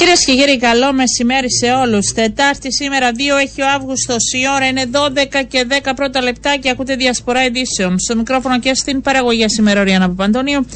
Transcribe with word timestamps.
Κυρίες 0.00 0.24
και 0.24 0.34
κύριοι, 0.34 0.58
καλό 0.58 0.92
μεσημέρι 0.92 1.52
σε 1.52 1.72
όλους. 1.72 2.12
Τετάρτη 2.12 2.72
σήμερα, 2.72 3.10
2 3.12 3.36
έχει 3.40 3.62
ο 3.62 3.66
Αύγουστος. 3.74 4.32
Η 4.32 4.42
ώρα 4.54 4.66
είναι 4.66 4.84
12 4.92 5.42
και 5.48 5.66
10 5.68 5.94
πρώτα 5.96 6.22
λεπτά 6.22 6.56
και 6.56 6.70
ακούτε 6.70 6.94
διασπορά 6.94 7.44
ειδήσεων. 7.44 7.98
Στο 7.98 8.16
μικρόφωνο 8.16 8.58
και 8.58 8.74
στην 8.74 9.00
παραγωγή 9.00 9.44
σήμερα, 9.48 9.84
Ριάννα 9.84 10.08
Παπαντονίου. 10.08 10.66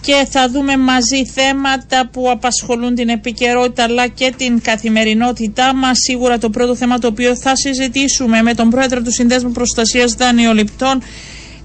Και 0.00 0.26
θα 0.30 0.48
δούμε 0.48 0.76
μαζί 0.76 1.26
θέματα 1.26 2.08
που 2.12 2.30
απασχολούν 2.30 2.94
την 2.94 3.08
επικαιρότητα 3.08 3.82
αλλά 3.82 4.06
και 4.06 4.34
την 4.36 4.60
καθημερινότητά 4.62 5.74
μας. 5.74 5.98
Σίγουρα 5.98 6.38
το 6.38 6.50
πρώτο 6.50 6.74
θέμα 6.76 6.98
το 6.98 7.06
οποίο 7.06 7.36
θα 7.36 7.56
συζητήσουμε 7.56 8.42
με 8.42 8.54
τον 8.54 8.70
πρόεδρο 8.70 9.02
του 9.02 9.12
Συνδέσμου 9.12 9.52
Προστασίας 9.52 10.12
Δανειοληπτών 10.14 11.02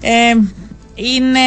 ε, 0.00 0.34
είναι 0.94 1.40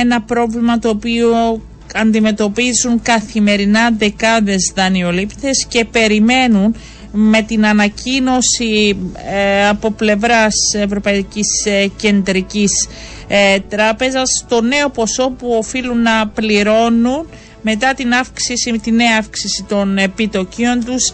ένα 0.00 0.22
πρόβλημα 0.22 0.78
το 0.78 0.88
οποίο 0.88 1.60
αντιμετωπίζουν 1.94 3.02
καθημερινά 3.02 3.90
δεκάδες 3.98 4.72
δανειολήπτες 4.74 5.66
και 5.68 5.84
περιμένουν 5.84 6.74
με 7.12 7.42
την 7.42 7.66
ανακοίνωση 7.66 8.96
ε, 9.30 9.68
από 9.68 9.90
πλευράς 9.90 10.54
Ευρωπαϊκής 10.74 11.64
ε, 11.66 11.86
Κεντρικής 11.96 12.88
ε, 13.28 13.58
Τράπεζας 13.68 14.44
το 14.48 14.60
νέο 14.60 14.88
ποσό 14.90 15.30
που 15.30 15.48
οφείλουν 15.58 16.02
να 16.02 16.28
πληρώνουν 16.28 17.26
μετά 17.62 17.94
την 17.94 18.12
αύξηση, 18.12 18.78
τη 18.82 18.90
νέα 18.90 19.16
αύξηση 19.18 19.64
των 19.68 19.98
επιτοκίων 19.98 20.84
τους 20.84 21.12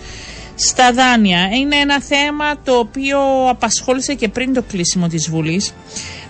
στα 0.55 0.93
δάνεια. 0.93 1.49
Είναι 1.60 1.77
ένα 1.77 2.01
θέμα 2.01 2.60
το 2.65 2.73
οποίο 2.79 3.49
απασχόλησε 3.49 4.15
και 4.15 4.29
πριν 4.29 4.52
το 4.55 4.63
κλείσιμο 4.63 5.09
της 5.09 5.30
Βουλής. 5.30 5.74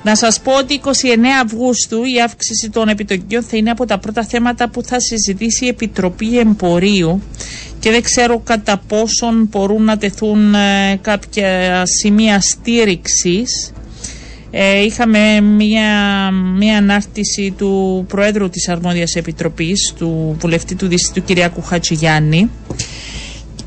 Να 0.03 0.15
σας 0.17 0.41
πω 0.41 0.53
ότι 0.59 0.81
29 0.85 0.91
Αυγούστου 1.45 2.05
η 2.05 2.21
αύξηση 2.25 2.71
των 2.71 2.89
επιτοκίων 2.89 3.43
θα 3.43 3.57
είναι 3.57 3.71
από 3.71 3.85
τα 3.87 3.99
πρώτα 3.99 4.25
θέματα 4.25 4.69
που 4.69 4.83
θα 4.83 5.01
συζητήσει 5.01 5.65
η 5.65 5.69
Επιτροπή 5.69 6.39
Εμπορίου 6.39 7.23
και 7.79 7.91
δεν 7.91 8.03
ξέρω 8.03 8.39
κατά 8.39 8.83
πόσον 8.89 9.49
μπορούν 9.51 9.85
να 9.85 9.99
τεθούν 9.99 10.55
ε, 10.55 10.99
κάποια 11.01 11.83
σημεία 11.87 12.41
στήριξης. 12.41 13.73
Ε, 14.51 14.83
είχαμε 14.85 15.41
μια, 15.41 16.31
μια 16.57 16.77
ανάρτηση 16.77 17.55
του 17.59 18.05
Προέδρου 18.09 18.49
της 18.49 18.69
Αρμόδιας 18.69 19.15
Επιτροπής, 19.15 19.93
του 19.99 20.37
βουλευτή 20.41 20.75
του 20.75 20.87
Δυσίτου 20.87 21.25
Κυριακού 21.25 21.63
Χατζηγιάννη, 21.63 22.51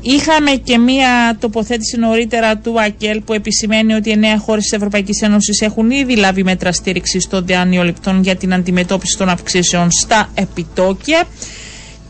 Είχαμε 0.04 0.50
και 0.50 0.78
μία 0.78 1.36
τοποθέτηση 1.40 1.96
νωρίτερα 1.96 2.56
του 2.56 2.80
ΑΚΕΛ 2.80 3.20
που 3.20 3.32
επισημαίνει 3.32 3.94
ότι 3.94 4.10
εννέα 4.10 4.38
χώρες 4.38 4.62
της 4.62 4.72
Ευρωπαϊκής 4.72 5.22
Ένωσης 5.22 5.60
έχουν 5.60 5.90
ήδη 5.90 6.16
λάβει 6.16 6.42
μέτρα 6.44 6.72
στήριξης 6.72 7.28
των 7.28 7.46
δανειοληπτών 7.46 8.22
για 8.22 8.36
την 8.36 8.54
αντιμετώπιση 8.54 9.16
των 9.18 9.28
αυξήσεων 9.28 9.90
στα 9.90 10.30
επιτόκια. 10.34 11.24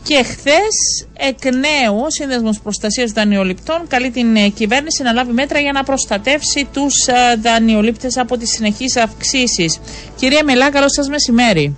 Και 0.03 0.23
χθες, 0.23 1.07
εκ 1.13 1.43
νέου, 1.55 1.99
ο 2.05 2.09
Σύνδεσμος 2.09 2.59
Προστασίας 2.59 3.11
Δανειοληπτών 3.11 3.87
καλεί 3.87 4.11
την 4.11 4.35
ε, 4.35 4.47
κυβέρνηση 4.49 5.03
να 5.03 5.11
λάβει 5.11 5.31
μέτρα 5.31 5.59
για 5.59 5.71
να 5.71 5.83
προστατεύσει 5.83 6.67
τους 6.73 7.07
ε, 7.07 7.35
δανειολήπτες 7.41 8.17
από 8.17 8.37
τις 8.37 8.49
συνεχείς 8.49 8.95
αυξήσεις. 8.95 9.79
Κυρία 10.15 10.43
Μελά, 10.43 10.69
καλό 10.71 10.89
σας 10.89 11.07
μεσημέρι. 11.09 11.75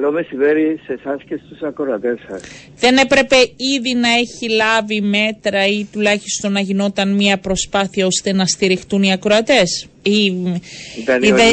Καλό 0.00 0.12
μεσημέρι 0.12 0.80
σε 0.86 0.92
εσάς 0.92 1.22
και 1.22 1.40
στους 1.44 1.60
ακροατές 1.62 2.18
σας. 2.28 2.42
Δεν 2.78 2.96
έπρεπε 2.96 3.36
ήδη 3.76 3.94
να 3.94 4.08
έχει 4.08 4.48
λάβει 4.48 5.00
μέτρα 5.00 5.66
ή 5.66 5.86
τουλάχιστον 5.92 6.52
να 6.52 6.60
γινόταν 6.60 7.14
μια 7.14 7.38
προσπάθεια 7.38 8.06
ώστε 8.06 8.32
να 8.32 8.46
στηριχτούν 8.46 9.02
οι 9.02 9.12
ακροατές, 9.12 9.88
οι, 10.02 10.24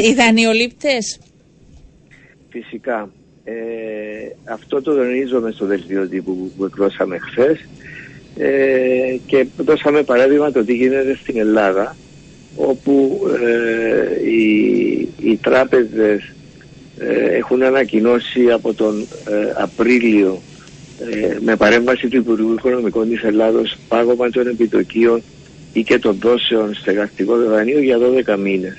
οι, 0.02 0.14
δανειολήπτες; 0.16 1.20
Φυσικά. 2.48 3.10
Ε, 3.44 3.52
αυτό 4.44 4.82
το 4.82 4.94
τονίζομαι 4.94 5.50
στο 5.50 5.66
δελτίο 5.66 6.08
τύπου 6.08 6.52
που 6.56 6.64
εκδώσαμε 6.64 7.18
χθες 7.18 7.68
ε, 8.38 9.16
και 9.26 9.46
δώσαμε 9.56 10.02
παράδειγμα 10.02 10.52
το 10.52 10.64
τι 10.64 10.74
γίνεται 10.74 11.16
στην 11.16 11.38
Ελλάδα 11.38 11.96
όπου 12.56 13.20
ε, 13.46 14.28
οι, 14.28 15.08
οι 15.22 15.36
τράπεζες 15.36 16.22
ε, 16.22 16.32
έχουν 17.36 17.62
ανακοινώσει 17.62 18.50
από 18.50 18.74
τον 18.74 19.06
ε, 19.28 19.52
Απρίλιο 19.62 20.42
ε, 21.10 21.36
με 21.40 21.56
παρέμβαση 21.56 22.08
του 22.08 22.16
Υπουργού 22.16 22.52
Οικονομικών 22.52 23.08
της 23.08 23.22
Ελλάδος 23.22 23.76
πάγωμα 23.88 24.30
των 24.30 24.46
επιτοκίων 24.46 25.22
ή 25.72 25.82
και 25.82 25.98
των 25.98 26.18
δόσεων 26.20 26.74
στεγαστικό 26.74 27.36
δανείο 27.36 27.80
για 27.80 27.98
12 28.34 28.38
μήνες. 28.38 28.76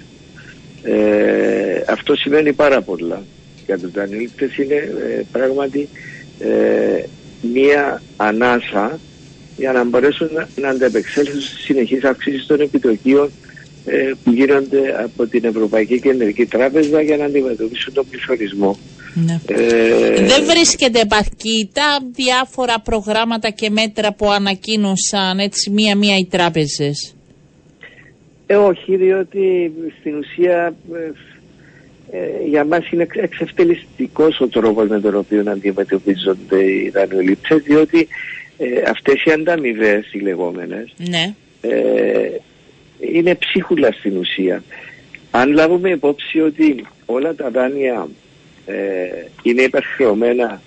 αυτό 1.88 2.16
σημαίνει 2.16 2.54
πάρα 2.54 2.82
πολλά. 2.82 3.24
Για 3.66 3.80
τους 3.80 3.92
δανείληκτες 3.92 4.58
είναι 4.58 4.94
πράγματι 5.32 5.90
μία 7.42 8.02
ανάσα 8.18 9.00
για 9.58 9.72
να 9.72 9.84
μπορέσουν 9.84 10.30
να, 10.34 10.48
να 10.56 10.70
ανταπεξέλθουν 10.70 11.42
στις 11.42 11.60
συνεχείς 11.60 12.04
αυξήσεις 12.04 12.46
των 12.46 12.62
επιτοκίων 12.62 13.26
ε, 13.26 13.49
που 14.24 14.32
γίνονται 14.32 15.04
από 15.04 15.28
την 15.28 15.46
Ευρωπαϊκή 15.46 16.00
Κεντρική 16.00 16.46
Τράπεζα 16.46 17.02
για 17.02 17.18
να 17.18 17.26
αντιμετωπίσουν 17.26 17.94
τον 17.94 18.06
πληθωρισμό. 18.10 18.78
Ναι. 19.14 19.40
Ε, 19.48 20.26
Δεν 20.26 20.46
βρίσκεται 20.46 21.00
επαρκή 21.00 21.70
τα 21.74 22.00
διάφορα 22.12 22.80
προγράμματα 22.80 23.50
και 23.50 23.70
μέτρα 23.70 24.14
που 24.14 24.32
ανακοίνωσαν 24.32 25.40
έτσι 25.40 25.70
μία-μία 25.70 26.18
οι 26.18 26.26
τράπεζες; 26.26 27.16
Ε, 28.46 28.56
όχι, 28.56 28.96
διότι 28.96 29.72
στην 30.00 30.16
ουσία 30.18 30.76
ε, 32.12 32.48
για 32.50 32.66
μας 32.66 32.90
είναι 32.92 33.08
εξευτελιστικός 33.12 34.40
ο 34.40 34.48
τρόπος 34.48 34.88
με 34.88 35.00
τον 35.00 35.16
οποίο 35.16 35.44
αντιμετωπίζονται 35.48 36.64
οι 36.64 36.90
δανειολήπτες 36.90 37.62
διότι 37.64 38.08
ε, 38.58 38.90
αυτές 38.90 39.24
οι 39.24 39.32
ανταμοιβές 39.32 40.14
οι 40.14 40.20
λεγόμενες 40.20 40.94
ναι. 40.98 41.34
ε, 41.62 42.30
είναι 43.00 43.36
ψίχουλα 43.36 43.92
στην 43.92 44.18
ουσία. 44.18 44.64
Αν 45.32 45.54
λάβουμε 45.54 45.90
υπόψη 45.90 46.40
ότι 46.42 46.86
όλα 47.06 47.36
τα 47.36 47.50
δάνεια 47.50 48.08
ε, 48.66 48.76
είναι 49.44 49.62
υπερχρεωμένα 49.62 50.62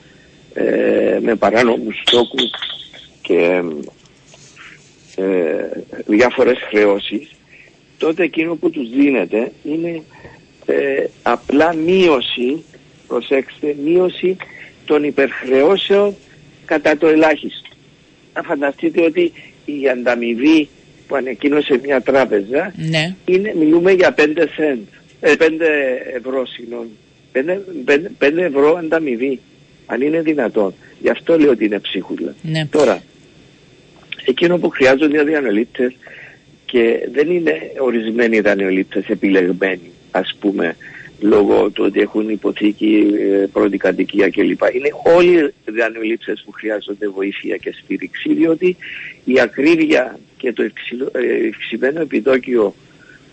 ε, 0.55 1.19
με 1.23 1.35
παράνομους 1.35 2.03
στόκους 2.07 2.51
και 3.23 3.63
ε, 5.17 5.67
διάφορες 6.07 6.59
χρεώσεις, 6.69 7.31
τότε 7.99 8.23
εκείνο 8.23 8.55
που 8.55 8.71
τους 8.71 8.89
δίνεται 8.91 9.53
είναι 9.65 10.03
ε, 10.67 11.05
απλά 11.23 11.75
μείωση, 11.75 12.65
προσέξτε, 13.07 13.77
μείωση 13.85 14.37
των 14.85 15.05
υπερχρεώσεων 15.05 16.17
κατά 16.65 16.97
το 16.97 17.07
ελάχιστο. 17.07 17.69
Να 18.35 18.43
φανταστείτε 18.43 19.01
ότι 19.03 19.33
η 19.65 19.89
ανταμοιβή 19.89 20.69
που 21.13 21.19
ανακοίνωσε 21.19 21.81
μια 21.83 22.01
τράπεζα 22.01 22.73
ναι. 22.77 23.15
είναι, 23.25 23.55
μιλούμε 23.59 23.93
για 23.93 24.15
5, 24.19 24.21
cent, 24.21 24.79
5 25.21 25.37
ε, 25.41 26.17
ευρώ 26.17 26.47
συγγνώμη. 26.47 26.91
5, 27.33 28.29
5, 28.29 28.37
ευρώ 28.37 28.77
ανταμοιβή, 28.77 29.41
αν 29.87 30.01
είναι 30.01 30.21
δυνατόν. 30.21 30.75
Γι' 31.01 31.11
αυτό 31.11 31.39
λέω 31.39 31.51
ότι 31.51 31.65
είναι 31.65 31.79
ψίχουλα. 31.79 32.35
Ναι. 32.43 32.67
Τώρα, 32.67 33.03
εκείνο 34.25 34.59
που 34.59 34.69
χρειάζονται 34.69 35.21
οι 35.21 35.33
δανειολήπτες 35.33 35.93
και 36.67 37.09
δεν 37.13 37.31
είναι 37.31 37.73
ορισμένοι 37.79 38.41
δανειολήπτες 38.41 39.09
επιλεγμένοι, 39.09 39.91
ας 40.11 40.37
πούμε, 40.41 40.77
λόγω 41.23 41.71
του 41.71 41.85
ότι 41.87 42.01
έχουν 42.01 42.29
υποθήκη, 42.29 43.07
ε, 43.21 43.47
πρώτη 43.53 43.77
κατοικία 43.77 44.29
κλπ. 44.29 44.61
Είναι 44.75 44.91
όλοι 45.17 45.39
οι 45.39 45.73
δανειολήψεις 45.79 46.43
που 46.45 46.53
χρειάζονται 46.53 47.09
βοήθεια 47.09 47.57
και 47.57 47.75
στήριξη, 47.83 48.35
διότι 48.35 48.77
η 49.25 49.41
ακρίβεια 49.41 50.19
και 50.37 50.53
το 50.53 50.63
ευξημένο 51.49 52.01
επιτόκιο 52.01 52.75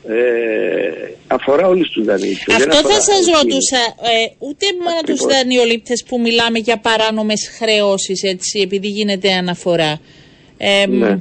ε, 0.08 1.14
αφορά 1.28 1.68
όλους 1.68 1.90
τους 1.90 2.06
δανείτες. 2.06 2.56
Αυτό 2.56 2.90
θα 2.90 3.02
σας 3.02 3.26
ρωτούσα, 3.26 3.78
ε, 3.78 4.32
ούτε 4.38 4.66
μόνο 4.84 5.02
τους 5.06 5.26
δανειολήπτες 5.26 6.04
που 6.08 6.20
μιλάμε 6.20 6.60
για 6.60 6.78
παράνομες 6.78 7.52
χρεώσεις, 7.58 8.24
έτσι, 8.24 8.60
επειδή 8.60 8.88
γίνεται 8.88 9.34
αναφορά. 9.34 10.00
Ε, 10.58 10.86
ναι. 10.88 11.20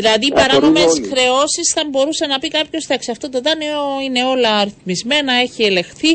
Δηλαδή, 0.00 0.26
οι 0.26 0.32
παράνομες 0.32 0.92
χρεώσεις 1.10 1.66
θα 1.74 1.82
μπορούσε 1.90 2.26
να 2.26 2.38
πει 2.38 2.48
κάποιος: 2.48 2.84
Εντάξει, 2.84 3.10
αυτό 3.10 3.28
το 3.30 3.40
δάνειο 3.40 3.78
είναι 4.04 4.24
όλα 4.24 4.50
αριθμισμένα, 4.56 5.32
έχει 5.32 5.62
ελεχθεί, 5.62 6.12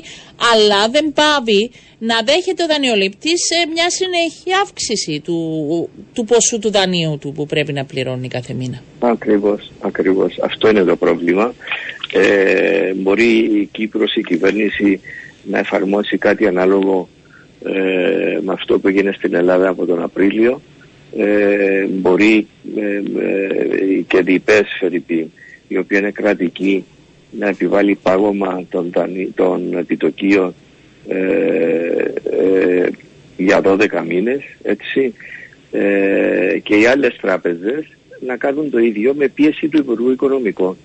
αλλά 0.51 0.89
δεν 0.89 1.13
πάβει 1.13 1.71
να 1.97 2.17
δέχεται 2.25 2.63
ο 2.63 2.67
δανειολήπτη 2.67 3.31
μια 3.73 3.89
συνεχή 3.89 4.51
αύξηση 4.63 5.21
του, 5.25 5.37
του 6.13 6.25
ποσού 6.25 6.59
του 6.59 6.71
δανείου 6.71 7.17
του 7.21 7.31
που 7.31 7.45
πρέπει 7.45 7.73
να 7.73 7.85
πληρώνει 7.85 8.27
κάθε 8.27 8.53
μήνα. 8.53 8.83
Ακριβώς, 8.99 9.71
ακριβώς. 9.81 10.37
Αυτό 10.41 10.69
είναι 10.69 10.83
το 10.83 10.95
πρόβλημα. 10.95 11.53
Ε, 12.13 12.93
μπορεί 12.93 13.31
η 13.61 13.69
Κύπρος, 13.71 14.15
η 14.15 14.21
κυβέρνηση 14.21 14.99
να 15.43 15.59
εφαρμόσει 15.59 16.17
κάτι 16.17 16.47
ανάλογο 16.47 17.09
ε, 17.63 18.39
με 18.41 18.53
αυτό 18.53 18.79
που 18.79 18.87
έγινε 18.87 19.11
στην 19.11 19.33
Ελλάδα 19.35 19.69
από 19.69 19.85
τον 19.85 20.01
Απρίλιο 20.03 20.61
ε, 21.17 21.85
μπορεί 21.85 22.47
ε, 22.75 22.95
ε, 22.95 24.01
και 24.07 24.21
διπές 24.21 24.81
η 25.67 25.77
οποία 25.77 25.97
είναι 25.97 26.11
κρατική 26.11 26.83
να 27.31 27.47
επιβάλλει 27.47 27.97
πάγωμα 28.03 28.65
των, 28.69 28.91
των 29.35 29.77
επιτοκίων 29.77 30.53
ε, 31.07 31.17
ε, 32.23 32.89
για 33.37 33.61
12 33.63 34.03
μήνες 34.07 34.41
έτσι 34.63 35.13
ε, 35.71 36.59
και 36.63 36.75
οι 36.75 36.85
άλλες 36.85 37.15
τράπεζες 37.21 37.85
να 38.25 38.37
κάνουν 38.37 38.69
το 38.69 38.77
ίδιο 38.77 39.13
με 39.13 39.27
πίεση 39.27 39.67
του 39.67 39.77
Υπουργού 39.77 40.11
Οικονομικών. 40.11 40.77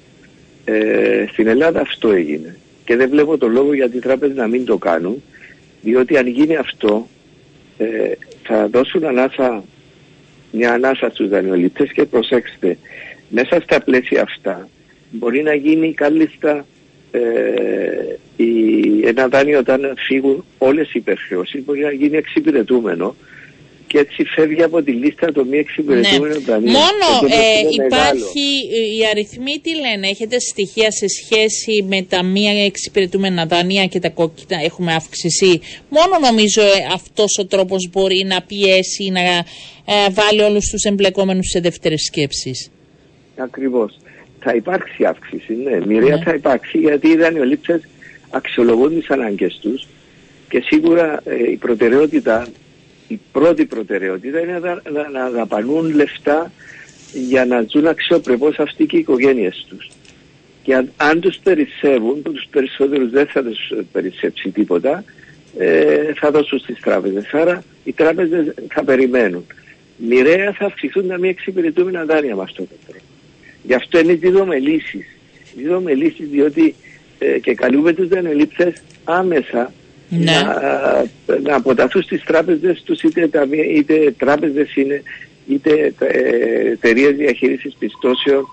Ε, 0.65 1.27
στην 1.33 1.47
Ελλάδα 1.47 1.81
αυτό 1.81 2.11
έγινε. 2.11 2.57
Και 2.85 2.97
δεν 2.97 3.11
βλέπω 3.11 3.39
το 3.39 3.49
λόγο 3.49 3.75
για 3.75 3.91
οι 3.95 3.99
τράπεζες 3.99 4.37
να 4.37 4.47
μην 4.47 4.65
το 4.65 4.79
κάνουν, 4.79 5.23
διότι 5.83 6.17
αν 6.17 6.27
γίνει 6.27 6.57
αυτό 6.57 7.09
ε, 7.79 7.87
θα 8.43 8.69
δώσουν 8.69 9.05
ανάσα, 9.05 9.65
μια 10.51 10.73
ανάσα 10.73 11.11
στους 11.11 11.29
δανειολήπτες 11.29 11.93
και 11.93 12.05
προσέξτε, 12.05 12.79
μέσα 13.29 13.61
στα 13.61 13.81
πλαίσια 13.81 14.23
αυτά 14.23 14.69
μπορεί 15.11 15.43
να 15.43 15.55
γίνει 15.55 15.93
κάλλιστα 15.95 16.67
ε, 17.11 17.21
η, 18.37 19.07
ένα 19.07 19.29
δάνειο 19.29 19.59
όταν 19.59 19.95
φύγουν 19.97 20.45
όλες 20.59 20.89
οι 20.89 20.99
υπερχρεώσεις 20.99 21.65
μπορεί 21.65 21.81
να 21.81 21.93
γίνει 21.93 22.17
εξυπηρετούμενο 22.17 23.15
και 23.89 23.99
έτσι 23.99 24.25
φεύγει 24.25 24.63
από 24.63 24.83
τη 24.83 24.93
λίστα 24.93 25.33
το 25.33 25.45
μη 25.45 25.59
εξυπηρετούμενο 25.59 26.35
ναι. 26.35 26.41
δανείο. 26.41 26.71
Μόνο 26.71 27.35
ε, 27.35 27.85
υπάρχει, 27.85 28.47
οι 28.99 29.07
αριθμοί 29.11 29.59
τι 29.63 29.75
λένε, 29.75 30.09
έχετε 30.09 30.39
στοιχεία 30.39 30.91
σε 30.91 31.07
σχέση 31.09 31.85
με 31.89 32.03
τα 32.03 32.23
μη 32.23 32.65
εξυπηρετούμενα 32.67 33.47
δάνεια 33.47 33.87
και 33.87 34.01
τα 34.01 34.09
κόκκινα 34.09 34.61
έχουμε 34.65 34.95
αύξηση; 34.95 35.61
Μόνο 35.89 36.19
νομίζω 36.21 36.63
ε, 36.63 36.73
αυτός 36.95 37.39
ο 37.39 37.47
τρόπος 37.47 37.89
μπορεί 37.93 38.25
να 38.27 38.43
πιέσει, 38.43 39.11
να 39.11 39.21
ε, 39.21 40.11
βάλει 40.11 40.43
όλους 40.43 40.69
τους 40.71 40.83
εμπλεκόμενους 40.83 41.49
σε 41.49 41.61
δεύτερες 41.61 42.03
σκέψεις. 42.03 42.71
Ακριβώς. 43.37 43.99
Θα 44.41 44.55
υπάρξει 44.55 45.05
αύξηση, 45.05 45.55
ναι. 45.55 45.87
Μοιραία 45.87 46.17
ναι. 46.17 46.23
θα 46.23 46.35
υπάρξει 46.35 46.79
γιατί 46.79 47.09
οι 47.09 47.17
δανειολήψεις 47.17 47.89
αξιολογούν 48.31 48.99
τις 48.99 49.11
ανάγκες 49.11 49.59
τους 49.63 49.87
και 50.49 50.63
σίγουρα 50.67 51.21
ε, 51.25 51.51
η 51.51 51.57
προτεραιότητα 51.57 52.47
η 53.09 53.21
πρώτη 53.33 53.65
προτεραιότητα 53.65 54.41
είναι 54.41 54.59
να, 54.59 54.83
να, 54.91 55.09
να 55.09 55.31
δαπανούν 55.31 55.95
λεφτά 55.95 56.53
για 57.13 57.45
να 57.45 57.67
ζουν 57.69 57.87
αξιοπρεπώς 57.87 58.59
αυτοί 58.59 58.87
και 58.87 58.97
οι 58.97 59.01
οικογένειες 59.01 59.67
τους. 59.69 59.91
Και 60.63 60.75
αν, 60.75 60.93
αν 60.97 61.21
τους 61.21 61.37
περισσεύουν, 61.43 62.23
που 62.23 62.33
τους 62.33 62.47
περισσότερους 62.51 63.11
δεν 63.11 63.27
θα 63.27 63.43
τους 63.43 63.73
περισσέψει 63.93 64.51
τίποτα, 64.51 65.05
ε, 65.59 66.13
θα 66.15 66.31
δώσουν 66.31 66.59
στις 66.59 66.81
τράπεζες. 66.81 67.33
Άρα 67.33 67.63
οι 67.85 67.93
τράπεζες 67.93 68.55
θα 68.69 68.85
περιμένουν. 68.85 69.47
Μοιραία 69.97 70.53
θα 70.53 70.65
αυξηθούν 70.65 71.09
τα 71.09 71.19
μη 71.19 71.29
εξυπηρετούμενα 71.29 72.05
δάνεια 72.05 72.37
με 72.37 72.43
αυτόν 72.43 72.69
τον 72.69 72.79
τρόπο. 72.87 73.05
Γι' 73.63 73.75
αυτό 73.75 73.99
εμείς 73.99 74.19
δίδουμε 74.19 74.59
λύσεις. 74.59 75.07
Δίδουμε 75.57 75.95
λύσεις 75.95 76.29
διότι 76.29 76.75
ε, 77.19 77.39
και 77.39 77.55
καλούμε 77.55 77.93
τους 77.93 78.09
δανειολήψες 78.09 78.83
άμεσα 79.05 79.73
ναι. 80.09 80.25
να, 80.25 81.39
να 81.43 81.55
αποταθούν 81.57 82.03
στις 82.03 82.25
τράπεζες 82.25 82.83
τους 82.83 83.03
είτε, 83.03 83.29
είτε 83.75 84.15
τράπεζες 84.19 84.77
είναι 84.77 85.03
είτε 85.49 85.93
ε, 85.99 86.71
εταιρείες 86.71 87.17
διαχείρισης 87.17 87.75
πιστώσεων 87.79 88.49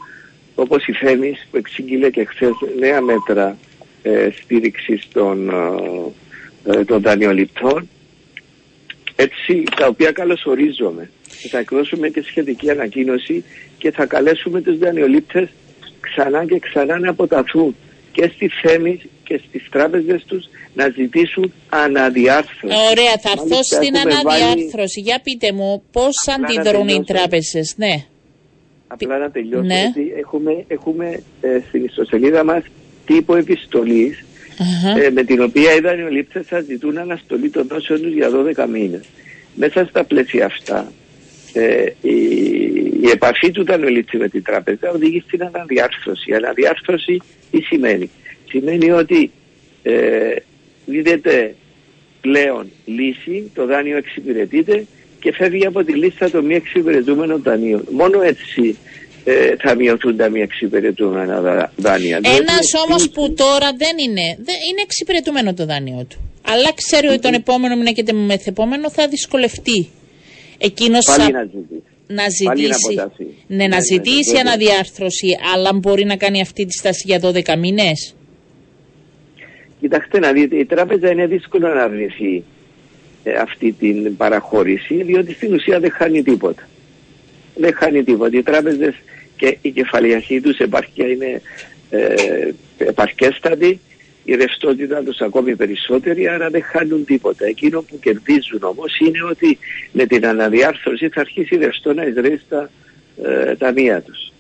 όπως 0.56 0.88
η 0.88 0.92
Φέμης 0.92 1.48
που 1.52 1.58
εξήγηλε 1.58 2.10
και 2.10 2.26
χθες 2.26 2.54
νέα 2.80 3.02
μέτρα 3.02 3.58
ε, 4.04 4.30
στήριξης 4.32 5.08
των, 5.14 5.50
ε, 6.66 6.84
των 6.84 7.02
δανειοληπτών 7.02 7.90
έτσι 9.16 9.64
τα 9.76 9.88
οποία 9.88 10.12
καλωσορίζουμε. 10.12 11.10
Θα 11.50 11.58
εκδώσουμε 11.58 12.10
και 12.10 12.22
σχετική 12.22 12.70
ανακοίνωση 12.72 13.44
και 13.78 13.92
θα 13.92 14.06
καλέσουμε 14.06 14.62
τους 14.62 14.78
δανειολήπτες 14.78 15.50
ξανά 16.00 16.46
και 16.46 16.60
ξανά 16.60 17.00
να 17.00 17.10
αποταθούν 17.10 17.76
και 18.16 18.32
στη 18.34 18.48
Φέμη 18.48 19.02
και 19.24 19.42
στις 19.48 19.70
τράπεζες 19.70 20.24
τους 20.28 20.46
να 20.74 20.90
ζητήσουν 20.90 21.54
αναδιάρθρωση. 21.70 22.76
Ωραία, 22.92 23.16
θα 23.22 23.32
έρθω 23.32 23.64
στην 23.64 23.98
αναδιάρθρωση. 23.98 25.00
Για 25.00 25.20
πείτε 25.24 25.52
μου 25.52 25.84
πώς 25.92 26.16
αντιδρούν 26.36 26.88
οι 26.88 27.04
τράπεζες, 27.04 27.74
ναι. 27.78 28.06
Απλά 28.88 29.18
να 29.18 29.32
τελειώσω, 29.32 29.64
ναι. 29.64 29.80
γιατί 29.80 30.14
έχουμε, 30.18 30.66
έχουμε 30.68 31.24
ε, 31.42 31.60
στην 31.68 31.84
ιστοσελίδα 31.84 32.44
μας 32.44 32.64
τύπο 33.06 33.36
επιστολής 33.36 34.26
ε, 35.06 35.10
με 35.10 35.24
την 35.24 35.42
οποία 35.42 35.76
οι 35.76 35.80
δανειολήπτες 35.80 36.48
θα 36.48 36.60
ζητούν 36.62 36.98
αναστολή 36.98 37.50
των 37.50 37.68
δόσεων 37.68 38.02
τους 38.02 38.14
για 38.14 38.30
12 38.58 38.68
μήνες. 38.72 39.04
Μέσα 39.56 39.86
στα 39.86 40.04
πλαίσια 40.04 40.46
αυτά 40.46 40.92
ε, 41.54 41.86
η, 42.02 42.16
η 43.06 43.10
επαφή 43.10 43.52
του 43.52 43.64
δανειολήπτη 43.66 44.18
με 44.18 44.30
την 44.30 44.44
τράπεζα 44.44 44.90
οδηγεί 44.92 45.24
στην 45.28 45.44
αναδιάρθρωση. 45.44 46.32
Η 46.32 46.34
αναδιάρθρωση 46.34 47.22
τι 47.52 47.62
σημαίνει; 47.62 48.10
Σημαίνει 48.50 48.92
ότι 48.92 49.32
ε, 49.84 50.36
δίδεται 50.86 51.56
πλέον 52.22 52.72
λύση, 52.86 53.52
το 53.56 53.66
δάνειο 53.66 53.98
εξυπηρετείται 53.98 54.86
και 55.20 55.34
φεύγει 55.34 55.66
από 55.66 55.84
τη 55.84 55.94
λίστα 55.94 56.30
των 56.30 56.46
μη 56.46 56.56
εξυπηρετούμενων 56.56 57.42
δανείων. 57.42 57.88
Μόνο 57.92 58.22
έτσι 58.22 58.78
ε, 59.24 59.56
θα 59.58 59.76
μειωθούν 59.76 60.18
τα 60.18 60.30
μη 60.30 60.42
εξυπηρετούμενα 60.42 61.72
δάνεια. 61.76 62.20
Ένας 62.24 62.68
όμως 62.88 63.10
που 63.10 63.34
τώρα 63.34 63.70
δεν 63.78 63.96
είναι, 64.06 64.26
δεν 64.38 64.56
είναι 64.70 64.82
εξυπηρετούμενο 64.84 65.54
το 65.54 65.66
δάνειο 65.66 66.06
του. 66.10 66.18
Αλλά 66.48 66.74
ξέρει 66.76 67.08
ότι 67.08 67.20
τον 67.20 67.34
επόμενο 67.34 67.76
μήνα 67.76 67.92
και 67.92 68.04
το 68.04 68.16
μεθεπόμενο 68.16 68.92
θα 68.92 69.08
δυσκολευτεί. 69.08 69.90
Εκείνος 70.58 71.06
Πάλι 71.06 71.32
να 71.32 71.44
ζητήσει. 71.44 71.95
Να 72.08 72.30
ζητήσει, 72.30 72.96
ναι, 73.48 73.56
να 73.56 73.68
ναι, 73.68 73.68
ναι, 73.68 73.82
ζητήσει 73.82 74.32
ναι, 74.32 74.40
αναδιάρθρωση, 74.40 75.38
αλλά 75.54 75.74
μπορεί 75.74 76.06
να 76.06 76.16
κάνει 76.16 76.42
αυτή 76.42 76.66
τη 76.66 76.74
στάση 76.74 77.04
για 77.06 77.20
12 77.24 77.58
μήνες; 77.58 78.16
Κοιτάξτε 79.80 80.20
να 80.20 80.32
δείτε, 80.32 80.56
η 80.56 80.66
τράπεζα 80.66 81.12
είναι 81.12 81.28
δύσκολο 81.28 81.68
να 81.68 81.84
αρνηθεί 81.84 82.44
ε, 83.24 83.34
αυτή 83.34 83.72
την 83.72 84.18
παραχώρηση, 84.18 85.04
διότι 85.04 85.34
στην 85.34 85.54
ουσία 85.54 85.80
δεν 85.80 85.92
χάνει 85.92 86.24
τίποτα. 86.24 86.68
Δεν 87.56 87.74
χάνει 87.74 88.04
τίποτα. 88.04 88.38
Οι 88.38 88.44
τράπεζες 88.44 88.96
και 89.36 89.58
η 89.62 89.72
κεφαλιακή 89.72 90.42
τους 90.42 90.58
επαρκεία 90.58 91.08
είναι 91.08 91.42
ε, 91.90 92.52
επαρκέστατη, 92.78 93.80
η 94.26 94.36
ρευστότητα 94.36 95.04
τους 95.04 95.20
ακόμη 95.20 95.56
περισσότερη, 95.56 96.28
άρα 96.28 96.50
δεν 96.50 96.64
χάνουν 96.64 97.06
τίποτα. 97.06 97.46
Εκείνο 97.46 97.82
που 97.82 98.00
κερδίζουν 98.00 98.60
όμως 98.62 99.00
είναι 99.00 99.24
ότι 99.30 99.58
με 99.92 100.06
την 100.06 100.26
αναδιάρθρωση 100.26 101.10
θα 101.10 101.22
αρχίσει 101.22 101.56
η 101.56 101.58
ρευστό 101.58 101.94
να 101.94 102.04
εισραίει 102.04 102.42
στα 102.46 102.70
ε, 103.24 103.56
ταμεία 103.56 104.02
τους. 104.02 104.32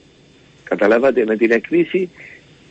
Καταλάβατε, 0.64 1.26
με 1.26 1.36
την 1.36 1.52
εκκρίση 1.52 2.10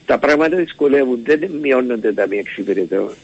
τα 0.06 0.18
πράγματα 0.18 0.56
δυσκολεύουν, 0.56 1.20
δεν 1.24 1.50
μειώνονται 1.62 2.12
τα 2.12 2.26
μη 2.26 2.42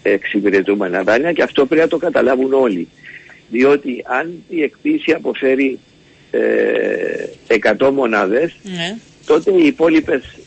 εξυπηρετούμενα 0.03 1.03
δάνεια 1.03 1.33
και 1.33 1.43
αυτό 1.43 1.67
πρέπει 1.67 1.83
να 1.83 1.89
το 1.89 1.97
καταλάβουν 1.97 2.53
όλοι. 2.53 2.89
Διότι 3.51 4.05
αν 4.07 4.33
η 4.49 4.63
εκπίση 4.63 5.13
αποφέρει 5.13 5.79
ε, 6.31 6.41
100 7.79 7.91
μονάδες, 7.93 8.57
ναι. 8.63 8.97
τότε 9.27 9.51
οι 9.51 9.67
υπόλοιπες 9.67 10.40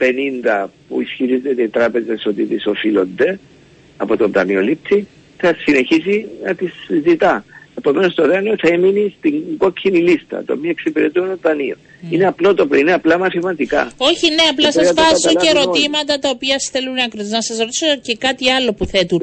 50 0.00 0.66
που 0.88 1.00
ισχυρίζεται 1.00 1.62
οι 1.62 1.68
τράπεζες 1.68 2.26
ότι 2.26 2.44
τις 2.44 2.66
οφείλονται 2.66 3.38
από 3.96 4.16
τον 4.16 4.32
δανειολήπτη 4.32 5.06
θα 5.36 5.54
συνεχίσει 5.58 6.26
να 6.44 6.54
τις 6.54 6.72
ζητά. 7.04 7.44
Επομένως 7.80 8.14
το 8.14 8.26
δάνειο 8.26 8.54
θα 8.62 8.68
έμεινε 8.74 9.12
στην 9.18 9.34
κόκκινη 9.58 9.98
λίστα, 9.98 10.44
το 10.46 10.56
μη 10.56 10.68
εξυπηρετούμενο 10.68 11.36
δανείο. 11.42 11.76
Mm. 11.76 12.12
Είναι 12.12 12.26
απλό 12.26 12.54
το 12.54 12.66
πρωί, 12.66 12.80
είναι 12.80 12.92
απλά 12.92 13.18
μαθηματικά. 13.18 13.92
Όχι, 13.96 14.26
ναι, 14.28 14.42
απλά 14.50 14.72
σας 14.72 14.92
βάζω 14.94 15.32
και 15.40 15.48
ερωτήματα 15.54 16.18
τα 16.18 16.28
οποία 16.28 16.58
στέλνουν 16.58 16.98
άκρε. 16.98 17.22
Να 17.22 17.42
σας 17.42 17.58
ρωτήσω 17.58 17.86
και 18.02 18.16
κάτι 18.16 18.50
άλλο 18.50 18.72
που 18.72 18.86
θέτουν. 18.86 19.20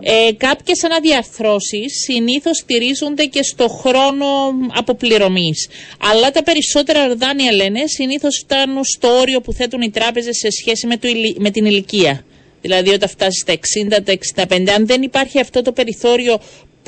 Ε, 0.00 0.32
Κάποιες 0.36 0.84
αναδιαρθρώσεις 0.84 1.92
συνήθως 2.06 2.56
στηρίζονται 2.56 3.24
και 3.24 3.42
στο 3.42 3.68
χρόνο 3.68 4.26
αποπληρωμής. 4.74 5.68
Αλλά 6.10 6.30
τα 6.30 6.42
περισσότερα 6.42 7.14
δάνεια 7.16 7.52
λένε 7.52 7.80
συνήθως 7.86 8.42
φτάνουν 8.44 8.84
στο 8.84 9.08
όριο 9.08 9.40
που 9.40 9.52
θέτουν 9.52 9.80
οι 9.80 9.90
τράπεζες 9.90 10.36
σε 10.36 10.50
σχέση 10.50 10.86
με, 10.86 10.96
το, 10.96 11.08
με 11.38 11.50
την 11.50 11.64
ηλικία. 11.64 12.24
Δηλαδή 12.60 12.90
όταν 12.90 13.08
φτάσεις 13.08 13.40
στα 13.40 13.52
60, 13.52 14.02
τα 14.04 14.46
65, 14.46 14.68
αν 14.76 14.86
δεν 14.86 15.02
υπάρχει 15.02 15.40
αυτό 15.40 15.62
το 15.62 15.72
περιθώριο 15.72 16.40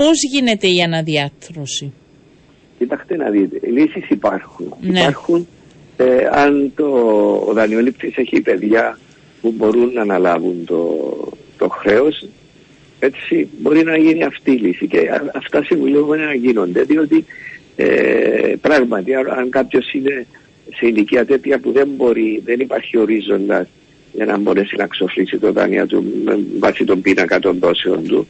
Πώς 0.05 0.23
γίνεται 0.31 0.67
η 0.67 0.83
αναδιάρθρωση; 0.83 1.93
Κοιτάξτε 2.79 3.17
να 3.17 3.31
δείτε, 3.31 3.67
λύσεις 3.67 4.09
υπάρχουν. 4.09 4.75
Ναι. 4.81 5.01
Υπάρχουν 5.01 5.47
ε, 5.97 6.29
αν 6.33 6.73
το, 6.75 6.87
ο 7.49 7.53
δανειολήπτης 7.53 8.17
έχει 8.17 8.41
παιδιά 8.41 8.99
που 9.41 9.55
μπορούν 9.57 9.93
να 9.93 10.01
αναλάβουν 10.01 10.65
το, 10.65 11.09
το 11.59 11.69
χρέος, 11.69 12.27
έτσι 12.99 13.49
μπορεί 13.61 13.85
να 13.85 13.97
γίνει 13.97 14.25
αυτή 14.25 14.51
η 14.51 14.57
λύση 14.57 14.87
και 14.87 15.11
αυτά 15.35 15.65
συμβουλεύουμε 15.65 16.17
να 16.17 16.35
γίνονται 16.35 16.83
διότι 16.83 17.25
ε, 17.77 18.55
πράγματι 18.61 19.15
αν 19.15 19.51
κάποιος 19.51 19.93
είναι 19.93 20.27
σε 20.75 20.87
ηλικία 20.87 21.27
τέτοια 21.27 21.59
που 21.59 21.73
δεν 21.73 21.89
μπορεί, 21.97 22.43
δεν 22.45 22.61
υπάρχει 22.61 22.99
ορίζοντας 22.99 23.69
για 24.13 24.25
να 24.25 24.39
μπορέσει 24.39 24.77
να 24.77 24.87
ξοφλήσει 24.87 25.39
το 25.39 25.53
δάνειο 25.53 25.87
του 25.87 26.05
βάσει 26.59 26.85
των 26.85 27.01
πίνακα 27.01 27.39
των 27.39 27.59
δόσεων 27.59 28.05
του 28.07 28.29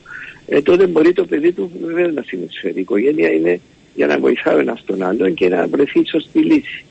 ε, 0.54 0.62
τότε 0.62 0.87
μπορεί 0.87 1.12
το 1.12 1.25
παιδί 1.25 1.52
του 1.52 1.71
βέβαια 1.80 2.06
να 2.06 2.23
συνεισφέρει. 2.23 2.76
Η 2.76 2.80
οικογένεια 2.80 3.30
είναι 3.30 3.61
για 3.94 4.06
να 4.06 4.18
βοηθάει 4.18 4.59
ένας 4.59 4.82
τον 4.85 5.02
άλλον 5.02 5.35
και 5.35 5.49
να 5.49 5.66
βρεθεί 5.66 6.00
σωστή 6.06 6.38
λύση. 6.38 6.85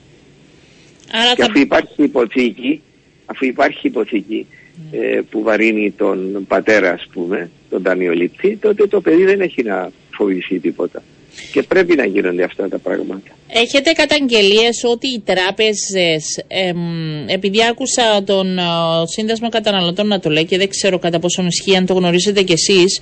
Άρα 1.11 1.33
και 1.35 1.43
αφού 1.43 1.59
υπάρχει 1.59 2.03
υποθήκη, 2.03 2.81
αφού 3.25 3.45
υπάρχει 3.45 3.87
υποθήκη 3.87 4.47
ε, 4.91 5.21
που 5.29 5.41
βαρύνει 5.41 5.91
τον 5.91 6.45
πατέρα 6.47 6.91
ας 6.91 7.07
πούμε, 7.13 7.49
τον 7.69 7.81
δανειολήπτη, 7.81 8.57
τότε 8.61 8.87
το 8.87 9.01
παιδί 9.01 9.23
δεν 9.23 9.41
έχει 9.41 9.63
να 9.63 9.91
φοβηθεί 10.11 10.59
τίποτα. 10.59 11.03
Και 11.51 11.63
πρέπει 11.63 11.95
να 11.95 12.05
γίνονται 12.05 12.43
αυτά 12.43 12.69
τα 12.69 12.77
πράγματα. 12.77 13.31
Έχετε 13.47 13.91
καταγγελίες 13.91 14.83
ότι 14.83 15.07
οι 15.07 15.21
τράπεζες, 15.25 16.45
επειδή 17.27 17.57
άκουσα 17.69 18.23
τον 18.23 18.57
ε, 18.57 18.63
Σύνδεσμο 19.15 19.49
Καταναλωτών 19.49 20.07
να 20.07 20.19
το 20.19 20.29
λέει 20.29 20.45
και 20.45 20.57
δεν 20.57 20.69
ξέρω 20.69 20.99
κατά 20.99 21.19
πόσο 21.19 21.43
ισχύει 21.43 21.75
αν 21.75 21.85
το 21.85 21.93
γνωρίζετε 21.93 22.41
κι 22.41 22.53
εσείς, 22.53 22.99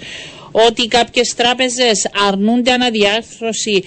ότι 0.52 0.88
κάποιες 0.88 1.34
τράπεζες 1.36 2.10
αρνούνται 2.28 2.72
αναδιάρθρωση 2.72 3.84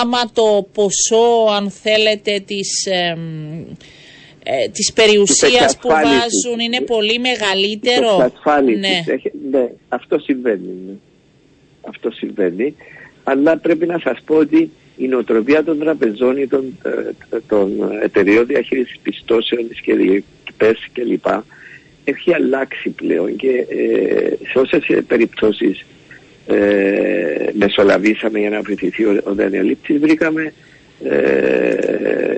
άμα 0.00 0.30
το 0.32 0.68
ποσό, 0.72 1.52
αν 1.56 1.70
θέλετε, 1.70 2.42
της, 2.46 2.86
ε, 2.86 4.68
της 4.72 4.92
περιουσίας 4.92 5.78
που 5.78 5.88
βάζουν 5.88 6.58
είναι 6.60 6.80
πολύ 6.80 7.18
μεγαλύτερο. 7.18 8.32
Ναι. 8.78 9.04
ναι, 9.50 9.68
αυτό 9.88 10.18
συμβαίνει. 10.18 10.74
Ναι. 10.86 10.92
Αυτό 11.80 12.10
συμβαίνει 12.10 12.74
αλλά 13.30 13.56
πρέπει 13.56 13.86
να 13.86 13.98
σας 13.98 14.18
πω 14.24 14.34
ότι 14.36 14.70
η 14.96 15.06
νοοτροπία 15.08 15.64
των 15.64 15.78
τραπεζών 15.78 16.36
ή 16.36 16.46
των, 16.46 16.78
ε, 16.82 17.38
των 17.48 17.70
εταιρείων 18.02 18.46
διαχείρισης 18.46 18.98
πιστώσεων, 19.02 19.68
της 19.68 19.80
ΚΕΠΕΣ 19.80 20.88
κλπ. 20.92 21.26
έχει 22.04 22.34
αλλάξει 22.34 22.90
πλέον 22.90 23.36
και 23.36 23.66
ε, 23.68 24.46
σε 24.50 24.58
όσες 24.58 25.04
περιπτώσεις 25.06 25.84
ε, 26.48 27.50
μεσολαβήσαμε 27.52 28.38
για 28.38 28.50
να 28.50 28.60
βοηθηθεί 28.60 29.04
ο, 29.04 29.20
ο 29.24 29.34
Δανειολήπτης 29.34 29.98
βρήκαμε 29.98 30.52
ε, 31.04 32.36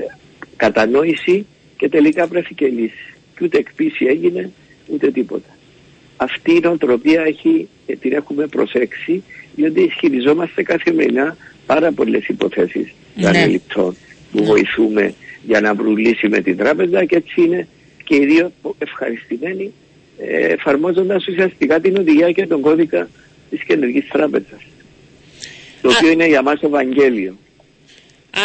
κατανόηση 0.56 1.46
και 1.76 1.88
τελικά 1.88 2.26
βρέθηκε 2.26 2.66
λύση. 2.66 3.14
Και 3.38 3.44
ούτε 3.44 3.58
εκπίση 3.58 4.04
έγινε 4.04 4.50
ούτε 4.86 5.10
τίποτα. 5.10 5.48
Αυτή 6.16 6.52
η 6.52 6.60
νοοτροπία 6.62 7.22
έχει, 7.22 7.68
την 8.00 8.12
έχουμε 8.12 8.46
προσέξει 8.46 9.22
διότι 9.54 9.80
ισχυριζόμαστε 9.80 10.62
καθημερινά 10.62 11.36
πάρα 11.66 11.92
πολλές 11.92 12.28
υποθέσεις 12.28 12.94
ναι. 13.14 13.22
δανειοληπτών 13.22 13.96
που 14.32 14.44
βοηθούμε 14.44 15.14
για 15.42 15.60
να 15.60 15.74
βρουν 15.74 15.96
λύση 15.96 16.28
με 16.28 16.40
την 16.40 16.56
τράπεζα 16.56 17.04
και 17.04 17.16
έτσι 17.16 17.42
είναι 17.42 17.68
και 18.04 18.16
οι 18.16 18.26
δύο 18.26 18.52
ευχαριστημένοι 18.78 19.72
ε, 20.18 20.52
εφαρμόζοντας 20.52 21.26
ουσιαστικά 21.26 21.80
την 21.80 21.96
οδηγία 21.96 22.32
και 22.32 22.46
τον 22.46 22.60
κώδικα 22.60 23.08
της 23.50 23.64
κεντρικής 23.64 24.08
τράπεζας 24.08 24.60
το 25.82 25.90
οποίο 25.96 26.10
είναι 26.10 26.26
για 26.26 26.42
μας 26.42 26.60
Ευαγγέλιο. 26.60 27.36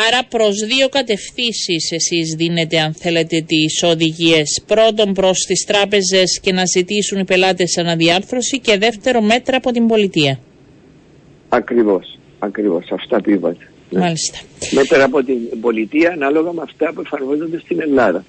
Άρα 0.08 0.24
προς 0.30 0.56
δύο 0.60 0.90
κατευθύνσεις 0.90 1.92
εσείς 1.92 2.36
δίνετε 2.38 2.80
αν 2.80 2.94
θέλετε 2.94 3.42
τις 3.42 3.84
οδηγίες. 3.84 4.64
Πρώτον 4.68 5.14
προς 5.14 5.40
τις 5.40 5.66
τράπεζες 5.66 6.40
και 6.42 6.52
να 6.52 6.66
ζητήσουν 6.66 7.20
οι 7.20 7.26
πελάτες 7.26 7.78
αναδιάρθρωση 7.78 8.60
και 8.60 8.78
δεύτερο 8.78 9.22
μέτρα 9.22 9.58
από 9.58 9.72
την 9.72 9.88
πολιτεία. 9.88 10.40
Ακριβώς, 11.50 12.18
ακριβώς, 12.40 12.92
αυτά 12.92 13.22
που 13.22 13.30
είπατε. 13.30 13.70
Ναι. 13.90 14.00
Μάλιστα. 14.00 14.38
Μέτρα 14.72 15.04
από 15.04 15.24
την 15.24 15.38
πολιτεία 15.62 16.12
ανάλογα 16.12 16.52
με 16.52 16.62
αυτά 16.62 16.94
που 16.94 17.02
εφαρμόζονται 17.02 17.60
στην 17.60 17.82
Ελλάδα. 17.82 18.26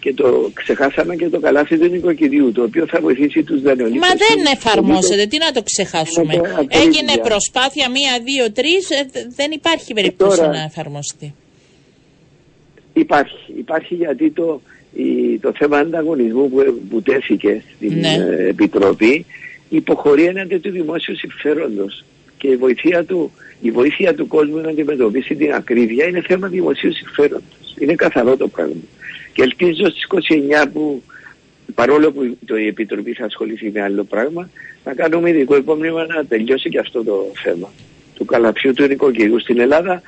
Και 0.00 0.14
το 0.14 0.50
ξεχάσαμε 0.54 1.16
και 1.16 1.28
το 1.28 1.40
καλάθι 1.40 1.78
του 1.78 1.88
νοικοκυριού, 1.88 2.52
το 2.52 2.62
οποίο 2.62 2.86
θα 2.86 3.00
βοηθήσει 3.00 3.42
τους 3.42 3.62
δανειολήπτες. 3.62 4.08
Μα 4.08 4.14
δεν 4.14 4.52
εφαρμόζεται, 4.54 5.26
τι 5.26 5.38
να 5.38 5.52
το 5.52 5.62
ξεχάσουμε. 5.62 6.34
Έγινε 6.68 7.12
προσπάθεια 7.22 7.90
μία, 7.90 8.20
δύο, 8.24 8.52
τρεις, 8.52 8.90
ε, 8.90 9.28
δεν 9.36 9.50
υπάρχει 9.50 9.94
περίπτωση 9.94 10.40
να 10.40 10.62
εφαρμοστεί. 10.62 11.34
Υπάρχει, 12.92 13.52
υπάρχει 13.58 13.94
γιατί 13.94 14.30
το, 14.30 14.60
το 15.40 15.52
θέμα 15.56 15.78
ανταγωνισμού 15.78 16.48
που, 16.48 16.80
που 16.90 17.02
τέθηκε 17.02 17.62
στην 17.76 17.98
ναι. 17.98 18.14
Ε, 18.14 18.48
Επιτροπή 18.48 19.26
υποχωρεί 19.68 20.24
έναντι 20.24 20.58
του 20.58 20.70
δημόσιου 20.70 21.16
συμφέροντος 21.16 22.04
και 22.38 22.48
η 22.48 22.56
βοήθεια 22.56 23.04
του, 23.04 23.32
η 23.60 23.70
βοήθεια 23.70 24.14
του 24.14 24.26
κόσμου 24.26 24.56
να 24.56 24.68
αντιμετωπίσει 24.68 25.34
την 25.34 25.52
ακρίβεια 25.52 26.06
είναι 26.06 26.22
θέμα 26.26 26.48
δημοσίου 26.48 26.92
συμφέροντος. 26.92 27.74
Είναι 27.78 27.94
καθαρό 27.94 28.36
το 28.36 28.48
πράγμα. 28.48 28.74
Και 29.32 29.42
ελπίζω 29.42 29.88
στις 29.88 30.06
29 30.64 30.66
που 30.72 31.02
παρόλο 31.74 32.12
που 32.12 32.38
το, 32.46 32.56
η 32.56 32.66
Επιτροπή 32.66 33.12
θα 33.12 33.24
ασχοληθεί 33.24 33.70
με 33.70 33.82
άλλο 33.82 34.04
πράγμα, 34.04 34.50
να 34.84 34.94
κάνουμε 34.94 35.30
ειδικό 35.30 35.56
υπόμνημα 35.56 36.06
να 36.06 36.24
τελειώσει 36.24 36.68
και 36.68 36.78
αυτό 36.78 37.04
το 37.04 37.32
θέμα. 37.42 37.72
Του 38.14 38.24
καλαπιού 38.24 38.72
του 38.72 38.86
νοικοκυριού 38.86 39.40
στην 39.40 39.60
Ελλάδα 39.60 40.02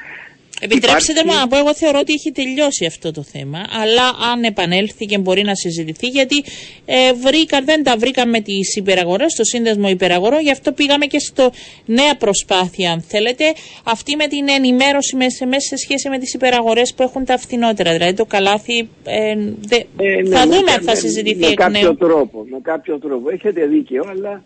Επιτρέψτε 0.64 1.12
μου 1.26 1.32
να 1.40 1.48
πω, 1.48 1.56
εγώ 1.56 1.74
θεωρώ 1.74 1.98
ότι 1.98 2.12
έχει 2.12 2.32
τελειώσει 2.32 2.84
αυτό 2.86 3.10
το 3.12 3.22
θέμα, 3.22 3.58
αλλά 3.82 4.06
αν 4.32 4.42
επανέλθει 4.42 5.04
και 5.06 5.18
μπορεί 5.18 5.42
να 5.42 5.54
συζητηθεί, 5.54 6.06
γιατί 6.06 6.44
ε, 6.84 7.12
βρήκαν, 7.12 7.64
δεν 7.64 7.82
τα 7.82 7.96
βρήκαν 7.96 8.28
με 8.28 8.40
τις 8.40 8.76
υπεραγορές, 8.76 9.32
στο 9.32 9.44
σύνδεσμο 9.44 9.88
υπεραγορών, 9.88 10.40
γι' 10.40 10.50
αυτό 10.50 10.72
πήγαμε 10.72 11.06
και 11.06 11.18
στο 11.18 11.50
νέα 11.86 12.16
προσπάθεια, 12.16 12.92
αν 12.92 13.00
θέλετε, 13.00 13.44
αυτή 13.84 14.16
με 14.16 14.26
την 14.26 14.48
ενημέρωση 14.48 15.16
μέσα, 15.16 15.46
μέσα 15.46 15.66
σε 15.68 15.76
σχέση 15.76 16.08
με 16.08 16.18
τις 16.18 16.34
υπεραγορές 16.34 16.94
που 16.94 17.02
έχουν 17.02 17.24
τα 17.24 17.38
φθηνότερα. 17.38 17.92
Δηλαδή 17.92 18.14
το 18.14 18.24
καλάθι. 18.24 18.88
Ε, 19.04 19.34
δε, 19.60 19.76
ε, 19.76 20.22
ναι, 20.22 20.36
θα 20.36 20.44
δούμε 20.46 20.70
αν 20.76 20.82
θα 20.82 20.94
συζητηθεί 20.94 21.38
με, 21.38 21.48
με 21.48 21.54
κάποιο 21.54 21.96
τρόπο. 21.96 22.46
Με 22.50 22.58
κάποιο 22.62 22.98
τρόπο. 22.98 23.30
Έχετε 23.30 23.66
δίκιο, 23.66 24.04
αλλά 24.10 24.42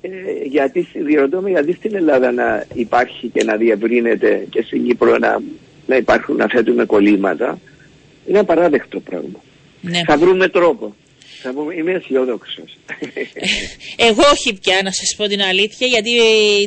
ε, 0.00 0.08
γιατί, 0.44 0.88
διερωτώ 0.94 1.40
με 1.40 1.50
γιατί 1.50 1.72
στην 1.72 1.94
Ελλάδα 1.94 2.32
να 2.32 2.64
υπάρχει 2.74 3.28
και 3.28 3.44
να 3.44 3.56
διευρύνεται 3.56 4.46
και 4.50 4.62
στην 4.62 4.86
Κύπρο 4.86 5.18
να, 5.18 5.42
να 5.86 5.96
υπάρχουν 5.96 6.36
να 6.36 6.48
θέτουμε 6.48 6.84
κολλήματα 6.84 7.58
είναι 8.26 8.38
απαράδεκτο 8.38 9.00
πράγμα. 9.00 9.42
Ναι. 9.80 10.00
Θα 10.06 10.16
βρούμε 10.16 10.48
τρόπο. 10.48 10.94
Θα 11.42 11.52
πούμε, 11.52 11.74
είμαι 11.74 11.92
αισιόδοξος. 11.92 12.78
Εγώ 14.08 14.22
όχι 14.32 14.58
πια 14.60 14.80
να 14.84 14.92
σας 14.92 15.14
πω 15.16 15.26
την 15.26 15.42
αλήθεια, 15.42 15.86
γιατί 15.86 16.10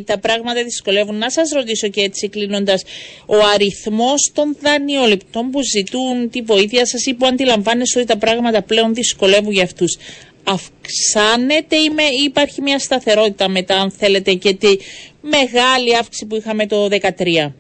τα 0.06 0.20
πράγματα 0.20 0.64
δυσκολεύουν. 0.64 1.18
Να 1.18 1.30
σας 1.30 1.50
ρωτήσω 1.50 1.88
και 1.88 2.02
έτσι 2.02 2.30
κλείνοντας, 2.30 2.84
ο 3.26 3.36
αριθμός 3.54 4.32
των 4.34 4.58
δανειοληπτών 4.62 5.50
που 5.52 5.60
ζητούν 5.64 6.30
τη 6.30 6.42
βοήθεια 6.42 6.86
σας 6.86 7.06
ή 7.06 7.14
που 7.14 7.26
αντιλαμβάνεστε 7.26 8.00
ότι 8.00 8.08
τα 8.08 8.18
πράγματα 8.18 8.62
πλέον 8.62 8.94
δυσκολεύουν 8.94 9.52
για 9.52 9.64
αυτούς 9.64 9.98
αυξάνεται 10.44 11.76
ή, 11.76 11.90
με, 11.90 12.04
υπάρχει 12.26 12.62
μια 12.62 12.80
σταθερότητα 12.80 13.50
μετά 13.50 13.76
αν 13.76 13.92
θέλετε 13.92 14.34
και 14.34 14.54
τη 14.54 14.78
μεγάλη 15.22 15.98
αύξηση 15.98 16.26
που 16.26 16.36
είχαμε 16.36 16.66
το 16.68 16.88
2013. 16.92 17.52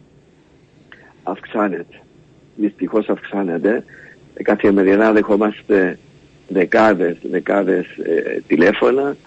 Αυξάνεται. 1.23 2.01
Δυστυχώς 2.55 3.09
αυξάνεται. 3.09 3.83
Καθημερινά 4.43 5.11
δεχόμαστε 5.11 5.99
δεκάδες, 6.47 7.17
δεκάδες 7.21 7.85
ε, 7.85 8.41
τηλέφωνα. 8.47 9.17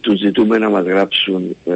Τους 0.00 0.18
ζητούμε 0.18 0.58
να 0.58 0.68
μας 0.68 0.84
γράψουν 0.84 1.56
ε, 1.64 1.72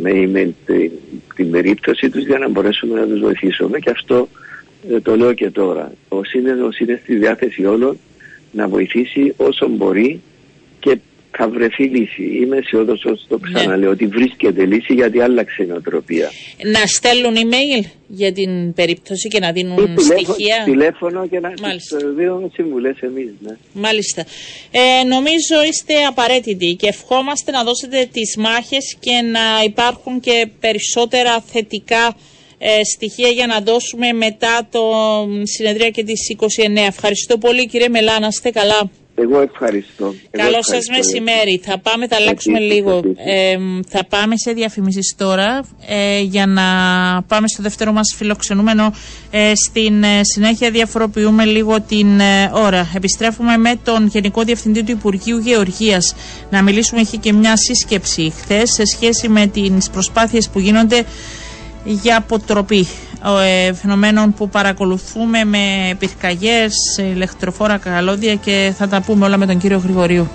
με 0.00 0.10
email 0.14 0.50
την, 0.66 0.90
την 1.34 1.50
περίπτωση 1.50 2.10
τους 2.10 2.24
για 2.24 2.38
να 2.38 2.48
μπορέσουμε 2.48 3.00
να 3.00 3.06
τους 3.06 3.20
βοηθήσουμε 3.20 3.78
και 3.78 3.90
αυτό 3.90 4.28
ε, 4.90 5.00
το 5.00 5.16
λέω 5.16 5.32
και 5.32 5.50
τώρα. 5.50 5.92
Ο 6.08 6.24
σύνδεσμος 6.24 6.78
είναι 6.78 7.00
στη 7.02 7.14
διάθεση 7.14 7.64
όλων 7.64 7.98
να 8.52 8.68
βοηθήσει 8.68 9.34
όσο 9.36 9.68
μπορεί 9.68 10.20
και 10.20 10.35
θα 11.36 11.48
βρεθεί 11.48 11.84
λύση. 11.84 12.22
Είμαι 12.22 12.56
αισιόδοξος, 12.56 13.24
το 13.28 13.38
ναι. 13.38 13.52
ξαναλέω, 13.52 13.90
ότι 13.90 14.06
βρίσκεται 14.06 14.64
λύση 14.64 14.92
γιατί 14.94 15.20
άλλαξε 15.20 15.62
η 15.62 15.66
νοοτροπία. 15.66 16.30
Να 16.64 16.86
στέλνουν 16.86 17.34
email 17.34 17.84
για 18.06 18.32
την 18.32 18.72
περίπτωση 18.74 19.28
και 19.28 19.38
να 19.38 19.52
δίνουν 19.52 19.76
τηλέφωνο, 19.76 20.00
στοιχεία; 20.00 20.62
Τηλέφωνο 20.64 21.26
και 21.28 21.40
να 21.40 21.52
δίνουν 22.16 22.50
συμβουλές 22.54 23.00
εμείς. 23.00 23.30
Ναι. 23.40 23.56
Μάλιστα. 23.72 24.24
Ε, 24.70 25.04
νομίζω 25.04 25.62
είστε 25.68 25.94
απαραίτητοι 26.08 26.74
και 26.74 26.88
ευχόμαστε 26.88 27.50
να 27.50 27.64
δώσετε 27.64 28.08
τις 28.12 28.36
μάχες 28.36 28.96
και 29.00 29.20
να 29.32 29.64
υπάρχουν 29.64 30.20
και 30.20 30.48
περισσότερα 30.60 31.40
θετικά 31.40 32.16
ε, 32.58 32.84
στοιχεία 32.94 33.28
για 33.28 33.46
να 33.46 33.60
δώσουμε 33.60 34.12
μετά 34.12 34.68
το 34.70 34.80
συνεδρία 35.42 35.90
και 35.90 36.04
τις 36.04 36.36
29. 36.38 36.46
Ευχαριστώ 36.74 37.38
πολύ 37.38 37.66
κύριε 37.66 37.88
Μελά, 37.88 38.18
να 38.20 38.26
είστε 38.26 38.50
καλά. 38.50 38.90
Εγώ 39.18 39.40
ευχαριστώ. 39.40 40.14
Καλό 40.30 40.62
σας 40.62 40.86
μεσημέρι. 40.96 41.60
Θα 41.64 41.78
πάμε, 41.78 42.06
θα 42.06 42.16
αλλάξουμε 42.16 42.58
λίγο. 42.58 43.00
Ε, 43.16 43.56
θα 43.88 44.04
πάμε 44.08 44.36
σε 44.36 44.52
διαφημίσεις 44.52 45.14
τώρα 45.18 45.64
ε, 45.86 46.20
για 46.20 46.46
να 46.46 46.62
πάμε 47.28 47.48
στο 47.48 47.62
δεύτερο 47.62 47.92
μας 47.92 48.14
φιλοξενούμενο. 48.16 48.92
Ε, 49.30 49.52
στην 49.54 50.02
ε, 50.02 50.20
συνέχεια 50.22 50.70
διαφοροποιούμε 50.70 51.44
λίγο 51.44 51.80
την 51.80 52.20
ε, 52.20 52.50
ώρα. 52.54 52.90
Επιστρέφουμε 52.94 53.56
με 53.56 53.74
τον 53.84 54.06
Γενικό 54.06 54.42
Διευθυντή 54.42 54.82
του 54.82 54.90
Υπουργείου 54.90 55.38
Γεωργίας 55.38 56.14
να 56.50 56.62
μιλήσουμε. 56.62 57.00
Έχει 57.00 57.18
και 57.18 57.32
μια 57.32 57.56
σύσκεψη 57.56 58.32
χθες 58.40 58.72
σε 58.72 58.84
σχέση 58.84 59.28
με 59.28 59.46
τις 59.46 59.90
προσπάθειες 59.90 60.48
που 60.48 60.58
γίνονται 60.58 61.04
για 61.86 62.16
αποτροπή 62.16 62.86
ε, 63.44 63.72
φαινομένων 63.72 64.32
που 64.34 64.48
παρακολουθούμε 64.48 65.44
με 65.44 65.94
πυρκαγιές, 65.98 66.74
ηλεκτροφόρα 66.98 67.76
καλώδια 67.78 68.34
και 68.34 68.74
θα 68.78 68.88
τα 68.88 69.00
πούμε 69.00 69.24
όλα 69.24 69.36
με 69.36 69.46
τον 69.46 69.58
κύριο 69.58 69.78
Γρηγορίου. 69.78 70.28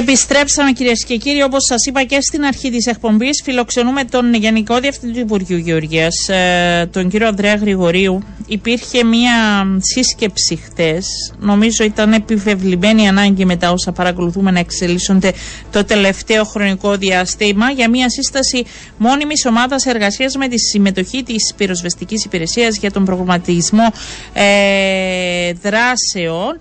Επιστρέψαμε 0.00 0.72
κυρίες 0.72 1.04
και 1.04 1.16
κύριοι, 1.16 1.42
όπως 1.42 1.64
σας 1.64 1.86
είπα 1.86 2.04
και 2.04 2.20
στην 2.20 2.44
αρχή 2.44 2.70
της 2.70 2.86
εκπομπής, 2.86 3.40
φιλοξενούμε 3.44 4.04
τον 4.04 4.34
Γενικό 4.34 4.78
Διευθυντή 4.80 5.12
του 5.12 5.20
Υπουργείου 5.20 5.56
Γεωργίας, 5.56 6.28
ε, 6.28 6.88
τον 6.92 7.08
κύριο 7.08 7.26
Ανδρέα 7.26 7.54
Γρηγορίου. 7.54 8.22
Υπήρχε 8.46 9.04
μία 9.04 9.32
σύσκεψη 9.78 10.56
χτες, 10.56 11.32
νομίζω 11.38 11.84
ήταν 11.84 12.12
επιβεβλημένη 12.12 13.08
ανάγκη 13.08 13.44
μετά 13.44 13.72
όσα 13.72 13.92
παρακολουθούμε 13.92 14.50
να 14.50 14.58
εξελίσσονται 14.58 15.32
το 15.72 15.84
τελευταίο 15.84 16.44
χρονικό 16.44 16.96
διάστημα, 16.96 17.70
για 17.70 17.90
μία 17.90 18.10
σύσταση 18.10 18.64
μόνιμης 18.96 19.46
ομάδας 19.46 19.86
εργασίας 19.86 20.34
με 20.36 20.48
τη 20.48 20.58
συμμετοχή 20.58 21.22
της 21.22 21.54
πυροσβεστικής 21.56 22.24
υπηρεσίας 22.24 22.76
για 22.76 22.90
τον 22.90 23.04
προγραμματισμό 23.04 23.92
ε, 24.32 25.52
δράσεων. 25.52 26.60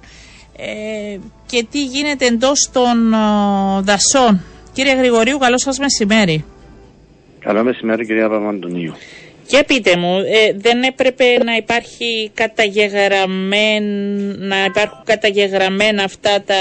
Ε, 0.57 1.17
και 1.49 1.65
τι 1.71 1.83
γίνεται 1.83 2.25
εντός 2.25 2.69
των 2.73 3.13
ε, 3.13 3.17
δασών. 3.81 4.41
Κύριε 4.73 4.95
Γρηγορίου, 4.95 5.37
καλό 5.37 5.57
σας 5.57 5.79
μεσημέρι. 5.79 6.45
Καλό 7.39 7.63
μεσημέρι, 7.63 8.05
κυρία 8.05 8.29
Παπαντονίου. 8.29 8.93
Και 9.47 9.63
πείτε 9.67 9.97
μου, 9.97 10.17
ε, 10.17 10.53
δεν 10.55 10.83
έπρεπε 10.83 11.43
να 11.43 11.55
υπάρχει 11.55 12.31
καταγεγραμμένα, 12.33 14.35
να 14.37 14.65
υπάρχουν 14.65 14.99
καταγεγραμμένα 15.05 16.03
αυτά 16.03 16.43
τα 16.45 16.55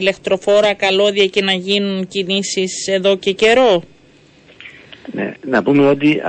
ηλεκτροφόρα 0.00 0.74
καλώδια 0.74 1.26
και 1.26 1.42
να 1.42 1.52
γίνουν 1.52 2.08
κινήσεις 2.08 2.88
εδώ 2.88 3.16
και 3.16 3.32
καιρό; 3.32 3.82
Ναι, 5.12 5.34
να 5.46 5.62
πούμε 5.62 5.86
ότι 5.86 6.22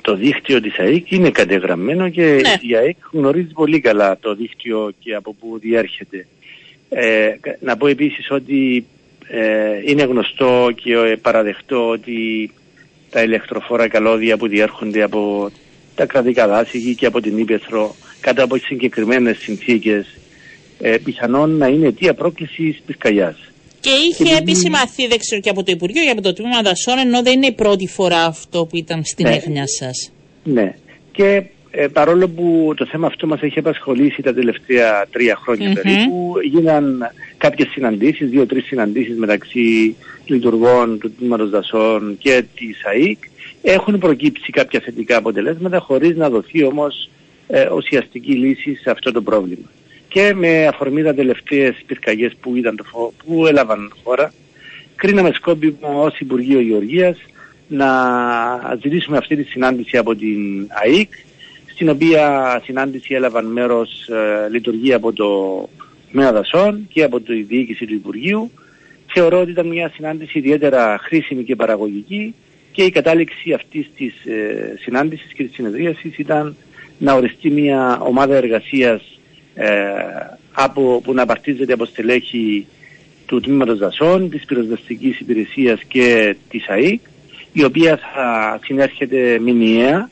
το 0.00 0.14
δίκτυο 0.14 0.60
της 0.60 0.78
ΑΕΚ 0.78 1.10
είναι 1.10 1.30
κατεγραμμένο 1.30 2.08
και 2.08 2.22
ναι. 2.22 2.54
η 2.60 2.76
ΑΕΚ 2.76 2.96
γνωρίζει 3.12 3.52
πολύ 3.52 3.80
καλά 3.80 4.18
το 4.20 4.34
δίκτυο 4.34 4.92
και 4.98 5.14
από 5.14 5.34
πού 5.34 5.58
διέρχεται. 5.58 6.26
Ε, 6.94 7.34
να 7.60 7.76
πω 7.76 7.86
επίσης 7.86 8.30
ότι 8.30 8.86
ε, 9.28 9.90
είναι 9.90 10.02
γνωστό 10.02 10.68
και 10.74 11.16
παραδεχτό 11.22 11.88
ότι 11.88 12.50
τα 13.10 13.22
ηλεκτροφόρα 13.22 13.88
καλώδια 13.88 14.36
που 14.36 14.48
διέρχονται 14.48 15.02
από 15.02 15.50
τα 15.94 16.06
κρατικά 16.06 16.48
δάση 16.48 16.94
και 16.94 17.06
από 17.06 17.20
την 17.20 17.38
Ήπεθρο 17.38 17.94
κάτω 18.20 18.44
από 18.44 18.56
συγκεκριμένες 18.56 19.38
συνθήκες 19.38 20.06
ε, 20.80 20.96
πιθανόν 21.04 21.56
να 21.56 21.66
είναι 21.66 21.86
αιτία 21.86 22.14
πρόκλησης 22.14 22.82
πυρκαγιάς. 22.86 23.36
Και 23.80 23.90
είχε 23.90 24.24
και 24.24 24.36
επισημαθεί, 24.36 25.06
δεν 25.06 25.18
ξέρω 25.18 25.40
και 25.40 25.50
από 25.50 25.62
το 25.62 25.72
Υπουργείο, 25.72 26.02
και 26.02 26.10
από 26.10 26.20
το 26.20 26.32
Τμήμα 26.32 26.62
Δασών, 26.62 26.98
ενώ 26.98 27.22
δεν 27.22 27.32
είναι 27.32 27.46
η 27.46 27.52
πρώτη 27.52 27.86
φορά 27.86 28.24
αυτό 28.24 28.66
που 28.66 28.76
ήταν 28.76 29.04
στην 29.04 29.28
ναι. 29.28 29.34
έγνοια 29.34 29.64
σας. 29.66 30.12
Ναι. 30.44 30.74
Και 31.12 31.42
ε, 31.74 31.86
παρόλο 31.86 32.28
που 32.28 32.72
το 32.76 32.86
θέμα 32.86 33.06
αυτό 33.06 33.26
μας 33.26 33.40
έχει 33.40 33.58
απασχολήσει 33.58 34.22
τα 34.22 34.34
τελευταία 34.34 35.06
τρία 35.10 35.36
χρόνια 35.36 35.72
περίπου, 35.72 36.34
γίναν 36.42 37.10
κάποιες 37.36 37.68
συναντήσεις, 37.68 38.30
δύο-τρεις 38.30 38.64
συναντήσεις 38.64 39.16
μεταξύ 39.16 39.96
λειτουργών 40.26 40.98
του 40.98 41.12
Τμήματος 41.12 41.50
Δασών 41.50 42.16
και 42.18 42.44
της 42.54 42.84
ΑΕΚ. 42.84 43.18
Έχουν 43.62 43.98
προκύψει 43.98 44.52
κάποια 44.52 44.80
θετικά 44.80 45.16
αποτελέσματα 45.16 45.78
χωρίς 45.78 46.16
να 46.16 46.30
δοθεί 46.30 46.64
όμως 46.64 47.10
ε, 47.46 47.70
ουσιαστική 47.70 48.32
λύση 48.32 48.74
σε 48.74 48.90
αυτό 48.90 49.12
το 49.12 49.22
πρόβλημα. 49.22 49.70
Και 50.08 50.32
με 50.34 50.66
αφορμή 50.66 51.02
τα 51.02 51.14
τελευταίες 51.14 51.82
πυρκαγιές 51.86 52.32
που, 52.40 52.52
που 53.24 53.46
έλαβαν 53.46 53.92
χώρα, 54.04 54.32
κρίναμε 54.96 55.30
σκόπιμο 55.32 56.02
ως 56.02 56.18
Υπουργείο 56.18 56.60
Γεωργίας 56.60 57.16
να 57.68 57.88
ζητήσουμε 58.82 59.16
αυτή 59.16 59.36
τη 59.36 59.42
συνάντηση 59.42 59.96
από 59.96 60.14
την 60.14 60.68
ΑΕΚ 60.82 61.10
στην 61.82 61.94
οποία 61.94 62.60
συνάντηση 62.64 63.14
έλαβαν 63.14 63.46
μέρος 63.46 64.08
ε, 64.08 64.48
λειτουργία 64.50 64.96
από 64.96 65.12
το 65.12 65.28
ΜΕΑ 66.10 66.32
Δασών 66.32 66.88
και 66.92 67.02
από 67.02 67.20
τη 67.20 67.42
διοίκηση 67.42 67.86
του 67.86 67.94
Υπουργείου. 67.94 68.50
Θεωρώ 69.12 69.40
ότι 69.40 69.50
ήταν 69.50 69.66
μια 69.66 69.90
συνάντηση 69.94 70.38
ιδιαίτερα 70.38 70.98
χρήσιμη 71.02 71.44
και 71.44 71.56
παραγωγική 71.56 72.34
και 72.72 72.82
η 72.82 72.90
κατάληξη 72.90 73.52
αυτής 73.52 73.90
της 73.96 74.24
ε, 74.24 74.74
συνάντησης 74.80 75.32
και 75.32 75.44
της 75.44 75.54
συνεδρίασης 75.54 76.18
ήταν 76.18 76.56
να 76.98 77.12
οριστεί 77.12 77.50
μια 77.50 78.00
ομάδα 78.00 78.36
εργασίας 78.36 79.18
ε, 79.54 79.68
από, 80.52 81.00
που 81.04 81.14
να 81.14 81.22
απαρτίζεται 81.22 81.72
από 81.72 81.84
στελέχη 81.84 82.66
του 83.26 83.40
Τμήματος 83.40 83.78
Δασών, 83.78 84.30
της 84.30 84.44
Πυροσβεστικής 84.44 85.20
Υπηρεσίας 85.20 85.80
και 85.88 86.36
της 86.48 86.68
ΑΕΚ, 86.68 87.00
η 87.52 87.64
οποία 87.64 87.96
θα 87.96 88.58
συνέρχεται 88.64 89.38
μηνιαία 89.38 90.10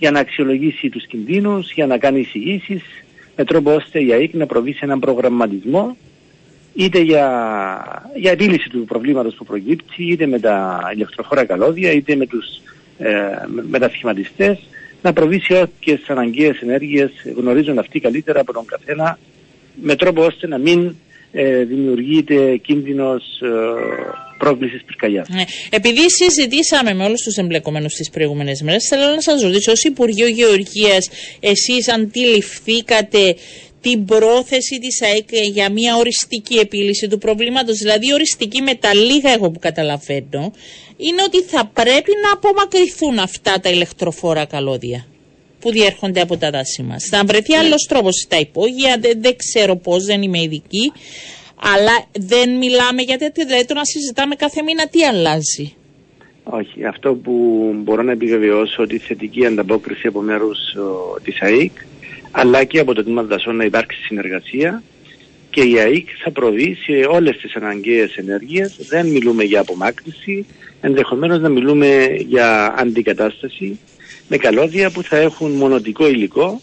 για 0.00 0.10
να 0.10 0.20
αξιολογήσει 0.20 0.88
τους 0.88 1.06
κινδύνους, 1.06 1.72
για 1.72 1.86
να 1.86 1.98
κάνει 1.98 2.20
εισηγήσεις 2.20 2.82
με 3.36 3.44
τρόπο 3.44 3.74
ώστε 3.74 4.04
η 4.04 4.12
ΑΕΚ 4.12 4.34
να 4.34 4.46
προβεί 4.46 4.72
σε 4.72 4.84
έναν 4.84 4.98
προγραμματισμό 4.98 5.96
είτε 6.74 6.98
για, 6.98 7.26
για 8.14 8.30
επίλυση 8.30 8.68
του 8.68 8.84
προβλήματος 8.84 9.34
που 9.34 9.44
προκύπτει, 9.44 10.10
είτε 10.10 10.26
με 10.26 10.38
τα 10.38 10.80
ηλεκτροφόρα 10.94 11.44
καλώδια, 11.44 11.92
είτε 11.92 12.14
με 12.14 12.26
τους 12.26 12.46
ε, 12.98 13.12
μετασχηματιστές, 13.68 14.58
να 15.02 15.12
προβεί 15.12 15.40
σε 15.40 15.60
όποιες 15.60 16.00
αναγκαίες 16.06 16.60
ενέργειες 16.60 17.10
γνωρίζουν 17.36 17.78
αυτοί 17.78 18.00
καλύτερα 18.00 18.40
από 18.40 18.52
τον 18.52 18.64
καθένα, 18.64 19.18
με 19.82 19.96
τρόπο 19.96 20.24
ώστε 20.24 20.46
να 20.46 20.58
μην 20.58 20.94
ε, 21.32 21.64
δημιουργείται 21.64 22.56
κίνδυνος 22.56 23.22
ε, 23.40 23.48
πρόκλησης 24.38 24.84
πυρκαγιάς. 24.84 25.28
Ναι. 25.28 25.44
Επειδή 25.70 26.10
συζητήσαμε 26.10 26.94
με 26.94 27.04
όλους 27.04 27.22
τους 27.22 27.36
εμπλεκομένους 27.36 27.94
τις 27.94 28.10
προηγούμενες 28.10 28.62
μέρες, 28.62 28.86
θέλω 28.88 29.14
να 29.14 29.20
σας 29.20 29.42
ρωτήσω, 29.42 29.72
ως 29.72 29.84
Υπουργείο 29.84 30.26
Γεωργίας, 30.26 31.08
εσείς 31.40 31.88
αντιληφθήκατε 31.88 33.36
την 33.80 34.04
πρόθεση 34.04 34.78
της 34.78 35.02
ΑΕΚ 35.02 35.28
για 35.52 35.70
μια 35.70 35.96
οριστική 35.96 36.58
επίλυση 36.58 37.08
του 37.08 37.18
προβλήματος, 37.18 37.78
δηλαδή 37.78 38.12
οριστική 38.12 38.62
με 38.62 38.74
τα 38.74 38.94
λίγα 38.94 39.32
εγώ 39.32 39.50
που 39.50 39.58
καταλαβαίνω, 39.58 40.52
είναι 40.96 41.22
ότι 41.24 41.42
θα 41.42 41.70
πρέπει 41.72 42.10
να 42.22 42.32
απομακρυνθούν 42.32 43.18
αυτά 43.18 43.60
τα 43.60 43.70
ηλεκτροφόρα 43.70 44.44
καλώδια 44.44 45.09
που 45.60 45.70
διέρχονται 45.70 46.20
από 46.20 46.36
τα 46.36 46.50
δάση 46.50 46.82
μας. 46.82 47.04
Θα 47.10 47.22
βρεθεί 47.26 47.52
ναι. 47.52 47.58
άλλος 47.58 47.86
τρόπος 47.88 48.14
στα 48.24 48.38
υπόγεια, 48.38 48.96
δεν, 49.00 49.22
δεν 49.22 49.36
ξέρω 49.36 49.76
πώς, 49.76 50.04
δεν 50.04 50.22
είμαι 50.22 50.40
ειδική, 50.40 50.92
αλλά 51.74 52.06
δεν 52.12 52.56
μιλάμε 52.56 53.02
για 53.02 53.18
τέτοιο, 53.18 53.46
δηλαδή 53.46 53.64
το 53.64 53.74
να 53.74 53.84
συζητάμε 53.84 54.34
κάθε 54.34 54.62
μήνα 54.62 54.88
τι 54.88 55.04
αλλάζει. 55.04 55.74
Όχι, 56.44 56.84
αυτό 56.84 57.14
που 57.14 57.32
μπορώ 57.76 58.02
να 58.02 58.12
επιβεβαιώσω 58.12 58.82
ότι 58.82 58.94
η 58.94 58.98
θετική 58.98 59.46
ανταπόκριση 59.46 60.06
από 60.06 60.20
μέρους 60.20 60.58
της 61.22 61.40
ΑΕΚ 61.40 61.72
αλλά 62.30 62.64
και 62.64 62.78
από 62.78 62.94
το 62.94 63.02
Τμήμα 63.02 63.22
Δασών 63.22 63.56
να 63.56 63.64
υπάρξει 63.64 64.02
συνεργασία 64.02 64.82
και 65.50 65.60
η 65.60 65.78
ΑΕΚ 65.78 66.08
θα 66.22 66.30
προβεί 66.30 66.74
σε 66.74 66.92
όλες 67.08 67.36
τις 67.36 67.54
αναγκαίες 67.54 68.16
ενέργειες. 68.16 68.76
Δεν 68.88 69.06
μιλούμε 69.06 69.44
για 69.44 69.60
απομάκρυση, 69.60 70.46
ενδεχομένως 70.80 71.40
να 71.40 71.48
μιλούμε 71.48 72.06
για 72.26 72.74
αντικατάσταση 72.78 73.78
με 74.30 74.36
καλώδια 74.36 74.90
που 74.90 75.02
θα 75.02 75.16
έχουν 75.16 75.50
μονοτικό 75.50 76.08
υλικό 76.08 76.60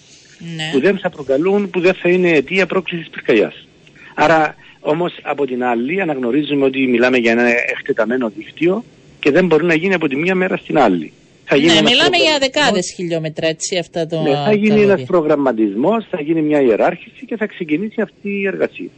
ναι. 0.55 0.69
που 0.71 0.79
δεν 0.79 0.97
θα 0.97 1.09
προκαλούν, 1.09 1.69
που 1.69 1.79
δεν 1.79 1.93
θα 1.93 2.09
είναι 2.09 2.29
αιτία 2.29 2.65
πρόκλησης 2.65 3.09
πυρκαγιάς. 3.09 3.67
Άρα 4.15 4.55
όμως 4.79 5.19
από 5.21 5.45
την 5.45 5.63
άλλη 5.63 6.01
αναγνωρίζουμε 6.01 6.65
ότι 6.65 6.87
μιλάμε 6.87 7.17
για 7.17 7.31
ένα 7.31 7.47
εκτεταμένο 7.47 8.31
δίκτυο 8.37 8.83
και 9.19 9.31
δεν 9.31 9.45
μπορεί 9.45 9.65
να 9.65 9.73
γίνει 9.73 9.93
από 9.93 10.07
τη 10.07 10.15
μία 10.15 10.35
μέρα 10.35 10.57
στην 10.57 10.77
άλλη. 10.77 11.13
Θα 11.45 11.55
γίνει 11.55 11.73
ναι, 11.73 11.81
μιλάμε 11.81 12.17
για 12.17 12.37
δεκάδες 12.39 12.93
χιλιόμετρα 12.95 13.47
έτσι 13.47 13.77
αυτά 13.77 14.07
το. 14.07 14.21
Ναι, 14.21 14.31
θα 14.31 14.53
γίνει 14.53 14.81
ένας 14.81 15.03
προγραμματισμός, 15.03 16.05
θα 16.09 16.21
γίνει 16.21 16.41
μια 16.41 16.61
ιεράρχηση 16.61 17.25
και 17.25 17.37
θα 17.37 17.45
ξεκινήσει 17.45 18.01
αυτή 18.01 18.29
η 18.29 18.47
εργασία. 18.47 18.89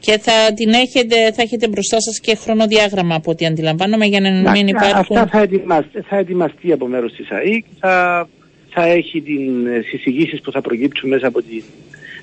Και 0.00 0.18
θα 0.18 0.52
την 0.54 0.72
έχετε, 0.72 1.32
θα 1.32 1.42
έχετε 1.42 1.68
μπροστά 1.68 2.00
σας 2.00 2.20
και 2.20 2.34
χρονοδιάγραμμα 2.36 3.14
από 3.14 3.30
ό,τι 3.30 3.46
αντιλαμβάνομαι 3.46 4.06
για 4.06 4.20
να, 4.20 4.30
να 4.30 4.50
μην 4.50 4.66
υπάρχουν. 4.68 5.16
Αυτά 5.16 5.38
θα 5.38 5.42
ετοιμαστεί, 5.42 6.00
θα 6.00 6.16
ετοιμαστεί 6.16 6.72
από 6.72 6.86
μέρος 6.86 7.12
της 7.12 7.30
ΑΕΚ, 7.30 7.64
θα, 7.78 8.28
θα 8.68 8.84
έχει 8.84 9.20
τι 9.20 9.36
συζητήσεις 9.88 10.40
που 10.40 10.52
θα 10.52 10.60
προκύψουν 10.60 11.08
μέσα 11.08 11.26
από 11.26 11.42
την 11.42 11.62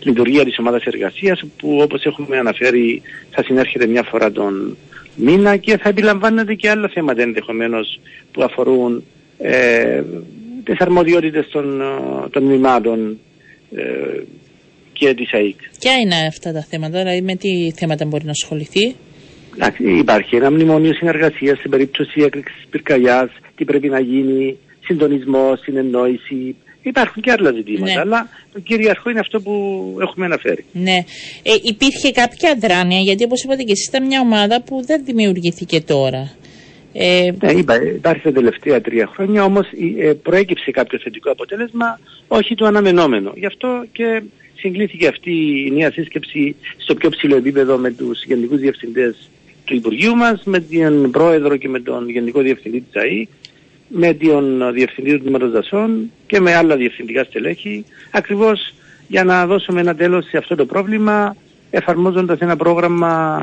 λειτουργία 0.03 0.43
της 0.43 0.59
ομάδας 0.59 0.83
εργασίας 0.83 1.43
που 1.57 1.79
όπως 1.81 2.05
έχουμε 2.05 2.37
αναφέρει 2.37 3.01
θα 3.29 3.43
συνέρχεται 3.43 3.87
μια 3.87 4.03
φορά 4.03 4.31
τον 4.31 4.77
μήνα 5.15 5.57
και 5.57 5.77
θα 5.77 5.89
επιλαμβάνεται 5.89 6.53
και 6.53 6.69
άλλα 6.69 6.87
θέματα 6.87 7.21
ενδεχομένως 7.21 7.99
που 8.31 8.43
αφορούν 8.43 9.03
ε, 9.37 10.03
τις 10.63 10.79
αρμοδιότητες 10.79 11.47
των, 11.47 11.81
των 12.31 12.43
μημάτων 12.43 13.19
ε, 13.75 14.21
και 14.97 15.13
της 15.13 15.33
ΑΕΚ. 15.33 15.55
Ποια 15.79 15.93
είναι 15.97 16.15
αυτά 16.27 16.51
τα 16.51 16.65
θέματα, 16.69 16.97
δηλαδή 16.97 17.21
με 17.21 17.35
τι 17.35 17.71
θέματα 17.75 18.05
μπορεί 18.05 18.25
να 18.25 18.31
ασχοληθεί; 18.31 18.95
Υπάρχει 19.77 20.35
ένα 20.35 20.51
μνημόνιο 20.51 20.93
συνεργασίας 20.93 21.57
στην 21.57 21.71
περίπτωση 21.71 22.21
έκρηξης 22.21 22.65
πυρκαγιάς, 22.69 23.29
τι 23.55 23.65
πρέπει 23.65 23.89
να 23.89 23.99
γίνει, 23.99 24.57
συντονισμός, 24.79 25.59
συνεννόηση, 25.59 26.55
Υπάρχουν 26.87 27.21
και 27.21 27.31
άλλα 27.31 27.51
ζητήματα, 27.51 27.93
ναι. 27.93 27.99
αλλά 27.99 28.29
το 28.53 28.59
κυριαρχό 28.59 29.09
είναι 29.09 29.19
αυτό 29.19 29.41
που 29.41 29.53
έχουμε 30.01 30.25
αναφέρει. 30.25 30.65
Ναι. 30.71 30.97
Ε, 31.43 31.53
υπήρχε 31.63 32.11
κάποια 32.11 32.57
δράνεια, 32.59 32.99
γιατί 32.99 33.23
όπως 33.23 33.43
είπατε 33.43 33.63
και 33.63 33.71
εσείς 33.71 33.87
ήταν 33.87 34.05
μια 34.05 34.19
ομάδα 34.19 34.61
που 34.61 34.85
δεν 34.85 35.05
δημιουργήθηκε 35.05 35.81
τώρα. 35.81 36.31
Ε... 36.93 37.31
Ναι, 37.41 37.51
είπα, 37.51 37.83
υπάρχει 37.83 38.21
τα 38.21 38.31
τελευταία 38.31 38.81
τρία 38.81 39.07
χρόνια, 39.07 39.43
όμως 39.43 39.67
ε, 39.99 40.13
προέκυψε 40.13 40.71
κάποιο 40.71 40.99
θετικό 41.03 41.31
αποτέλεσμα, 41.31 41.99
όχι 42.27 42.55
το 42.55 42.65
αναμενόμενο. 42.65 43.31
Γι' 43.35 43.45
αυτό 43.45 43.85
και 43.91 44.21
συγκλήθηκε 44.57 45.07
αυτή 45.07 45.31
η 45.67 45.71
νέα 45.71 45.91
σύσκεψη 45.91 46.55
στο 46.77 46.95
πιο 46.95 47.09
ψηλό 47.09 47.35
επίπεδο 47.35 47.77
με 47.77 47.91
τους 47.91 48.23
γενικούς 48.23 48.59
διευθυντές 48.59 49.29
του 49.65 49.75
Υπουργείου 49.75 50.15
μας, 50.15 50.41
με 50.45 50.59
τον 50.59 51.11
Πρόεδρο 51.11 51.57
και 51.57 51.69
με 51.69 51.79
τον 51.79 52.09
Γενικό 52.09 52.41
Διευθυντή 52.41 52.81
της 52.81 53.01
ΑΗ, 53.01 53.27
με 53.87 54.13
τον 54.13 54.73
Διευθυντή 54.73 55.11
του 55.11 55.19
Τμήματος 55.19 55.51
Δασών 55.51 56.11
και 56.27 56.39
με 56.39 56.55
άλλα 56.55 56.75
διευθυντικά 56.75 57.23
στελέχη, 57.23 57.85
ακριβώς 58.11 58.73
για 59.07 59.23
να 59.23 59.45
δώσουμε 59.45 59.79
ένα 59.79 59.95
τέλος 59.95 60.25
σε 60.25 60.37
αυτό 60.37 60.55
το 60.55 60.65
πρόβλημα, 60.65 61.35
εφαρμόζοντας 61.69 62.39
ένα 62.39 62.55
πρόγραμμα 62.55 63.41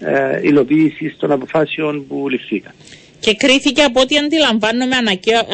ε, 0.00 0.40
υλοποίησης 0.42 1.16
των 1.16 1.30
αποφάσεων 1.32 2.06
που 2.06 2.28
ληφθήκαν. 2.28 2.72
Και 3.20 3.34
κρίθηκε 3.34 3.82
από 3.82 4.00
ό,τι 4.00 4.16
αντιλαμβάνομαι 4.16 4.96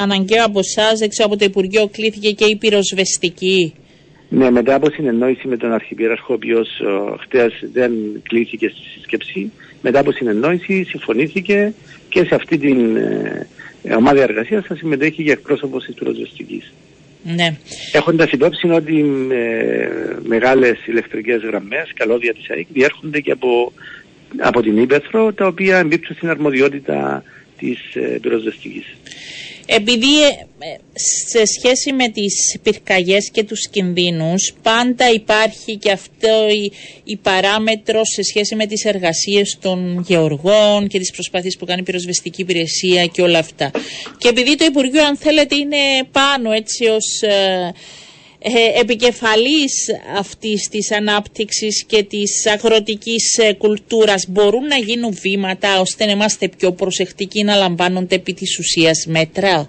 αναγκαίο 0.03 0.45
από 0.45 0.59
εσάς, 0.59 1.01
έξω 1.01 1.25
από 1.25 1.37
το 1.37 1.45
Υπουργείο, 1.45 1.89
κλήθηκε 1.89 2.31
και 2.31 2.45
η 2.45 2.57
πυροσβεστική. 2.57 3.75
Ναι, 4.31 4.51
μετά 4.51 4.75
από 4.75 4.91
συνεννόηση 4.91 5.49
με 5.49 5.57
τον 5.57 5.73
Αρχιπήραρχο, 5.73 6.33
ο 6.33 6.35
οποίο 6.35 6.65
χτες 7.21 7.53
δεν 7.73 7.93
κλήθηκε 8.23 8.69
στη 8.69 8.81
σύσκεψη, 8.95 9.53
μετά 9.83 9.99
από 10.01 10.13
συνεννόηση 10.13 10.85
συμφωνήθηκε 10.85 11.73
και 12.09 12.25
σε 12.25 12.35
αυτή 12.35 12.59
την 12.59 12.97
ε, 12.97 13.47
ομάδα 13.97 14.23
εργασίας 14.23 14.65
θα 14.67 14.77
συμμετέχει 14.77 15.23
για 15.23 15.33
εκπρόσωπος 15.33 15.85
της 15.85 15.95
πυροσβεστικής. 15.95 16.73
Ναι. 17.23 17.57
Έχοντας 17.93 18.31
υπόψη 18.31 18.71
ότι 18.71 18.99
ε, 19.31 19.89
μεγάλες 20.23 20.87
ηλεκτρικές 20.87 21.43
γραμμές, 21.43 21.93
καλώδια 21.95 22.35
της 22.35 22.51
ΑΕΚ, 22.51 22.67
διέρχονται 22.73 23.21
και 23.21 23.31
από, 23.31 23.73
από 24.39 24.63
την 24.63 24.79
Ήπεθρο, 24.79 25.33
τα 25.33 25.47
οποία 25.47 25.79
εμπίπτουν 25.79 26.17
στην 26.17 26.29
αρμοδιότητα 26.29 27.23
της 27.59 27.95
ε, 27.95 28.19
πυροσβεστικής. 28.21 28.97
Επειδή 29.71 30.23
ε, 30.59 30.77
σε 31.29 31.45
σχέση 31.47 31.93
με 31.93 32.09
τις 32.09 32.59
πυρκαγιές 32.63 33.31
και 33.31 33.45
τους 33.45 33.69
κινδύνους 33.69 34.55
πάντα 34.63 35.11
υπάρχει 35.11 35.77
και 35.77 35.91
αυτό 35.91 36.49
η, 36.49 36.73
η 37.05 37.17
παράμετρο 37.17 38.01
σε 38.05 38.23
σχέση 38.23 38.55
με 38.55 38.67
τις 38.67 38.85
εργασίες 38.85 39.59
των 39.61 40.05
γεωργών 40.07 40.89
και 40.89 40.99
τις 40.99 41.11
προσπάθειες 41.11 41.57
που 41.57 41.65
κάνει 41.65 41.81
η 41.81 41.83
πυροσβεστική 41.83 42.41
υπηρεσία 42.41 43.07
και 43.07 43.23
όλα 43.23 43.39
αυτά. 43.39 43.71
Και 44.19 44.29
επειδή 44.29 44.57
το 44.57 44.65
Υπουργείο 44.65 45.05
αν 45.05 45.17
θέλετε 45.17 45.55
είναι 45.57 45.77
πάνω 46.13 46.53
έτσι 46.53 46.85
ως... 46.85 47.23
Ε, 47.23 47.73
ε, 48.39 48.81
επικεφαλής 48.81 49.75
αυτής 50.19 50.69
της 50.69 50.93
ανάπτυξης 50.93 51.85
και 51.85 52.03
της 52.03 52.47
αγροτικής 52.47 53.39
ε, 53.39 53.53
κουλτούρας 53.53 54.27
μπορούν 54.29 54.67
να 54.67 54.77
γίνουν 54.77 55.13
βήματα 55.23 55.81
ώστε 55.81 56.05
να 56.05 56.11
είμαστε 56.11 56.49
πιο 56.57 56.73
προσεκτικοί 56.73 57.45
να 57.45 57.57
λαμβάνονται 57.57 58.15
επί 58.15 58.33
της 58.33 58.59
ουσίας 58.59 59.07
μέτρα; 59.09 59.69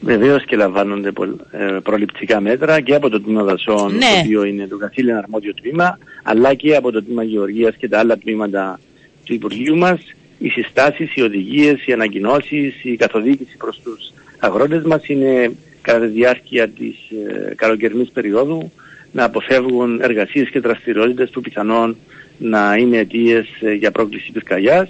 Βεβαίως 0.00 0.44
και 0.44 0.56
λαμβάνονται 0.56 1.12
ε, 1.50 1.78
προληπτικά 1.82 2.40
μέτρα 2.40 2.80
και 2.80 2.94
από 2.94 3.08
το 3.08 3.20
τμήμα 3.20 3.42
δασών, 3.42 3.92
ναι. 3.92 3.98
το 3.98 4.18
οποίο 4.24 4.44
είναι 4.44 4.66
το 4.66 4.76
καθήλυνα 4.76 5.18
αρμόδιο 5.18 5.54
τμήμα, 5.54 5.98
αλλά 6.22 6.54
και 6.54 6.76
από 6.76 6.90
το 6.90 7.02
τμήμα 7.02 7.22
γεωργίας 7.22 7.74
και 7.76 7.88
τα 7.88 7.98
άλλα 7.98 8.18
τμήματα 8.18 8.80
του 9.24 9.34
Υπουργείου 9.34 9.76
μας. 9.76 10.00
Οι 10.38 10.48
συστάσεις, 10.48 11.14
οι 11.14 11.22
οδηγίες, 11.22 11.86
οι 11.86 11.92
ανακοινώσεις, 11.92 12.84
η 12.84 12.96
καθοδήγηση 12.96 13.56
προς 13.56 13.80
τους 13.84 14.12
αγρότες 14.38 14.82
μας 14.82 15.08
είναι 15.08 15.52
κατά 15.82 16.00
τη 16.00 16.06
διάρκεια 16.06 16.68
της 16.68 16.96
ε, 17.28 17.54
καλοκαιρινής 17.54 18.10
περίοδου 18.10 18.72
να 19.12 19.24
αποφεύγουν 19.24 20.00
εργασίες 20.00 20.48
και 20.48 20.60
δραστηριότητες 20.60 21.30
που 21.30 21.40
πιθανόν 21.40 21.96
να 22.38 22.76
είναι 22.76 22.96
αιτίες 22.96 23.46
ε, 23.60 23.72
για 23.72 23.90
πρόκληση 23.90 24.32
πυρκαγιάς 24.32 24.88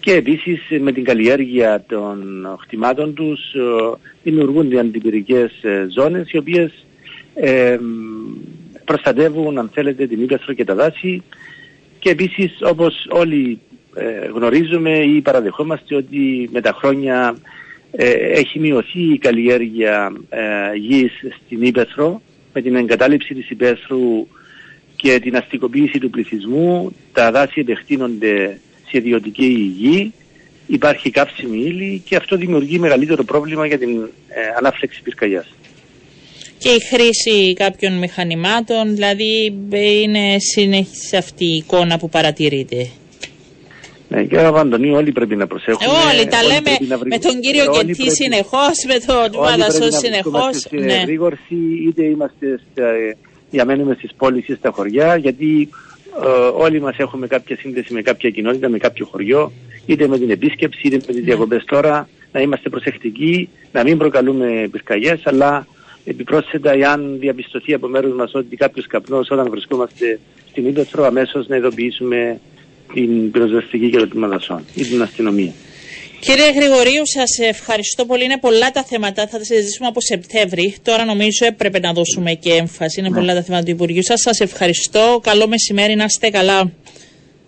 και 0.00 0.12
επίσης 0.12 0.70
ε, 0.70 0.78
με 0.78 0.92
την 0.92 1.04
καλλιέργεια 1.04 1.84
των 1.88 2.48
χτιμάτων 2.60 3.14
τους 3.14 3.54
ε, 3.54 3.60
δημιουργούνται 4.22 4.78
αντιπυρικές 4.78 5.50
ζώνες 5.94 6.30
οι 6.32 6.38
οποίες 6.38 6.86
ε, 7.34 7.78
προστατεύουν 8.84 9.58
αν 9.58 9.70
θέλετε 9.72 10.06
την 10.06 10.22
ύπεθρο 10.22 10.52
και 10.52 10.64
τα 10.64 10.74
δάση. 10.74 11.22
Και 11.98 12.10
επίσης 12.10 12.58
όπως 12.60 13.06
όλοι 13.08 13.60
γνωρίζουμε 14.34 14.98
ή 14.98 15.20
παραδεχόμαστε 15.20 15.96
ότι 15.96 16.48
με 16.52 16.60
τα 16.60 16.72
χρόνια 16.72 17.36
ε, 17.92 18.10
έχει 18.12 18.58
μειωθεί 18.58 19.12
η 19.12 19.18
καλλιέργεια 19.18 20.12
ε, 20.28 20.76
γης 20.76 21.12
στην 21.44 21.62
Ήπεθρο 21.62 22.22
με 22.52 22.62
την 22.62 22.76
εγκατάλειψη 22.76 23.34
της 23.34 23.50
Ήπεθρου 23.50 24.26
και 24.96 25.20
την 25.20 25.36
αστικοποίηση 25.36 25.98
του 25.98 26.10
πληθυσμού. 26.10 26.96
Τα 27.12 27.30
δάση 27.30 27.60
επεκτείνονται 27.60 28.60
σε 28.88 28.96
ιδιωτική 28.96 29.74
γη, 29.78 30.12
υπάρχει 30.66 31.10
καύσιμη 31.10 31.58
ύλη 31.58 32.02
και 32.04 32.16
αυτό 32.16 32.36
δημιουργεί 32.36 32.78
μεγαλύτερο 32.78 33.24
πρόβλημα 33.24 33.66
για 33.66 33.78
την 33.78 33.90
ε, 34.28 34.40
ανάφλεξη 34.58 35.02
πυρκαγιάς. 35.02 35.46
Και 36.58 36.68
η 36.68 36.80
χρήση 36.80 37.52
κάποιων 37.52 37.98
μηχανημάτων, 37.98 38.94
δηλαδή 38.94 39.54
είναι 40.02 40.36
συνέχιση 40.38 41.16
αυτή 41.16 41.44
η 41.44 41.56
εικόνα 41.56 41.98
που 41.98 42.08
παρατηρείται. 42.08 42.90
Ναι, 44.12 44.24
κύριε 44.24 44.50
Αντωνίου, 44.54 44.94
όλοι 44.94 45.12
πρέπει 45.12 45.36
να 45.36 45.46
προσέχουμε. 45.46 45.88
Όλοι 46.12 46.26
τα 46.28 46.42
λέμε 46.42 46.98
με 47.04 47.18
τον 47.18 47.40
κύριο 47.40 47.64
ε, 47.64 47.76
Κετή 47.76 48.10
συνεχώς, 48.10 48.84
με 48.86 48.98
τον 49.06 49.40
Παδασό 49.40 49.90
συνεχώς. 49.90 50.66
Ναι. 50.70 51.02
Γρήγορση, 51.04 51.56
είτε 51.88 52.04
είμαστε 52.04 52.60
για 53.50 53.64
μένουμε 53.64 53.94
στις 53.94 54.10
πόλεις 54.16 54.48
ή 54.48 54.54
στα 54.54 54.70
χωριά, 54.70 55.16
γιατί 55.16 55.68
ε, 56.24 56.28
όλοι 56.54 56.80
μας 56.80 56.96
έχουμε 56.96 57.26
κάποια 57.26 57.56
σύνδεση 57.56 57.92
με 57.92 58.02
κάποια 58.02 58.30
κοινότητα, 58.30 58.68
με 58.68 58.78
κάποιο 58.78 59.06
χωριό, 59.06 59.52
είτε 59.86 60.06
με 60.06 60.18
την 60.18 60.30
επίσκεψη, 60.30 60.80
είτε 60.86 60.96
με 60.96 61.02
τις 61.02 61.14
ναι. 61.14 61.20
διακοπές 61.20 61.64
τώρα, 61.64 62.08
να 62.32 62.40
είμαστε 62.40 62.68
προσεκτικοί, 62.68 63.48
να 63.72 63.82
μην 63.82 63.98
προκαλούμε 63.98 64.68
πυρκαγιές, 64.70 65.20
αλλά 65.24 65.66
επιπρόσθετα, 66.04 66.72
εάν 66.72 67.16
διαπιστωθεί 67.18 67.74
από 67.74 67.88
μέρους 67.88 68.14
μας 68.14 68.34
ότι 68.34 68.56
κάποιος 68.56 68.86
καπνός 68.86 69.30
όταν 69.30 69.50
βρισκόμαστε 69.50 70.18
στην 70.50 70.66
Ήπεθρο, 70.66 71.04
αμέσως 71.04 71.48
να 71.48 71.56
ειδοποιήσουμε 71.56 72.40
την 72.94 73.30
πυροσβεστική 73.30 73.90
και 73.90 73.96
το 73.98 74.08
τμήμα 74.08 74.28
δασών 74.28 74.64
ή 74.74 74.82
την 74.82 75.02
αστυνομία. 75.02 75.52
Κύριε 76.20 76.50
Γρηγορίου, 76.50 77.02
σας 77.06 77.38
ευχαριστώ 77.38 78.04
πολύ. 78.04 78.24
Είναι 78.24 78.38
πολλά 78.38 78.70
τα 78.70 78.84
θέματα. 78.84 79.26
Θα 79.28 79.38
τα 79.38 79.44
συζητήσουμε 79.44 79.88
από 79.88 80.00
Σεπτέμβρη. 80.00 80.74
Τώρα 80.82 81.04
νομίζω 81.04 81.46
έπρεπε 81.46 81.78
να 81.78 81.92
δώσουμε 81.92 82.32
και 82.34 82.52
έμφαση. 82.52 83.00
Είναι 83.00 83.08
ναι. 83.08 83.14
πολλά 83.14 83.34
τα 83.34 83.42
θέματα 83.42 83.64
του 83.64 83.70
Υπουργείου 83.70 84.04
σας. 84.04 84.20
Σας 84.20 84.40
ευχαριστώ. 84.40 85.20
Καλό 85.22 85.48
μεσημέρι. 85.48 85.94
Να 85.94 86.04
είστε 86.04 86.30
καλά. 86.30 86.72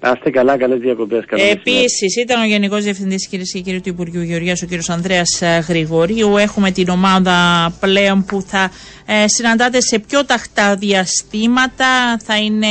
Να 0.04 0.10
είστε 0.10 0.30
καλά, 0.30 0.56
καλές 0.56 0.78
διακοπές. 0.78 1.24
Επίσης, 1.50 2.16
ήταν 2.16 2.40
ο 2.40 2.44
Γενικός 2.44 2.82
Διευθυντής, 2.82 3.26
κυρίε 3.28 3.44
και 3.52 3.60
κύριοι 3.60 3.80
του 3.80 3.88
Υπουργείου 3.88 4.22
Γεωργίας, 4.22 4.62
ο 4.62 4.66
κύριος 4.66 4.90
Ανδρέας 4.90 5.42
ε, 5.42 5.64
Γρηγορίου. 5.68 6.36
Έχουμε 6.36 6.70
την 6.70 6.88
ομάδα 6.88 7.36
πλέον 7.80 8.24
που 8.24 8.44
θα 8.46 8.70
ε, 9.06 9.24
συναντάτε 9.28 9.80
σε 9.80 9.98
πιο 9.98 10.24
ταχτά 10.24 10.74
διαστήματα. 10.76 12.18
Θα 12.24 12.36
είναι 12.36 12.66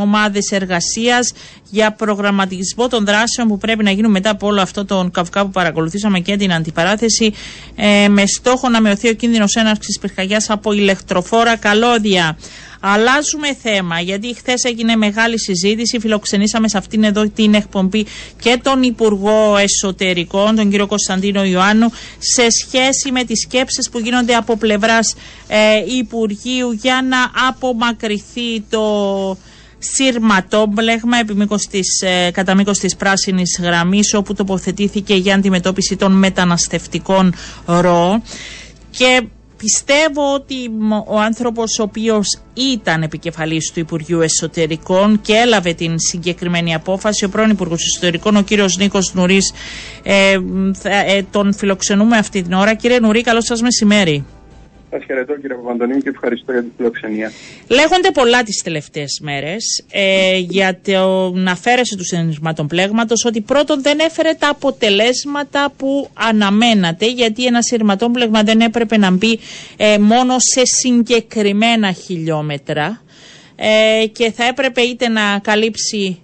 ομάδες 0.00 0.50
εργασίας 0.50 1.32
για 1.70 1.92
προγραμματισμό 1.92 2.88
των 2.88 3.04
δράσεων 3.04 3.48
που 3.48 3.58
πρέπει 3.58 3.84
να 3.84 3.90
γίνουν 3.90 4.10
μετά 4.10 4.30
από 4.30 4.46
όλο 4.46 4.60
αυτό 4.60 4.84
τον 4.84 5.10
καυκά 5.10 5.42
που 5.44 5.50
παρακολουθήσαμε 5.50 6.20
και 6.20 6.36
την 6.36 6.52
αντιπαράθεση 6.52 7.32
ε, 7.76 8.08
με 8.08 8.26
στόχο 8.26 8.68
να 8.68 8.80
μειωθεί 8.80 9.08
ο 9.08 9.14
κίνδυνος 9.14 9.54
έναρξης 9.54 9.98
πυρκαγιάς 9.98 10.50
από 10.50 10.72
ηλεκτροφόρα 10.72 11.56
καλώδια. 11.56 12.36
Αλλάζουμε 12.86 13.54
θέμα, 13.62 14.00
γιατί 14.00 14.34
χθες 14.34 14.64
έγινε 14.64 14.96
μεγάλη 14.96 15.40
συζήτηση. 15.40 15.98
Φιλοξενήσαμε 16.00 16.68
σε 16.68 16.78
αυτήν 16.78 17.04
εδώ 17.04 17.28
την 17.28 17.54
εκπομπή 17.54 18.06
και 18.40 18.58
τον 18.62 18.82
Υπουργό 18.82 19.56
Εσωτερικών, 19.56 20.56
τον 20.56 20.70
κύριο 20.70 20.86
Κωνσταντίνο 20.86 21.44
Ιωάννου, 21.44 21.90
σε 22.18 22.46
σχέση 22.50 23.12
με 23.12 23.24
τις 23.24 23.40
σκέψεις 23.40 23.90
που 23.90 23.98
γίνονται 23.98 24.34
από 24.34 24.56
πλευράς 24.56 25.14
ε, 25.46 25.56
Υπουργείου 25.98 26.72
για 26.72 27.04
να 27.08 27.48
απομακρυθεί 27.48 28.60
το 28.70 28.82
σύρματόμπλεγμα 29.78 31.18
επί 31.18 31.34
μήκος 31.34 31.66
της, 31.66 32.02
ε, 32.02 32.30
κατά 32.30 32.54
μήκος 32.54 32.78
της 32.78 32.96
πράσινης 32.96 33.58
γραμμής, 33.62 34.14
όπου 34.14 34.34
τοποθετήθηκε 34.34 35.14
για 35.14 35.34
αντιμετώπιση 35.34 35.96
των 35.96 36.12
μεταναστευτικών 36.12 37.34
ροών. 37.66 38.22
Και 38.90 39.22
Πιστεύω 39.64 40.34
ότι 40.34 40.70
ο 41.06 41.20
άνθρωπος 41.20 41.78
ο 41.78 41.82
οποίος 41.82 42.38
ήταν 42.54 43.02
επικεφαλής 43.02 43.70
του 43.72 43.80
Υπουργείου 43.80 44.20
Εσωτερικών 44.20 45.20
και 45.20 45.32
έλαβε 45.32 45.72
την 45.72 45.98
συγκεκριμένη 45.98 46.74
απόφαση, 46.74 47.24
ο 47.24 47.28
πρώην 47.28 47.50
Υπουργός 47.50 47.80
Εσωτερικών, 47.84 48.36
ο 48.36 48.42
κύριος 48.42 48.76
Νίκος 48.76 49.14
Νουρής, 49.14 49.52
ε, 50.02 50.38
ε, 50.82 51.22
τον 51.30 51.54
φιλοξενούμε 51.54 52.16
αυτή 52.16 52.42
την 52.42 52.52
ώρα. 52.52 52.74
Κύριε 52.74 52.98
Νουρή, 52.98 53.20
καλό 53.22 53.40
σας 53.42 53.60
μεσημέρι. 53.62 54.24
Σας 54.94 55.04
χαιρετώ 55.04 55.36
κύριε 55.40 55.56
Παπαντονίου 55.56 55.98
και 55.98 56.08
ευχαριστώ 56.08 56.52
για 56.52 56.60
την 56.60 56.70
φιλοξενία. 56.76 57.32
Λέγονται 57.68 58.10
πολλά 58.10 58.42
τις 58.42 58.62
τελευταίες 58.62 59.18
μέρες 59.22 59.84
ε, 59.92 60.36
για 60.38 60.74
την 60.74 61.48
αφαίρεση 61.48 61.96
του 61.96 62.04
συνειδηματών 62.04 62.66
πλέγματος 62.66 63.24
ότι 63.24 63.40
πρώτον 63.40 63.82
δεν 63.82 63.98
έφερε 63.98 64.32
τα 64.38 64.48
αποτελέσματα 64.48 65.72
που 65.76 66.08
αναμένατε 66.14 67.06
γιατί 67.10 67.44
ένας 67.44 67.72
πλέγμα 68.12 68.42
δεν 68.42 68.60
έπρεπε 68.60 68.96
να 68.96 69.10
μπει 69.10 69.38
ε, 69.76 69.98
μόνο 69.98 70.34
σε 70.38 70.62
συγκεκριμένα 70.64 71.92
χιλιόμετρα 71.92 73.02
ε, 73.56 74.06
και 74.06 74.30
θα 74.32 74.44
έπρεπε 74.44 74.80
είτε 74.80 75.08
να 75.08 75.38
καλύψει 75.42 76.18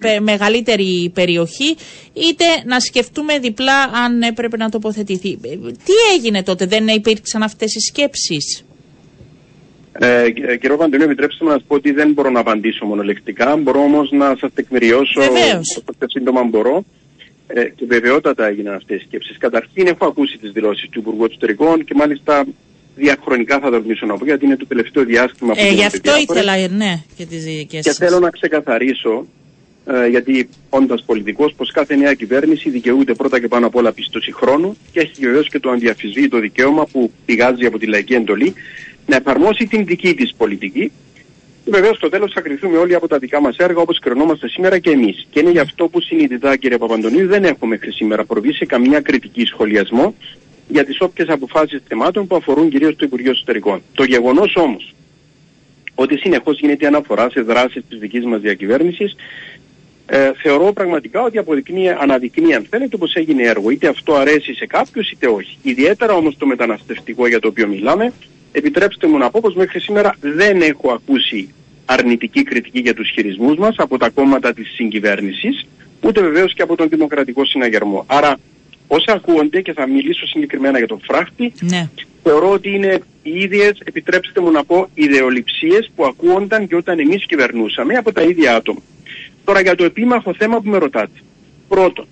ε, 0.00 0.20
μεγαλύτερη 0.20 1.10
περιοχή, 1.14 1.76
είτε 2.12 2.44
να 2.64 2.80
σκεφτούμε 2.80 3.38
διπλά 3.38 3.82
αν 3.82 4.22
έπρεπε 4.22 4.56
να 4.56 4.68
τοποθετηθεί. 4.68 5.38
Ε, 5.42 5.56
τι 5.56 5.92
έγινε 6.14 6.42
τότε, 6.42 6.66
δεν 6.66 6.88
υπήρξαν 6.88 7.42
αυτές 7.42 7.74
οι 7.74 7.80
σκέψεις; 7.80 8.64
Ε, 9.92 10.30
κύριε 10.30 10.76
Παντελή, 10.76 11.02
επιτρέψτε 11.02 11.44
μου 11.44 11.50
να 11.50 11.56
σας 11.56 11.64
πω 11.66 11.74
ότι 11.74 11.92
δεν 11.92 12.12
μπορώ 12.12 12.30
να 12.30 12.40
απαντήσω 12.40 12.86
μονολεκτικά. 12.86 13.56
Μπορώ 13.56 13.80
όμως 13.80 14.10
να 14.10 14.36
σας 14.40 14.50
τεκμηριώσω 14.54 15.20
όσο 15.20 15.82
πιο 15.98 16.08
σύντομα 16.08 16.42
μπορώ. 16.42 16.84
Ε, 17.46 17.64
και 17.64 17.84
βεβαιότατα 17.88 18.46
έγιναν 18.46 18.74
αυτές 18.74 19.00
οι 19.00 19.04
σκέψεις. 19.04 19.38
Καταρχήν, 19.38 19.86
έχω 19.86 20.06
ακούσει 20.06 20.38
τις 20.38 20.50
δηλώσεις 20.50 20.88
του 20.88 20.98
Υπουργού 20.98 21.24
Εξωτερικών 21.24 21.84
και 21.84 21.94
μάλιστα 21.94 22.44
διαχρονικά 22.96 23.58
θα 23.58 23.70
τολμήσω 23.70 24.06
να 24.06 24.16
πω, 24.16 24.24
γιατί 24.24 24.44
είναι 24.44 24.56
το 24.56 24.66
τελευταίο 24.66 25.04
διάστημα 25.04 25.52
που 25.52 25.60
ε, 25.60 25.72
Γι' 25.72 25.84
αυτό 25.84 26.16
ήθελα, 26.16 26.52
ε, 26.52 26.68
ναι, 26.68 27.02
και 27.16 27.26
τις 27.26 27.44
δικές 27.44 27.84
Και 27.84 27.92
θέλω 27.92 28.18
να 28.18 28.30
ξεκαθαρίσω, 28.30 29.26
ε, 29.86 30.06
γιατί 30.06 30.48
όντας 30.68 31.02
πολιτικός, 31.06 31.54
πως 31.54 31.70
κάθε 31.70 31.96
νέα 31.96 32.14
κυβέρνηση 32.14 32.70
δικαιούται 32.70 33.14
πρώτα 33.14 33.40
και 33.40 33.48
πάνω 33.48 33.66
απ' 33.66 33.74
όλα 33.74 33.92
πίστοση 33.92 34.32
χρόνου 34.32 34.76
και 34.92 35.00
έχει 35.00 35.12
βεβαίως 35.20 35.48
και 35.48 35.60
το 35.60 35.70
αντιαφισβήτητο 35.70 36.38
δικαίωμα 36.38 36.86
που 36.86 37.12
πηγάζει 37.24 37.66
από 37.66 37.78
τη 37.78 37.86
λαϊκή 37.86 38.14
εντολή 38.14 38.54
να 39.06 39.16
εφαρμόσει 39.16 39.66
την 39.66 39.84
δική 39.84 40.14
της 40.14 40.34
πολιτική. 40.36 40.92
Και 41.64 41.70
βεβαίως 41.70 41.96
στο 41.96 42.08
τέλος 42.08 42.32
θα 42.32 42.40
κρυθούμε 42.40 42.78
όλοι 42.78 42.94
από 42.94 43.08
τα 43.08 43.18
δικά 43.18 43.40
μας 43.40 43.56
έργα 43.56 43.80
όπως 43.80 43.98
κρινόμαστε 43.98 44.48
σήμερα 44.48 44.78
και 44.78 44.90
εμείς. 44.90 45.26
Και 45.30 45.40
είναι 45.40 45.50
γι' 45.50 45.58
αυτό 45.58 45.88
που 45.88 46.00
συνειδητά, 46.00 46.56
κύριε 46.56 46.78
Παπαντονίου, 46.78 47.26
δεν 47.26 47.44
έχουμε 47.44 47.70
μέχρι 47.70 47.92
σήμερα 47.92 48.24
προβεί 48.24 48.52
σε 48.52 48.64
καμία 48.64 49.00
κριτική 49.00 49.44
σχολιασμό 49.44 50.14
για 50.68 50.84
τις 50.84 51.00
όποιες 51.00 51.28
αποφάσεις 51.28 51.82
θεμάτων 51.88 52.26
που 52.26 52.36
αφορούν 52.36 52.70
κυρίως 52.70 52.96
το 52.96 53.04
Υπουργείο 53.04 53.30
Εσωτερικών. 53.30 53.82
Το 53.94 54.04
γεγονός 54.04 54.56
όμως 54.56 54.94
ότι 55.94 56.18
συνεχώς 56.18 56.58
γίνεται 56.58 56.86
αναφορά 56.86 57.30
σε 57.30 57.40
δράσεις 57.40 57.82
της 57.88 57.98
δικής 57.98 58.24
μας 58.24 58.40
διακυβέρνησης, 58.40 59.16
ε, 60.06 60.30
θεωρώ 60.42 60.72
πραγματικά 60.72 61.22
ότι 61.22 61.38
αποδεικνύει, 61.38 61.88
αναδεικνύει, 61.88 62.54
αν 62.54 62.66
θέλετε, 62.70 62.96
πως 62.96 63.14
έγινε 63.14 63.42
έργο. 63.42 63.70
Είτε 63.70 63.88
αυτό 63.88 64.14
αρέσει 64.14 64.54
σε 64.54 64.66
κάποιους, 64.66 65.10
είτε 65.10 65.26
όχι. 65.26 65.58
Ιδιαίτερα 65.62 66.14
όμως 66.14 66.36
το 66.36 66.46
μεταναστευτικό 66.46 67.26
για 67.26 67.40
το 67.40 67.48
οποίο 67.48 67.68
μιλάμε, 67.68 68.12
επιτρέψτε 68.52 69.06
μου 69.06 69.18
να 69.18 69.30
πω 69.30 69.40
πως 69.42 69.54
μέχρι 69.54 69.80
σήμερα 69.80 70.16
δεν 70.20 70.60
έχω 70.60 70.92
ακούσει 70.92 71.54
αρνητική 71.84 72.42
κριτική 72.42 72.80
για 72.80 72.94
τους 72.94 73.10
χειρισμούς 73.10 73.56
μας 73.56 73.74
από 73.78 73.98
τα 73.98 74.10
κόμματα 74.10 74.52
της 74.52 74.68
συγκυβέρνησης, 74.74 75.66
ούτε 76.00 76.20
βεβαίως 76.20 76.54
και 76.54 76.62
από 76.62 76.76
τον 76.76 76.88
Δημοκρατικό 76.88 77.44
Συναγερμό. 77.44 78.04
Άρα 78.06 78.36
όσα 78.86 79.12
ακούγονται 79.12 79.60
και 79.60 79.72
θα 79.72 79.86
μιλήσω 79.88 80.26
συγκεκριμένα 80.26 80.78
για 80.78 80.86
τον 80.86 81.00
φράχτη, 81.02 81.52
ναι. 81.60 81.88
θεωρώ 82.22 82.50
ότι 82.50 82.70
είναι 82.70 82.98
οι 83.22 83.40
ίδιες, 83.40 83.80
επιτρέψτε 83.84 84.40
μου 84.40 84.50
να 84.50 84.64
πω, 84.64 84.88
ιδεολειψίες 84.94 85.90
που 85.96 86.04
ακούγονταν 86.04 86.68
και 86.68 86.76
όταν 86.76 86.98
εμείς 86.98 87.26
κυβερνούσαμε 87.26 87.94
από 87.94 88.12
τα 88.12 88.22
ίδια 88.22 88.56
άτομα. 88.56 88.80
Τώρα 89.44 89.60
για 89.60 89.74
το 89.74 89.84
επίμαχο 89.84 90.34
θέμα 90.34 90.60
που 90.60 90.68
με 90.68 90.78
ρωτάτε. 90.78 91.20
Πρώτον, 91.68 92.06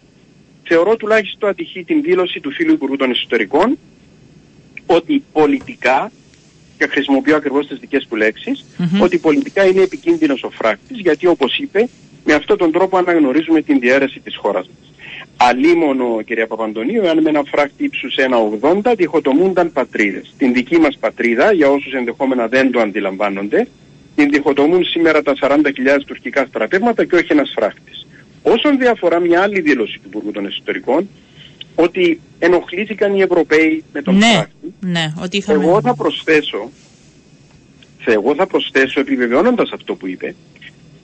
θεωρώ 0.65 0.97
τουλάχιστον 0.97 1.49
ατυχή 1.49 1.85
την 1.85 2.03
δήλωση 2.03 2.41
του 2.41 2.53
φίλου 2.53 2.73
Υπουργού 2.73 2.97
των 2.97 3.11
Εσωτερικών 3.11 3.79
ότι 4.87 5.25
πολιτικά, 5.33 6.13
και 6.79 6.87
χρησιμοποιώ 6.87 7.37
ακριβώς 7.37 7.67
τις 7.67 7.79
δικές 7.79 8.07
του 8.09 8.17
λεξεις 8.17 8.67
ότι 9.01 9.19
πολιτικά 9.19 9.65
είναι 9.65 9.83
επικίνδυνος 9.83 10.43
ο 10.43 10.51
φράκτης, 10.51 10.99
γιατί 10.99 11.27
όπως 11.27 11.59
είπε, 11.59 11.89
με 12.25 12.35
αυτόν 12.35 12.59
τον 12.59 12.73
τρόπο 12.73 12.97
αναγνωρίζουμε 12.97 13.63
την 13.63 13.79
διαίρεση 13.79 14.21
της 14.21 14.37
χώρας 14.37 14.67
μας. 14.69 14.93
Αλίμονο, 15.37 16.23
κυρία 16.23 16.47
Παπαντονίου, 16.47 17.09
αν 17.09 17.23
με 17.23 17.29
ένα 17.29 17.43
φράχτη 17.47 17.85
ύψους 17.85 18.15
1,80 18.17 18.95
διχοτομούνταν 18.97 19.73
πατρίδες. 19.73 20.35
Την 20.39 20.53
δική 20.53 20.79
μας 20.79 20.97
πατρίδα, 21.01 21.53
για 21.53 21.71
όσους 21.71 21.93
ενδεχόμενα 21.93 22.49
δεν 22.49 22.71
το 22.71 22.81
αντιλαμβάνονται, 22.81 23.69
την 24.21 24.31
διχοτομούν 24.31 24.85
σήμερα 24.85 25.23
τα 25.23 25.35
40.000 25.41 25.57
τουρκικά 26.07 26.47
στρατεύματα 26.49 27.05
και 27.05 27.17
όχι 27.17 27.27
ένας 27.29 27.53
φράχτης. 27.55 28.07
Όσον 28.43 28.79
διαφορά 28.79 29.19
μια 29.21 29.43
άλλη 29.43 29.61
δήλωση 29.61 29.99
του 29.99 30.03
Υπουργού 30.07 30.31
των 30.31 30.47
Εσωτερικών, 30.47 31.09
ότι 31.75 32.21
ενοχλήθηκαν 32.39 33.15
οι 33.15 33.23
Ευρωπαίοι 33.23 33.85
με 33.93 34.03
τον 34.03 34.17
ναι, 34.17 34.27
φράχτη. 34.27 34.75
Ναι, 34.81 35.13
ότι 35.23 35.37
είχαμε... 35.37 35.65
Εγώ 35.65 35.81
θα 35.81 35.95
προσθέσω, 35.95 36.71
εγώ 38.05 38.35
θα 38.35 38.47
προσθέσω 38.47 39.01
επιβεβαιώνοντας 39.01 39.71
αυτό 39.73 39.95
που 39.95 40.07
είπε, 40.07 40.35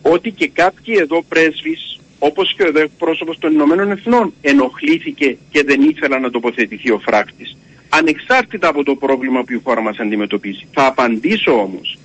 ότι 0.02 0.30
και 0.30 0.48
κάποιοι 0.48 0.94
εδώ 0.98 1.22
πρέσβεις 1.28 2.00
όπως 2.18 2.54
και 2.54 2.62
ο 2.62 2.78
εκπρόσωπος 2.78 3.38
των 3.38 3.52
Ηνωμένων 3.52 3.90
Εθνών 3.90 4.32
ενοχλήθηκε 4.40 5.36
και 5.50 5.62
δεν 5.64 5.80
ήθελα 5.80 6.18
να 6.18 6.30
τοποθετηθεί 6.30 6.90
ο 6.90 6.98
φράκτης. 6.98 7.56
Ανεξάρτητα 7.88 8.68
από 8.68 8.82
το 8.82 8.94
πρόβλημα 8.94 9.42
που 9.42 9.52
η 9.52 9.60
χώρα 9.64 9.80
μας 9.80 9.98
αντιμετωπίζει. 9.98 10.66
Θα 10.72 10.86
απαντήσω 10.86 11.52
όμως 11.52 11.98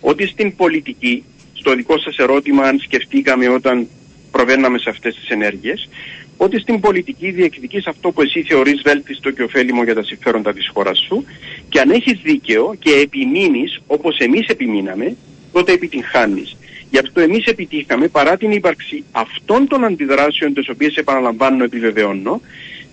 ότι 0.00 0.26
στην 0.26 0.56
πολιτική, 0.56 1.24
στο 1.52 1.74
δικό 1.74 1.98
σας 1.98 2.16
ερώτημα 2.16 2.62
αν 2.62 2.78
σκεφτήκαμε 2.78 3.48
όταν 3.48 3.88
προβαίναμε 4.30 4.78
σε 4.78 4.90
αυτές 4.90 5.14
τις 5.14 5.28
ενέργειες, 5.28 5.88
ότι 6.36 6.60
στην 6.60 6.80
πολιτική 6.80 7.30
διεκδικείς 7.30 7.86
αυτό 7.86 8.10
που 8.10 8.22
εσύ 8.22 8.42
θεωρείς 8.42 8.80
βέλτιστο 8.82 9.30
και 9.30 9.42
ωφέλιμο 9.42 9.84
για 9.84 9.94
τα 9.94 10.02
συμφέροντα 10.02 10.52
της 10.52 10.70
χώρας 10.72 10.98
σου 10.98 11.24
και 11.68 11.80
αν 11.80 11.90
έχεις 11.90 12.20
δίκαιο 12.22 12.74
και 12.78 12.90
επιμείνεις 12.90 13.80
όπως 13.86 14.18
εμείς 14.18 14.46
επιμείναμε, 14.46 15.16
τότε 15.52 15.72
επιτυγχάνεις. 15.72 16.56
Γι' 16.90 16.98
αυτό 16.98 17.20
εμείς 17.20 17.46
επιτύχαμε 17.46 18.08
παρά 18.08 18.36
την 18.36 18.50
ύπαρξη 18.50 19.04
αυτών 19.12 19.66
των 19.68 19.84
αντιδράσεων 19.84 20.54
τις 20.54 20.68
οποίες 20.68 20.96
επαναλαμβάνω 20.96 21.64
επιβεβαιώνω 21.64 22.40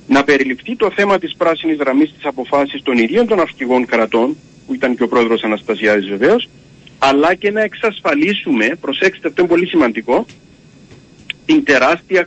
να 0.08 0.24
περιληφθεί 0.24 0.76
το 0.76 0.92
θέμα 0.96 1.18
της 1.18 1.36
πράσινης 1.38 1.78
γραμμής 1.78 2.14
της 2.14 2.26
αποφάσης 2.26 2.82
των 2.82 2.98
ιδίων 2.98 3.28
των 3.28 3.40
αρχηγών 3.40 3.86
κρατών 3.86 4.38
που 4.68 4.74
ήταν 4.74 4.96
και 4.96 5.04
ο 5.04 5.08
πρόεδρος 5.08 5.44
Αναστασιάδης 5.44 6.08
βεβαίως 6.08 6.50
αλλά 7.00 7.34
και 7.34 7.52
να 7.52 7.62
εξασφαλίσουμε, 7.62 8.78
προσέξτε 8.82 9.28
αυτό 9.28 9.42
είναι 9.42 9.50
πολύ 9.50 9.68
σημαντικό, 9.68 10.26
την 11.46 11.64
τεράστια 11.64 12.26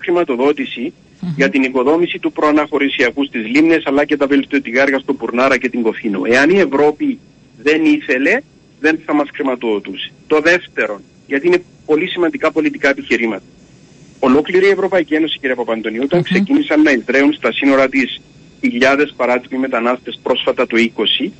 για 1.36 1.48
την 1.48 1.62
οικοδόμηση 1.62 2.18
του 2.18 2.32
προαναχωρησιακού 2.32 3.24
στις 3.24 3.46
Λίμνες 3.46 3.82
αλλά 3.86 4.04
και 4.04 4.16
τα 4.16 4.26
βελτιωτικά 4.26 4.82
έργα 4.82 4.98
στο 4.98 5.14
Πουρνάρα 5.14 5.58
και 5.58 5.68
την 5.68 5.82
Κοφίνο. 5.82 6.20
Εάν 6.24 6.50
η 6.50 6.58
Ευρώπη 6.58 7.18
δεν 7.62 7.84
ήθελε, 7.84 8.40
δεν 8.80 9.00
θα 9.04 9.14
μας 9.14 9.28
χρηματοδοτούσε. 9.34 10.12
Το 10.26 10.40
δεύτερο, 10.40 11.00
γιατί 11.26 11.46
είναι 11.46 11.62
πολύ 11.86 12.08
σημαντικά 12.08 12.52
πολιτικά 12.52 12.88
επιχειρήματα. 12.88 13.42
Ολόκληρη 14.18 14.66
η 14.66 14.70
Ευρωπαϊκή 14.70 15.14
Ένωση, 15.14 15.38
κύριε 15.38 15.54
Παπαντονίου, 15.54 16.02
όταν 16.04 16.22
ξεκίνησαν 16.22 16.82
να 16.82 16.90
εισδρέουν 16.90 17.32
στα 17.32 17.52
σύνορα 17.52 17.88
της 17.88 18.20
χιλιάδες 18.60 19.14
παράτυποι 19.16 19.56
μετανάστες 19.56 20.20
πρόσφατα 20.22 20.66
το 20.66 20.76
20, 21.26 21.30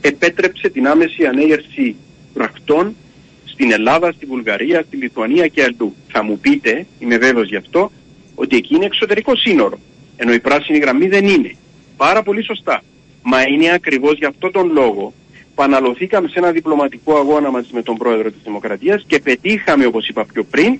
επέτρεψε 0.00 0.68
την 0.68 0.86
άμεση 0.86 1.24
ανέγερση 1.24 1.96
πρακτών 2.36 2.96
στην 3.44 3.72
Ελλάδα, 3.72 4.12
στη 4.12 4.26
Βουλγαρία, 4.26 4.82
στη 4.86 4.96
Λιθουανία 4.96 5.46
και 5.46 5.62
αλλού. 5.62 5.94
Θα 6.08 6.22
μου 6.22 6.38
πείτε, 6.38 6.86
είμαι 6.98 7.16
βέβαιος 7.16 7.48
γι' 7.48 7.56
αυτό, 7.56 7.90
ότι 8.34 8.56
εκεί 8.56 8.74
είναι 8.74 8.84
εξωτερικό 8.84 9.36
σύνορο. 9.36 9.78
Ενώ 10.16 10.32
η 10.32 10.40
πράσινη 10.40 10.78
γραμμή 10.78 11.08
δεν 11.08 11.26
είναι. 11.26 11.56
Πάρα 11.96 12.22
πολύ 12.22 12.44
σωστά. 12.44 12.82
Μα 13.22 13.42
είναι 13.42 13.72
ακριβώς 13.72 14.18
γι' 14.18 14.24
αυτό 14.24 14.50
τον 14.50 14.72
λόγο 14.72 15.12
που 15.54 15.62
αναλωθήκαμε 15.62 16.28
σε 16.28 16.38
ένα 16.38 16.50
διπλωματικό 16.50 17.16
αγώνα 17.16 17.50
μαζί 17.50 17.68
με 17.72 17.82
τον 17.82 17.96
πρόεδρο 17.96 18.30
της 18.30 18.40
Δημοκρατίας 18.44 19.04
και 19.06 19.18
πετύχαμε, 19.18 19.86
όπως 19.86 20.08
είπα 20.08 20.24
πιο 20.32 20.44
πριν, 20.44 20.78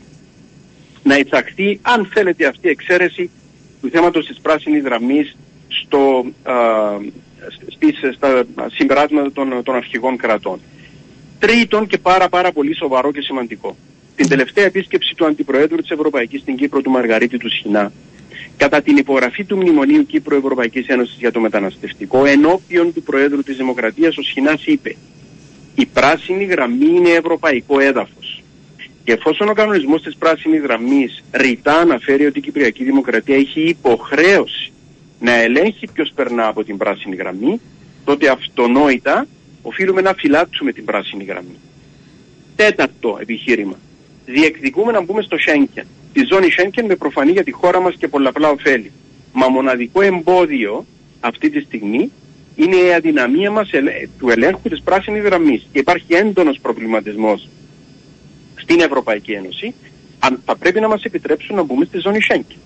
να 1.02 1.16
εισαχθεί, 1.16 1.78
αν 1.82 2.08
θέλετε, 2.12 2.46
αυτή 2.46 2.66
η 2.66 2.70
εξαίρεση 2.70 3.30
του 3.80 3.88
θέματος 3.90 4.26
της 4.26 4.40
πράσινης 4.40 4.82
γραμμής 4.82 5.36
στο, 5.68 6.24
α, 6.42 6.54
στις, 7.68 8.14
στα 8.14 8.46
συμπεράσματα 8.72 9.32
των, 9.32 9.62
των 9.62 9.74
αρχηγών 9.74 10.16
κρατών. 10.16 10.60
Τρίτον 11.38 11.86
και 11.86 11.98
πάρα 11.98 12.28
πάρα 12.28 12.52
πολύ 12.52 12.76
σοβαρό 12.76 13.12
και 13.12 13.20
σημαντικό. 13.20 13.76
Την 14.16 14.28
τελευταία 14.28 14.64
επίσκεψη 14.64 15.14
του 15.14 15.26
Αντιπροέδρου 15.26 15.76
της 15.76 15.90
Ευρωπαϊκής 15.90 16.40
στην 16.40 16.56
Κύπρο 16.56 16.80
του 16.80 16.90
Μαργαρίτη 16.90 17.38
του 17.38 17.50
Σχοινά 17.50 17.92
κατά 18.56 18.82
την 18.82 18.96
υπογραφή 18.96 19.44
του 19.44 19.56
Μνημονίου 19.56 20.06
Κύπρου 20.06 20.36
Ευρωπαϊκή 20.36 20.84
Ένωσης 20.86 21.16
για 21.18 21.32
το 21.32 21.40
μεταναστευτικό 21.40 22.24
ενώπιον 22.24 22.92
του 22.92 23.02
Προέδρου 23.02 23.42
της 23.42 23.56
Δημοκρατίας, 23.56 24.16
ο 24.16 24.22
Σχοινάς 24.22 24.66
είπε 24.66 24.96
η 25.74 25.86
πράσινη 25.86 26.44
γραμμή 26.44 26.86
είναι 26.86 27.10
ευρωπαϊκό 27.10 27.80
έδαφος. 27.80 28.42
Και 29.04 29.12
εφόσον 29.12 29.48
ο 29.48 29.52
κανονισμός 29.52 30.02
της 30.02 30.16
πράσινης 30.16 30.60
γραμμής 30.60 31.24
ρητά 31.32 31.76
αναφέρει 31.76 32.26
ότι 32.26 32.38
η 32.38 32.42
Κυπριακή 32.42 32.84
Δημοκρατία 32.84 33.36
έχει 33.36 33.60
υποχρέωση 33.60 34.72
να 35.20 35.32
ελέγχει 35.32 35.88
ποιος 35.92 36.12
περνά 36.14 36.46
από 36.46 36.64
την 36.64 36.76
πράσινη 36.76 37.16
γραμμή, 37.16 37.60
τότε 38.04 38.28
αυτονόητα 38.28 39.26
οφείλουμε 39.66 40.00
να 40.00 40.14
φυλάξουμε 40.14 40.72
την 40.72 40.84
πράσινη 40.84 41.24
γραμμή. 41.24 41.58
Τέταρτο 42.56 43.18
επιχείρημα. 43.20 43.78
Διεκδικούμε 44.26 44.92
να 44.92 45.02
μπούμε 45.02 45.22
στο 45.22 45.36
Σέγγεν 45.38 45.86
τη 46.16 46.24
ζώνη 46.32 46.50
Σέγγεν 46.50 46.84
με 46.84 46.96
προφανή 46.96 47.30
για 47.30 47.44
τη 47.44 47.50
χώρα 47.50 47.80
μας 47.80 47.94
και 47.94 48.08
πολλαπλά 48.08 48.48
ωφέλη. 48.48 48.92
Μα 49.32 49.48
μοναδικό 49.48 50.00
εμπόδιο 50.02 50.86
αυτή 51.20 51.50
τη 51.50 51.60
στιγμή 51.60 52.12
είναι 52.54 52.76
η 52.76 52.92
αδυναμία 52.94 53.50
μας 53.50 53.70
του 54.18 54.28
ελέγχου 54.30 54.68
της 54.68 54.82
πράσινης 54.82 55.22
γραμμής. 55.22 55.66
Και 55.72 55.78
υπάρχει 55.78 56.14
έντονος 56.14 56.58
προβληματισμός 56.62 57.48
στην 58.54 58.80
Ευρωπαϊκή 58.80 59.32
Ένωση 59.32 59.74
αν 60.18 60.42
θα 60.44 60.56
πρέπει 60.56 60.80
να 60.80 60.88
μας 60.88 61.02
επιτρέψουν 61.02 61.56
να 61.56 61.62
μπούμε 61.62 61.84
στη 61.84 61.98
ζώνη 61.98 62.22
Σέγγεν. 62.22 62.58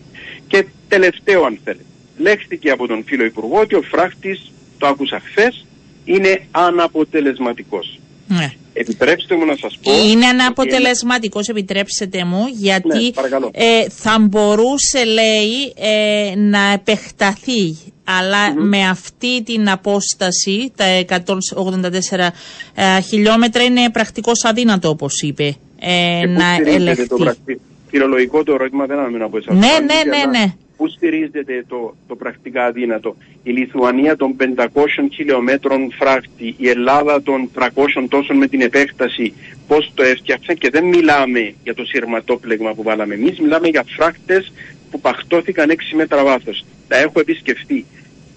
Και 0.47 0.67
τελευταίο 0.89 1.45
αν 1.45 1.59
θέλετε. 1.65 1.85
Λέχθηκε 2.17 2.71
από 2.71 2.87
τον 2.87 3.05
φίλο 3.07 3.25
Υπουργό 3.25 3.61
ότι 3.61 3.75
ο 3.75 3.83
φράχτης, 3.83 4.53
το 4.79 4.87
άκουσα 4.87 5.21
χθες, 5.21 5.67
είναι 6.15 6.47
αναποτελεσματικός. 6.51 7.99
Ναι. 8.29 8.53
Επιτρέψτε 8.73 9.37
μου 9.37 9.45
να 9.45 9.57
σας 9.57 9.79
πω... 9.83 9.93
Είναι 10.11 10.27
αναποτελεσματικός, 10.27 11.49
επιτρέψτε 11.49 12.25
μου, 12.25 12.47
γιατί 12.53 12.89
Ναι, 12.89 13.11
παρακαλώ. 13.11 13.51
ε, 13.53 13.89
θα 13.89 14.17
μπορούσε, 14.21 15.05
λέει, 15.05 15.73
ε, 15.77 16.35
να 16.37 16.73
επεκταθεί. 16.73 17.77
Αλλά 18.05 18.55
με 18.55 18.89
αυτή 18.89 19.43
την 19.43 19.71
απόσταση, 19.71 20.73
τα 20.77 20.85
184 20.99 22.29
ε, 22.75 23.01
χιλιόμετρα, 23.01 23.63
είναι 23.63 23.91
πρακτικώς 23.91 24.45
αδύνατο, 24.45 24.89
όπως 24.89 25.23
είπε, 25.23 25.45
ε, 25.79 26.21
Και 26.21 26.27
πού 26.27 26.33
να 26.33 26.55
στηρίζεται 26.55 26.75
ελεγχθεί. 26.77 27.07
Το 27.07 27.17
πρακτι... 27.17 27.61
Φιλολογικό 27.89 28.43
το 28.45 28.53
ερώτημα 28.53 28.87
δεν 28.87 28.99
αναμένω 28.99 29.27
από 29.27 29.37
εσάς. 29.37 29.55
Ναι, 29.55 29.61
Πάλι, 29.61 29.87
ναι, 29.87 30.11
ναι, 30.11 30.17
αλλά 30.17 30.39
ναι. 30.39 30.53
Πού 30.81 30.89
στηρίζεται 30.89 31.65
το, 31.69 31.95
το 32.09 32.17
πρακτικά 32.17 32.65
αδύνατο; 32.65 33.17
Η 33.43 33.51
Λιθουανία 33.51 34.17
των 34.17 34.37
500 34.57 34.67
χιλιόμετρων 35.13 35.93
φράχτη, 35.93 36.55
η 36.59 36.69
Ελλάδα 36.69 37.23
των 37.23 37.51
300 37.59 37.69
τόσων 38.09 38.37
με 38.37 38.47
την 38.47 38.61
επέκταση, 38.61 39.33
πώς 39.67 39.91
το 39.95 40.03
έφτιαξε; 40.03 40.55
Και 40.55 40.71
δεν 40.71 40.85
μιλάμε 40.85 41.55
για 41.63 41.75
το 41.75 41.85
σειρματόπλεγμα 41.85 42.75
που 42.75 42.83
βάλαμε 42.83 43.15
εμείς, 43.15 43.39
μιλάμε 43.41 43.69
για 43.69 43.85
φράχτες 43.97 44.53
που 44.91 45.01
παχτώθηκαν 45.01 45.71
6 45.71 45.75
μέτρα 45.97 46.25
βάθος. 46.25 46.65
Τα 46.89 46.97
έχω 46.97 47.21
επισκεφτεί. 47.21 47.85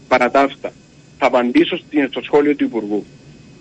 Παρά 0.08 0.32
τα 0.32 0.40
αυτά, 0.42 0.72
θα 1.18 1.26
απαντήσω 1.26 1.78
στην- 1.78 2.08
στο 2.10 2.22
σχόλιο 2.22 2.56
του 2.56 2.64
Υπουργού. 2.64 3.06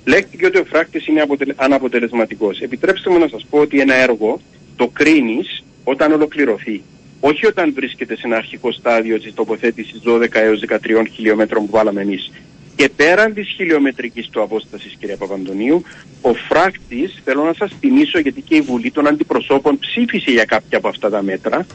Λέχθηκε 0.05 0.47
ότι 0.47 0.59
ο 0.59 0.65
φράχτης 0.65 1.07
είναι 1.07 1.21
αποτελε... 1.21 1.55
αναποτελεσματικός. 1.57 2.61
Επιτρέψτε 2.61 3.11
μου 3.11 3.19
να 3.19 3.29
σας 3.29 3.47
πω 3.51 3.59
ότι 3.59 3.81
ένα 3.81 3.95
έργο 3.95 4.41
το 4.77 4.89
κρίνεις 4.89 5.65
όταν 5.85 6.13
ολοκληρωθεί. 6.13 6.83
Όχι 7.25 7.47
όταν 7.47 7.73
βρίσκεται 7.75 8.17
σε 8.17 8.23
ένα 8.25 8.37
αρχικό 8.37 8.73
στάδιο 8.73 9.21
της 9.21 9.35
τοποθέτησης 9.35 10.01
12 10.05 10.27
έως 10.33 10.63
13 10.69 10.79
χιλιόμετρων 11.13 11.65
που 11.65 11.71
βάλαμε 11.71 12.01
εμείς. 12.01 12.31
Και 12.77 12.89
πέραν 12.97 13.35
της 13.35 13.49
χιλιομετρικής 13.49 14.29
του 14.29 14.43
απόστασης, 14.43 14.97
κύριε 14.99 15.17
Παπαντονίου, 15.17 15.83
ο 16.21 16.35
φράκτης, 16.35 17.21
θέλω 17.25 17.45
να 17.45 17.53
σας 17.53 17.73
θυμίσω 17.81 18.19
γιατί 18.19 18.41
και 18.41 18.55
η 18.55 18.61
Βουλή 18.61 18.91
των 18.91 19.07
Αντιπροσώπων 19.07 19.79
ψήφισε 19.79 20.31
για 20.31 20.45
κάποια 20.45 20.79
από 20.79 20.89
αυτά 20.89 21.11
τα 21.11 21.23
μέτρα, 21.23 21.67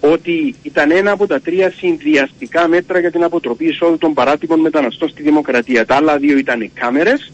ότι 0.00 0.54
ήταν 0.62 0.90
ένα 0.90 1.10
από 1.10 1.26
τα 1.26 1.40
τρία 1.40 1.70
συνδυαστικά 1.70 2.68
μέτρα 2.68 2.98
για 2.98 3.10
την 3.10 3.22
αποτροπή 3.22 3.64
εισόδου 3.64 3.98
των 3.98 4.14
παράτυπων 4.14 4.60
μεταναστών 4.60 5.08
στη 5.08 5.22
δημοκρατία. 5.22 5.86
Τα 5.86 5.94
άλλα 5.94 6.18
δύο 6.18 6.38
ήταν 6.38 6.60
οι 6.60 6.70
κάμερες 6.74 7.32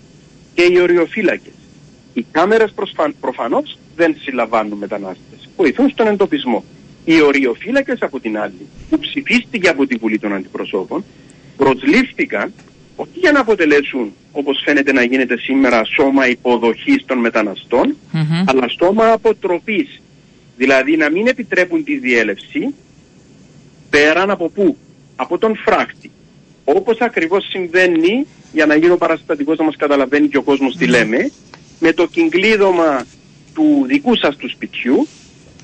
και 0.55 0.63
οι 0.63 0.81
οριοφύλακες. 0.81 1.53
Οι 2.15 2.27
κάμερες 2.31 2.73
προσφα... 2.73 3.13
προφανώς 3.21 3.79
δεν 3.97 4.17
συλλαμβάνουν 4.21 4.79
μετανάστες. 4.79 5.49
Βοηθούν 5.57 5.91
στον 5.91 6.07
εντοπισμό. 6.07 6.65
Οι 7.05 7.21
οριοφύλακες 7.23 7.99
από 8.01 8.21
την 8.21 8.39
άλλη, 8.39 8.67
που 8.91 8.99
ψηφίστηκε 8.99 9.69
από 9.69 9.87
τη 9.87 9.97
Βουλή 9.97 10.19
των 10.19 10.35
Αντιπροσώπων, 10.35 11.05
προσλήφθηκαν 11.57 12.53
όχι 12.97 13.19
για 13.19 13.33
να 13.33 13.41
αποτελέσουν, 13.41 14.13
όπως 14.33 14.63
φαίνεται 14.65 14.93
να 14.93 15.03
γίνεται 15.03 15.39
σήμερα, 15.39 15.85
σώμα 15.85 16.29
υποδοχής 16.29 17.05
των 17.07 17.19
μεταναστών, 17.19 17.97
Μμμ. 18.13 18.45
αλλά 18.47 18.69
στόμα 18.69 19.13
αποτροπής. 19.13 20.01
Δηλαδή 20.57 20.97
να 20.97 21.11
μην 21.11 21.27
επιτρέπουν 21.27 21.85
τη 21.85 21.99
διέλευση 21.99 22.75
πέραν 23.91 24.31
από 24.31 24.49
πού, 24.49 24.77
από 25.17 25.39
τον 25.39 25.57
φράχτη. 25.57 26.11
Όπως 26.65 26.99
ακριβώς 27.01 27.47
συμβαίνει, 27.49 28.27
για 28.53 28.67
να 28.67 28.77
γίνω 28.77 28.97
παραστατικός 28.97 29.59
να 29.59 29.65
μας 29.65 29.77
καταλαβαίνει 29.77 30.29
και 30.29 30.37
ο 30.37 30.43
κόσμος 30.43 30.77
τι 30.77 30.87
λέμε, 30.87 31.31
με 31.81 31.93
το 31.93 32.07
κυκλίδωμα 32.07 33.07
του 33.55 33.85
δικού 33.87 34.17
σας 34.17 34.37
του 34.37 34.51
σπιτιού, 34.51 35.09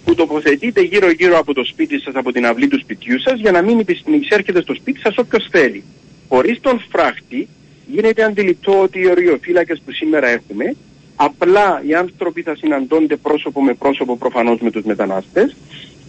που 0.08 0.14
τοποθετείτε 0.14 0.80
γύρω 0.80 1.10
γύρω 1.10 1.38
από 1.38 1.54
το 1.54 1.64
σπίτι 1.64 2.00
σας, 2.00 2.14
από 2.14 2.32
την 2.32 2.46
αυλή 2.46 2.68
του 2.68 2.80
σπιτιού 2.80 3.20
σας, 3.20 3.40
για 3.40 3.50
να 3.50 3.62
μην 3.62 3.84
εισέρχεται 4.20 4.60
στο 4.60 4.74
σπίτι 4.74 5.00
σας 5.00 5.18
όποιος 5.18 5.48
θέλει. 5.50 5.82
Χωρίς 6.28 6.60
τον 6.60 6.80
φράχτη, 6.90 7.48
γίνεται 7.86 8.24
αντιληπτό 8.24 8.80
ότι 8.80 8.98
οι 9.00 9.08
οριοφύλακες 9.08 9.82
που 9.84 9.92
σήμερα 9.92 10.28
έχουμε, 10.28 10.76
απλά 11.16 11.82
οι 11.86 11.94
άνθρωποι 11.94 12.42
θα 12.42 12.56
συναντώνται 12.56 13.16
πρόσωπο 13.16 13.62
με 13.62 13.74
πρόσωπο 13.74 14.16
προφανώς 14.16 14.60
με 14.60 14.70
τους 14.70 14.84
μετανάστες 14.84 15.56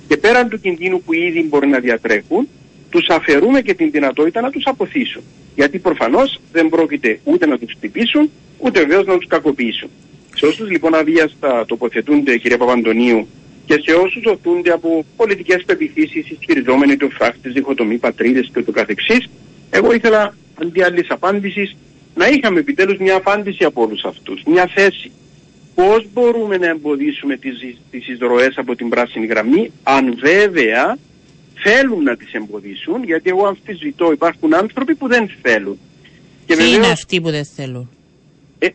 και 0.07 0.17
πέραν 0.17 0.49
του 0.49 0.59
κινδύνου 0.59 1.01
που 1.01 1.13
ήδη 1.13 1.43
μπορεί 1.43 1.67
να 1.67 1.79
διατρέχουν, 1.79 2.47
τους 2.89 3.07
αφαιρούμε 3.09 3.61
και 3.61 3.73
την 3.73 3.91
δυνατότητα 3.91 4.41
να 4.41 4.49
τους 4.49 4.63
αποθήσουν. 4.65 5.21
Γιατί 5.55 5.79
προφανώς 5.79 6.39
δεν 6.51 6.69
πρόκειται 6.69 7.19
ούτε 7.23 7.45
να 7.45 7.57
τους 7.57 7.73
χτυπήσουν, 7.77 8.29
ούτε 8.57 8.79
βεβαίως 8.79 9.05
να 9.05 9.17
τους 9.17 9.27
κακοποιήσουν. 9.27 9.89
Σε 10.35 10.45
όσους 10.45 10.69
λοιπόν 10.69 10.95
αβίαστα 10.95 11.65
τοποθετούνται, 11.65 12.37
κυρία 12.37 12.57
Παπαντονίου, 12.57 13.27
και 13.69 13.81
σε 13.85 13.91
όσους 13.91 14.25
οθούνται 14.25 14.71
από 14.71 15.05
πολιτικές 15.15 15.63
πεπιθήσεις, 15.65 16.29
ισχυριζόμενοι 16.29 16.97
του 16.97 17.11
φράχτης, 17.11 17.53
διχοτομής, 17.53 17.99
πατρίδες 17.99 18.49
και 18.53 18.59
ούτω 18.59 18.71
καθεξής, 18.71 19.29
εγώ 19.69 19.93
ήθελα 19.93 20.35
αντί 20.61 20.83
άλλης 20.83 21.09
απάντησης 21.09 21.75
να 22.15 22.27
είχαμε 22.27 22.59
επιτέλους 22.59 22.97
μια 22.97 23.15
απάντηση 23.15 23.63
από 23.63 23.81
όλους 23.81 24.03
αυτούς, 24.03 24.43
μια 24.45 24.69
θέση. 24.75 25.11
Πώς 25.75 26.07
μπορούμε 26.13 26.57
να 26.57 26.67
εμποδίσουμε 26.67 27.37
τις, 27.37 27.77
τις 27.91 28.07
εισρωές 28.07 28.53
από 28.57 28.75
την 28.75 28.89
πράσινη 28.89 29.25
γραμμή, 29.25 29.71
αν 29.83 30.15
βέβαια 30.19 30.97
θέλουν 31.53 32.03
να 32.03 32.15
τις 32.15 32.33
εμποδίσουν, 32.33 33.03
γιατί 33.03 33.29
εγώ 33.29 33.47
αμφισβητώ 33.47 34.11
υπάρχουν 34.11 34.53
άνθρωποι 34.53 34.95
που 34.95 35.07
δεν 35.07 35.29
θέλουν. 35.41 35.79
Και 36.45 36.55
Ποιοι 36.55 36.65
είναι 36.67 36.75
βεβαίως, 36.75 36.93
αυτοί 36.93 37.21
που 37.21 37.29
δεν 37.29 37.45
θέλουν; 37.45 37.89
ε, 38.59 38.67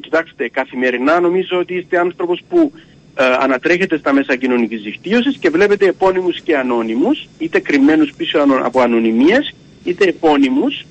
κοιτάξτε, 0.00 0.48
καθημερινά 0.48 1.20
νομίζω 1.20 1.58
ότι 1.58 1.74
είστε 1.74 1.98
άνθρωπος 1.98 2.42
που 2.48 2.72
ε, 2.74 2.80
ανατρέχετε 3.14 3.98
στα 3.98 4.12
μέσα 4.12 4.36
κοινωνικής 4.36 4.80
δικτύωσης 4.82 5.36
και 5.36 5.50
βλέπετε 5.50 5.86
επώνυμους 5.86 6.40
και 6.40 6.56
ανώνυμους, 6.56 7.28
είτε 7.38 7.60
κρυμμένους 7.60 8.12
πίσω 8.16 8.38
ανω- 8.38 8.60
από 8.66 8.80
ανωνυμίες, 8.80 9.54
είτε 9.84 10.04
επώνυμους, 10.04 10.84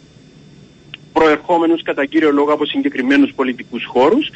προερχόμενους 1.13 1.81
κατά 1.81 2.05
κύριο 2.05 2.31
λόγο 2.31 2.51
από 2.53 2.65
συγκεκριμένους 2.65 3.31
πολιτικούς 3.35 3.85
χώρους, 3.85 4.29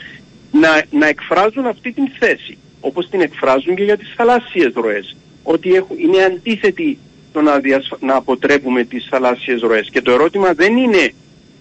να, 0.52 0.84
να 0.92 1.08
εκφράζουν 1.08 1.66
αυτή 1.66 1.92
την 1.92 2.08
θέση, 2.20 2.58
όπως 2.80 3.10
την 3.10 3.22
εκφράζουν 3.22 3.76
και 3.76 3.84
για 3.84 3.98
τις 3.98 4.14
θαλάσσιες 4.16 4.72
ροές. 4.76 5.16
Ότι 5.44 5.74
έχουν, 5.74 5.98
είναι 6.00 6.24
αντίθετη 6.24 6.98
το 7.34 7.42
να, 7.42 7.60
διασφα- 7.60 8.02
να 8.02 8.16
αποτρέπουμε 8.16 8.84
τις 8.84 9.08
θαλάσσιες 9.10 9.62
ροές. 9.62 9.90
Και 9.92 10.02
το 10.02 10.12
ερώτημα 10.12 10.54
δεν 10.54 10.78
είναι 10.78 11.14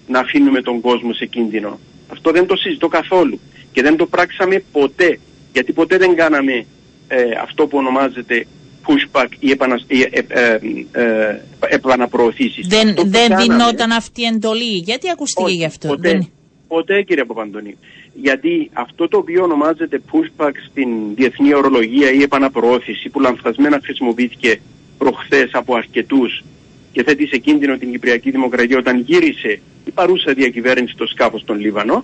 να 0.08 0.18
αφήνουμε 0.18 0.62
τον 0.62 0.80
κόσμο 0.80 1.12
σε 1.12 1.26
κίνδυνο. 1.26 1.78
Αυτό 2.08 2.30
δεν 2.30 2.46
το 2.46 2.56
συζητώ 2.56 2.88
καθόλου. 2.88 3.40
Και 3.72 3.82
δεν 3.82 3.96
το 3.96 4.06
πράξαμε 4.06 4.62
ποτέ. 4.72 5.18
Γιατί 5.54 5.72
ποτέ 5.72 5.96
δεν 5.96 6.14
κάναμε 6.14 6.66
ε, 7.08 7.22
αυτό 7.42 7.66
που 7.66 7.78
ονομάζεται 7.78 8.46
pushback 8.86 9.26
ή, 9.38 9.50
επανασ... 9.50 9.84
ή 9.86 10.00
ε, 10.00 10.20
ε, 10.28 10.58
ε, 10.92 11.40
επαναπροωθήσεις. 11.68 12.66
Δεν, 12.66 12.88
Αυτό 12.88 13.02
που 13.02 13.08
δεν 13.08 13.28
κάναμε- 13.28 13.42
δινόταν 13.42 13.90
αυτή 13.92 14.20
η 14.22 14.24
εντολή. 14.24 14.76
Γιατί 14.76 15.10
ακούστηκε 15.10 15.42
όχι, 15.42 15.54
γι' 15.54 15.64
αυτό; 15.64 15.88
Ποτέ, 15.88 16.08
Δεν... 16.10 16.30
ποτέ 16.68 17.02
κύριε 17.02 17.24
Παπαντονίου. 17.24 17.76
Γιατί 18.14 18.70
αυτό 18.72 19.08
το 19.08 19.16
οποίο 19.16 19.42
ονομάζεται 19.42 20.00
pushback 20.12 20.52
στην 20.70 20.88
διεθνή 21.14 21.54
ορολογία 21.54 22.12
ή 22.12 22.22
επαναπροώθηση 22.22 23.08
που 23.08 23.20
λανθασμένα 23.20 23.80
χρησιμοποιήθηκε 23.82 24.60
προχθές 24.98 25.50
από 25.52 25.74
αρκετούς 25.74 26.44
και 26.92 27.02
θέτει 27.02 27.26
σε 27.26 27.36
κίνδυνο 27.36 27.76
την 27.76 27.90
Κυπριακή 27.90 28.30
Δημοκρατία 28.30 28.78
όταν 28.78 29.00
γύρισε 29.00 29.60
η 29.84 29.90
παρούσα 29.90 30.32
διακυβέρνηση 30.32 30.92
στο 30.92 31.06
σκάφος 31.06 31.40
στον 31.40 31.58
Λίβανο, 31.60 32.02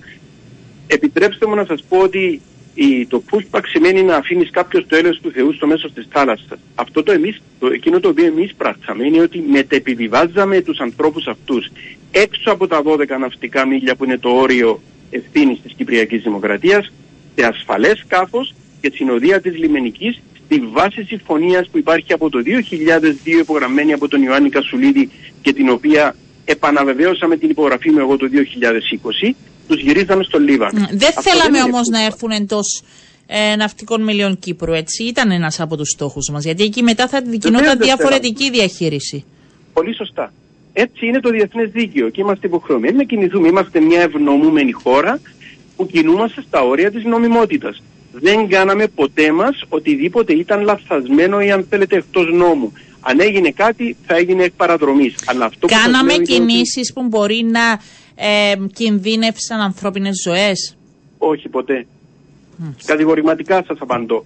επιτρέψτε 0.87 1.47
μου 1.47 1.55
να 1.55 1.65
σας 1.65 1.85
πω 1.89 1.99
ότι 1.99 2.41
η, 2.83 3.07
το 3.07 3.23
pushback 3.31 3.62
σημαίνει 3.66 4.03
να 4.03 4.16
αφήνεις 4.16 4.51
κάποιος 4.51 4.87
το 4.87 4.97
έλεος 4.97 5.21
του 5.21 5.31
Θεού 5.31 5.53
στο 5.53 5.66
μέσο 5.66 5.90
της 5.90 6.07
θάλασσας. 6.11 6.59
Αυτό 6.75 7.03
το 7.03 7.12
εμείς, 7.12 7.43
το, 7.59 7.66
εκείνο 7.66 8.01
το 8.01 8.09
οποίο 8.09 8.27
εμείς 8.27 8.55
πράξαμε 8.55 9.07
είναι 9.07 9.21
ότι 9.21 9.45
μετεπιβιβάζαμε 9.49 10.61
τους 10.61 10.79
ανθρώπους 10.79 11.27
αυτούς 11.27 11.71
έξω 12.11 12.51
από 12.51 12.66
τα 12.66 12.83
12 12.85 13.19
ναυτικά 13.21 13.66
μίλια 13.66 13.97
που 13.97 14.05
είναι 14.05 14.19
το 14.19 14.29
όριο 14.29 14.81
ευθύνης 15.11 15.61
της 15.62 15.73
Κυπριακής 15.73 16.23
Δημοκρατίας 16.23 16.93
σε 17.35 17.47
ασφαλές 17.47 17.99
σκάφος 17.99 18.55
και 18.81 18.90
συνοδεία 18.95 19.40
της 19.40 19.57
λιμενικής 19.57 20.21
στη 20.45 20.62
βάση 20.73 21.03
συμφωνίας 21.03 21.69
που 21.69 21.79
υπάρχει 21.79 22.12
από 22.12 22.31
το 22.31 22.38
2002 22.45 23.40
υπογραμμένη 23.40 23.93
από 23.93 24.09
τον 24.09 24.23
Ιωάννη 24.23 24.49
Κασουλίδη 24.49 25.11
και 25.43 25.53
την 25.53 25.69
οποία 25.69 26.14
επαναβεβαίωσα 26.45 27.27
με 27.27 27.37
την 27.37 27.51
υπογραφή 27.51 27.90
μου 27.90 27.99
εγώ 27.99 28.16
το 28.16 28.29
2020, 29.23 29.35
τους 29.70 29.80
γυρίζαμε 29.83 30.22
στο 30.24 30.38
Λίβανο. 30.38 30.80
Μ, 30.80 30.85
Δεν 30.90 31.09
Αυτό 31.09 31.22
θέλαμε 31.22 31.59
είναι 31.59 31.62
όμως 31.72 31.88
να 31.88 31.98
pushback. 32.00 32.06
έρθουν 32.06 32.30
εντός 32.30 32.83
ε, 33.26 33.56
ναυτικών 33.56 34.02
μιλίων 34.02 34.38
Κύπρου, 34.38 34.72
έτσι. 34.72 35.04
Ήταν 35.04 35.30
ένας 35.30 35.61
από 35.61 35.76
τους 35.76 35.88
στόχους 35.90 36.28
μας. 36.30 36.44
Γιατί 36.44 36.62
εκεί 36.62 36.83
μετά 36.83 37.09
θα 37.09 37.20
δικινόταν 37.22 37.66
δεν 37.78 37.78
διαφορετική 37.87 38.50
διαχείριση. 38.50 39.24
Πολύ 39.72 39.94
σωστά. 39.94 40.33
Έτσι 40.72 41.06
είναι 41.06 41.20
το 41.20 41.30
διεθνές 41.30 41.70
δίκαιο 41.70 42.09
και 42.09 42.20
είμαστε 42.20 42.46
υποχρεωμένοι 42.46 42.96
να 42.96 43.04
κινηθούμε. 43.04 43.48
Είμαστε 43.48 43.80
μια 43.80 44.00
ευνομούμενη 44.00 44.72
χώρα 44.72 45.20
που 45.76 45.87
κινούμαστε 45.87 46.42
στα 46.48 46.61
όρια 46.62 46.90
της 46.90 47.04
νομιμότητας. 47.04 47.83
Δεν 48.12 48.48
κάναμε 48.48 48.87
ποτέ 48.87 49.33
μας 49.33 49.62
οτιδήποτε 49.68 50.33
ήταν 50.33 50.62
λαθασμένο 50.62 51.40
ή 51.40 51.50
αν 51.50 51.66
θέλετε 51.70 51.96
εκτός 51.96 52.33
νόμου. 52.33 52.72
Αν 53.00 53.20
έγινε 53.20 53.50
κάτι 53.50 53.96
θα 54.06 54.16
έγινε 54.16 54.42
εκ 54.44 54.52
παραδρομής. 54.52 55.14
Αλλά 55.26 55.44
αυτό 55.44 55.66
που 55.66 55.72
σας 55.72 55.83
Κάναμε 55.83 56.12
λέω 56.12 56.14
είναι 56.14 56.22
ότι- 56.22 56.33
κινήσεις 56.52 56.92
που 56.92 57.02
μπορεί 57.02 57.46
να 57.50 57.80
ε, 58.20 58.54
κινδύνευσαν 58.72 59.60
ανθρώπινες 59.60 60.23
ζωές; 60.25 60.77
Όχι 61.18 61.48
ποτέ. 61.48 61.87
Κατηγορηματικά 62.85 63.64
σας 63.66 63.79
απαντώ. 63.81 64.25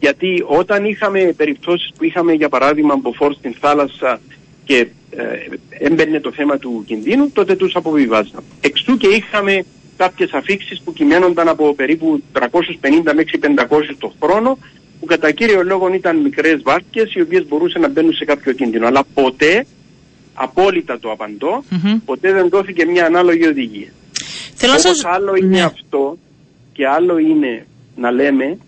Γιατί 0.00 0.44
όταν 0.46 0.84
είχαμε 0.84 1.20
περιπτώσεις 1.36 1.92
που 1.96 2.04
είχαμε 2.04 2.32
για 2.32 2.48
παράδειγμα 2.48 2.96
μποφόρ 2.96 3.34
στην 3.34 3.54
θάλασσα 3.60 4.20
και 4.64 4.88
ε, 5.10 5.24
έμπαινε 5.68 6.20
το 6.20 6.32
θέμα 6.32 6.58
του 6.58 6.84
κινδύνου, 6.86 7.30
τότε 7.30 7.56
τους 7.56 7.76
αποβιβάζαμε. 7.76 8.42
Εξού 8.60 8.96
και 8.96 9.06
είχαμε 9.06 9.64
κάποιες 9.96 10.32
αφήξεις 10.32 10.80
που 10.84 10.92
κυμαίνονταν 10.92 11.48
από 11.48 11.74
περίπου 11.74 12.22
350 12.32 12.40
μέχρι 13.14 13.40
500 13.42 13.94
το 13.98 14.12
χρόνο 14.22 14.58
που 15.00 15.06
κατά 15.06 15.30
κύριο 15.30 15.62
λόγο 15.62 15.94
ήταν 15.94 16.16
μικρές 16.16 16.62
βάρκες 16.62 17.14
οι 17.14 17.20
οποίες 17.20 17.46
μπορούσαν 17.46 17.80
να 17.80 17.88
μπαίνουν 17.88 18.12
σε 18.14 18.24
κάποιο 18.24 18.52
κίνδυνο. 18.52 18.86
Αλλά 18.86 19.04
ποτέ, 19.14 19.66
απόλυτα 20.34 20.98
το 20.98 21.10
απαντω 21.10 21.64
ποτέ 22.04 22.32
δεν 22.32 22.48
δόθηκε 22.48 22.84
μια 22.86 23.06
ανάλογη 23.06 23.46
οδηγία. 23.46 23.88
Θέλω 24.54 24.72
Όπως 24.72 25.04
άλλο 25.04 25.34
είναι 25.34 25.46
ναι. 25.56 25.62
αυτό 25.62 26.18
και 26.72 26.86
άλλο 26.88 27.18
είναι 27.18 27.66
να 27.96 28.10
λέμε 28.10 28.58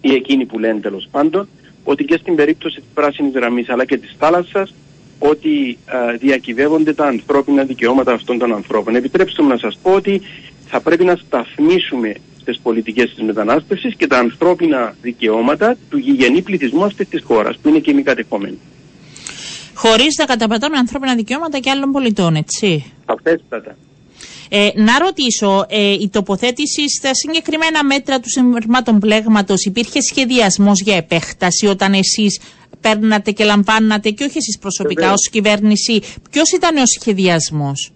ή 0.00 0.12
εκείνοι 0.12 0.46
που 0.46 0.58
λένε 0.58 0.80
τέλος 0.80 1.08
πάντων 1.10 1.48
ότι 1.84 2.04
και 2.04 2.16
στην 2.16 2.34
περίπτωση 2.34 2.76
της 2.76 2.88
πράσινης 2.94 3.34
γραμμής 3.34 3.68
αλλά 3.68 3.84
και 3.84 3.96
της 3.96 4.14
θάλασσας 4.18 4.74
ότι 5.18 5.78
α, 5.86 6.16
διακυβεύονται 6.18 6.92
τα 6.92 7.06
ανθρώπινα 7.06 7.64
δικαιώματα 7.64 8.12
αυτών 8.12 8.38
των 8.38 8.54
ανθρώπων. 8.54 8.94
Επιτρέψτε 8.94 9.42
μου 9.42 9.48
να 9.48 9.56
σας 9.56 9.78
πω 9.82 9.92
ότι 9.92 10.20
θα 10.66 10.80
πρέπει 10.80 11.04
να 11.04 11.16
σταθμίσουμε 11.16 12.14
στις 12.40 12.58
πολιτικές 12.58 13.14
της 13.14 13.24
μετανάστευσης 13.24 13.94
και 13.94 14.06
τα 14.06 14.18
ανθρώπινα 14.18 14.94
δικαιώματα 15.02 15.76
του 15.90 15.98
γηγενή 15.98 16.42
πληθυσμού 16.42 16.84
αυτής 16.84 17.08
της 17.08 17.22
χώρας 17.22 17.56
που 17.58 17.68
είναι 17.68 17.78
και 17.78 17.92
μη 17.92 18.02
κατεχόμενοι. 18.02 18.58
Χωρίς 19.82 20.16
να 20.18 20.24
καταπατάμε 20.24 20.76
ανθρώπινα 20.76 21.14
δικαιώματα 21.14 21.58
και 21.58 21.70
άλλων 21.70 21.90
πολιτών, 21.92 22.34
έτσι. 22.34 22.92
Σαφέστατα. 23.06 23.76
Ε, 24.48 24.68
να 24.74 24.98
ρωτήσω, 24.98 25.64
ε, 25.68 25.92
η 25.92 26.08
τοποθέτηση 26.12 26.88
στα 26.98 27.14
συγκεκριμένα 27.14 27.84
μέτρα 27.84 28.20
του 28.20 28.30
συμβερμάτων 28.30 28.98
πλέγματος 28.98 29.64
υπήρχε 29.64 30.00
σχεδιασμός 30.00 30.80
για 30.80 30.96
επέκταση 30.96 31.66
όταν 31.66 31.92
εσείς 31.92 32.40
παίρνατε 32.80 33.30
και 33.30 33.44
λαμβάνατε 33.44 34.10
και 34.10 34.24
όχι 34.24 34.38
εσείς 34.38 34.58
προσωπικά 34.58 35.00
Βεβαίως. 35.00 35.18
ως 35.20 35.28
κυβέρνηση; 35.30 36.00
Ποιος 36.30 36.50
ήταν 36.52 36.76
ο 36.76 36.86
σχεδιασμός; 37.00 37.90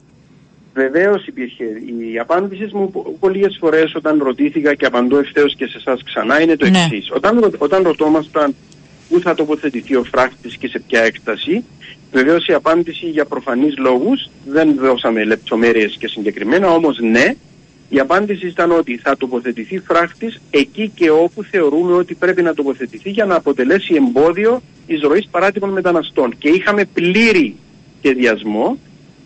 Βεβαίως 0.75 1.27
υπήρχε. 1.27 1.65
Η 2.13 2.19
απάντηση 2.19 2.69
μου 2.73 3.17
πολλές 3.21 3.57
φορές 3.61 3.95
όταν 3.95 4.23
ρωτήθηκα 4.23 4.75
και 4.75 4.87
απαντώ 4.87 5.19
ευθέως 5.19 5.55
και 5.57 5.67
σε 5.67 5.77
εσάς 5.79 6.03
ξανά 6.05 6.41
είναι 6.43 6.57
το 6.57 6.69
Ναι. 6.71 6.79
εξής. 6.79 7.11
Όταν, 7.15 7.39
ρω- 7.41 7.55
όταν 7.59 7.83
ρωτόμασταν 7.83 8.55
πού 9.13 9.21
θα 9.21 9.35
τοποθετηθεί 9.35 9.97
ο 9.97 10.05
φράχτης 10.05 10.57
και 10.57 10.69
σε 10.69 10.79
ποια 10.87 11.01
έκταση, 11.03 11.65
βεβαίως 12.13 12.47
η 12.47 12.53
απάντηση 12.53 13.07
για 13.07 13.25
προφανείς 13.25 13.79
λόγους 13.79 14.31
δεν 14.47 14.75
δώσαμε 14.75 15.25
λεπτομέρειες 15.25 15.97
και 15.99 16.09
συγκεκριμένα, 16.09 16.71
όμως 16.71 16.99
ναι, 17.01 17.35
η 17.89 17.99
απάντηση 17.99 18.47
ήταν 18.47 18.71
ότι 18.73 18.97
θα 18.97 19.17
τοποθετηθεί 19.17 19.79
φράχτης 19.79 20.41
εκεί 20.51 20.93
και 20.95 21.11
όπου 21.11 21.43
θεωρούμε 21.43 21.93
ότι 21.95 22.15
πρέπει 22.15 22.43
να 22.43 22.55
τοποθετηθεί 22.55 23.11
για 23.11 23.25
να 23.25 23.35
αποτελέσει 23.35 23.95
εμπόδιο 23.95 24.63
εισρωή 24.87 25.27
παράτυπων 25.31 25.71
μεταναστών. 25.71 26.35
Και 26.39 26.49
είχαμε 26.49 26.85
πλήρη 26.85 27.57
σχεδιασμό 27.99 28.79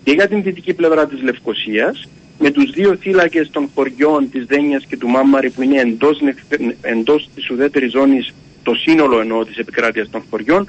και 0.05 0.13
για 0.13 0.29
την 0.29 0.43
δυτική 0.43 0.75
πλευρά 0.75 1.07
της 1.07 1.23
Λευκοσίας 1.23 2.09
με 2.39 2.51
τους 2.51 2.71
δύο 2.71 2.97
θύλακες 2.97 3.51
των 3.51 3.69
χωριών 3.75 4.31
της 4.31 4.45
Δένιας 4.45 4.85
και 4.85 4.97
του 4.97 5.09
Μάμαρη 5.09 5.51
που 5.51 5.63
είναι 5.63 5.81
εντός, 5.81 6.21
νεκ- 6.21 6.39
εντός 6.81 7.29
της 7.35 7.51
ουδέτερης 7.51 7.91
ζώνης 7.91 8.35
το 8.67 8.75
σύνολο 8.75 9.21
εννοώ 9.21 9.45
της 9.45 9.57
επικράτειας 9.57 10.11
των 10.11 10.23
χωριών 10.31 10.67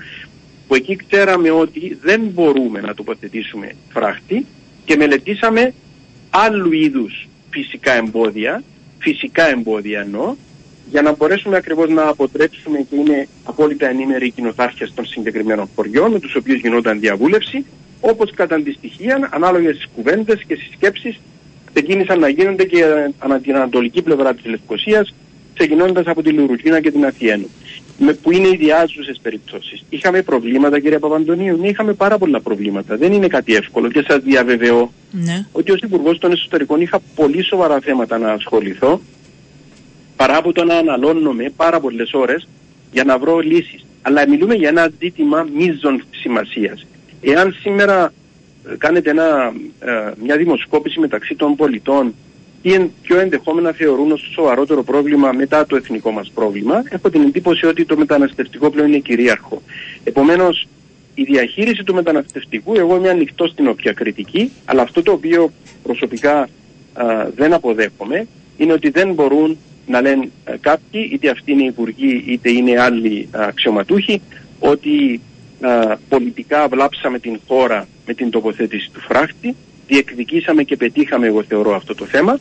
που 0.67 0.75
εκεί 0.75 0.95
ξέραμε 0.95 1.51
ότι 1.51 1.97
δεν 2.01 2.21
μπορούμε 2.21 2.79
να 2.81 2.93
τοποθετήσουμε 2.93 3.71
φράχτη 3.89 4.45
και 4.85 4.95
μελετήσαμε 4.95 5.73
άλλου 6.29 6.71
είδους 6.71 7.27
φυσικά 7.49 7.93
εμπόδια, 7.93 8.63
φυσικά 8.99 9.49
εμπόδια 9.49 9.99
εννοώ, 9.99 10.35
για 10.89 11.01
να 11.01 11.15
μπορέσουμε 11.15 11.57
ακριβώς 11.57 11.89
να 11.89 12.07
αποτρέψουμε 12.07 12.79
και 12.89 12.95
είναι 12.95 13.27
απόλυτα 13.43 13.89
ενήμεροι 13.89 14.25
οι 14.25 14.31
κοινοτάρχες 14.31 14.93
των 14.93 15.05
συγκεκριμένων 15.05 15.69
χωριών 15.75 16.11
με 16.11 16.19
τους 16.19 16.35
οποίους 16.35 16.59
γινόταν 16.59 16.99
διαβούλευση, 16.99 17.65
όπως 18.01 18.31
κατά 18.31 18.61
τη 18.61 18.71
στοιχεία, 18.71 19.29
ανάλογα 19.31 19.73
στις 19.73 19.87
κουβέντες 19.95 20.43
και 20.47 20.55
στις 20.55 20.69
σκέψεις, 20.73 21.19
ξεκίνησαν 21.73 22.19
να 22.19 22.29
γίνονται 22.29 22.63
και 22.63 22.83
ανά 23.17 23.39
την 23.39 23.55
ανατολική 23.55 24.01
πλευρά 24.01 24.33
της 24.33 24.45
Λευκοσίας, 24.45 25.13
ξεκινώντας 25.53 26.05
από 26.05 26.21
τη 26.21 26.29
Λουρουκίνα 26.29 26.81
και 26.81 26.91
την 26.91 27.05
Αθιένου. 27.05 27.49
Με, 27.99 28.13
που 28.13 28.31
είναι 28.31 28.47
ιδιάζουσες 28.47 29.19
περιπτώσεις. 29.21 29.83
Είχαμε 29.89 30.21
προβλήματα 30.21 30.79
κύριε 30.79 30.99
Παπαντονίου, 30.99 31.57
ναι, 31.57 31.67
είχαμε 31.67 31.93
πάρα 31.93 32.17
πολλά 32.17 32.41
προβλήματα. 32.41 32.97
Δεν 32.97 33.13
είναι 33.13 33.27
κάτι 33.27 33.55
εύκολο 33.55 33.89
και 33.89 34.03
σας 34.07 34.19
διαβεβαιώ 34.23 34.91
Ναι. 35.11 35.45
ότι 35.51 35.71
ως 35.71 35.79
Υπουργός 35.79 36.17
των 36.19 36.31
Εσωτερικών 36.31 36.81
είχα 36.81 36.99
πολύ 37.15 37.43
σοβαρά 37.43 37.79
θέματα 37.79 38.17
να 38.17 38.31
ασχοληθώ 38.31 39.01
παρά 40.15 40.37
από 40.37 40.51
το 40.51 40.63
να 40.63 40.75
αναλώνομαι 40.75 41.53
πάρα 41.55 41.79
πολλές 41.79 42.13
ώρες 42.13 42.47
για 42.91 43.03
να 43.03 43.17
βρω 43.17 43.39
λύσεις. 43.39 43.85
Αλλά 44.01 44.29
μιλούμε 44.29 44.53
για 44.55 44.69
ένα 44.69 44.91
ζήτημα 44.99 45.47
μείζων 45.53 46.03
σημασίας. 46.09 46.85
Εάν 47.21 47.55
σήμερα 47.61 48.13
ε, 48.71 48.75
κάνετε 48.77 49.09
ένα, 49.09 49.53
ε, 49.79 50.11
μια 50.23 50.37
δημοσκόπηση 50.37 50.99
μεταξύ 50.99 51.35
των 51.35 51.55
πολιτών 51.55 52.15
τι 52.67 52.73
εν, 52.73 52.91
ποιο 53.01 53.19
ενδεχόμενα 53.19 53.71
θεωρούν 53.71 54.11
ως 54.11 54.21
το 54.21 54.27
σοβαρότερο 54.31 54.83
πρόβλημα 54.83 55.31
μετά 55.31 55.65
το 55.65 55.75
εθνικό 55.75 56.11
μας 56.11 56.31
πρόβλημα, 56.33 56.83
έχω 56.89 57.09
την 57.09 57.21
εντύπωση 57.21 57.65
ότι 57.65 57.85
το 57.85 57.97
μεταναστευτικό 57.97 58.69
πλέον 58.69 58.87
είναι 58.87 58.97
κυρίαρχο. 58.97 59.61
Επομένως, 60.03 60.67
η 61.15 61.23
διαχείριση 61.23 61.83
του 61.83 61.93
μεταναστευτικού, 61.93 62.75
εγώ 62.75 62.95
είμαι 62.95 63.09
ανοιχτό 63.09 63.47
στην 63.47 63.67
όποια 63.67 63.93
κριτική, 63.93 64.51
αλλά 64.65 64.81
αυτό 64.81 65.01
το 65.01 65.11
οποίο 65.11 65.51
προσωπικά 65.83 66.39
α, 66.41 66.49
δεν 67.35 67.53
αποδέχομαι 67.53 68.27
είναι 68.57 68.73
ότι 68.73 68.89
δεν 68.89 69.13
μπορούν 69.13 69.57
να 69.87 70.01
λένε 70.01 70.29
α, 70.43 70.53
κάποιοι, 70.59 71.09
είτε 71.13 71.29
αυτοί 71.29 71.51
είναι 71.51 71.63
υπουργοί 71.63 72.23
είτε 72.27 72.51
είναι 72.51 72.81
άλλοι 72.81 73.27
α, 73.31 73.43
αξιωματούχοι, 73.47 74.21
ότι 74.59 75.21
α, 75.61 75.97
πολιτικά 76.09 76.67
βλάψαμε 76.67 77.19
την 77.19 77.39
χώρα 77.47 77.87
με 78.05 78.13
την 78.13 78.29
τοποθέτηση 78.29 78.89
του 78.93 78.99
φράχτη, 78.99 79.55
διεκδικήσαμε 79.87 80.63
και 80.63 80.77
πετύχαμε 80.77 81.27
εγώ 81.27 81.43
θεωρώ 81.43 81.75
αυτό 81.75 81.95
το 81.95 82.05
θέμα 82.05 82.39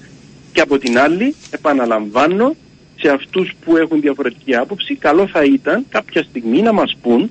και 0.56 0.62
από 0.62 0.78
την 0.78 0.98
άλλη 0.98 1.34
επαναλαμβάνω 1.50 2.54
σε 3.00 3.08
αυτούς 3.08 3.52
που 3.64 3.76
έχουν 3.76 4.00
διαφορετική 4.00 4.54
άποψη 4.54 4.94
καλό 4.94 5.26
θα 5.26 5.44
ήταν 5.44 5.84
κάποια 5.88 6.22
στιγμή 6.22 6.62
να 6.62 6.72
μας 6.72 6.96
πούν 7.02 7.30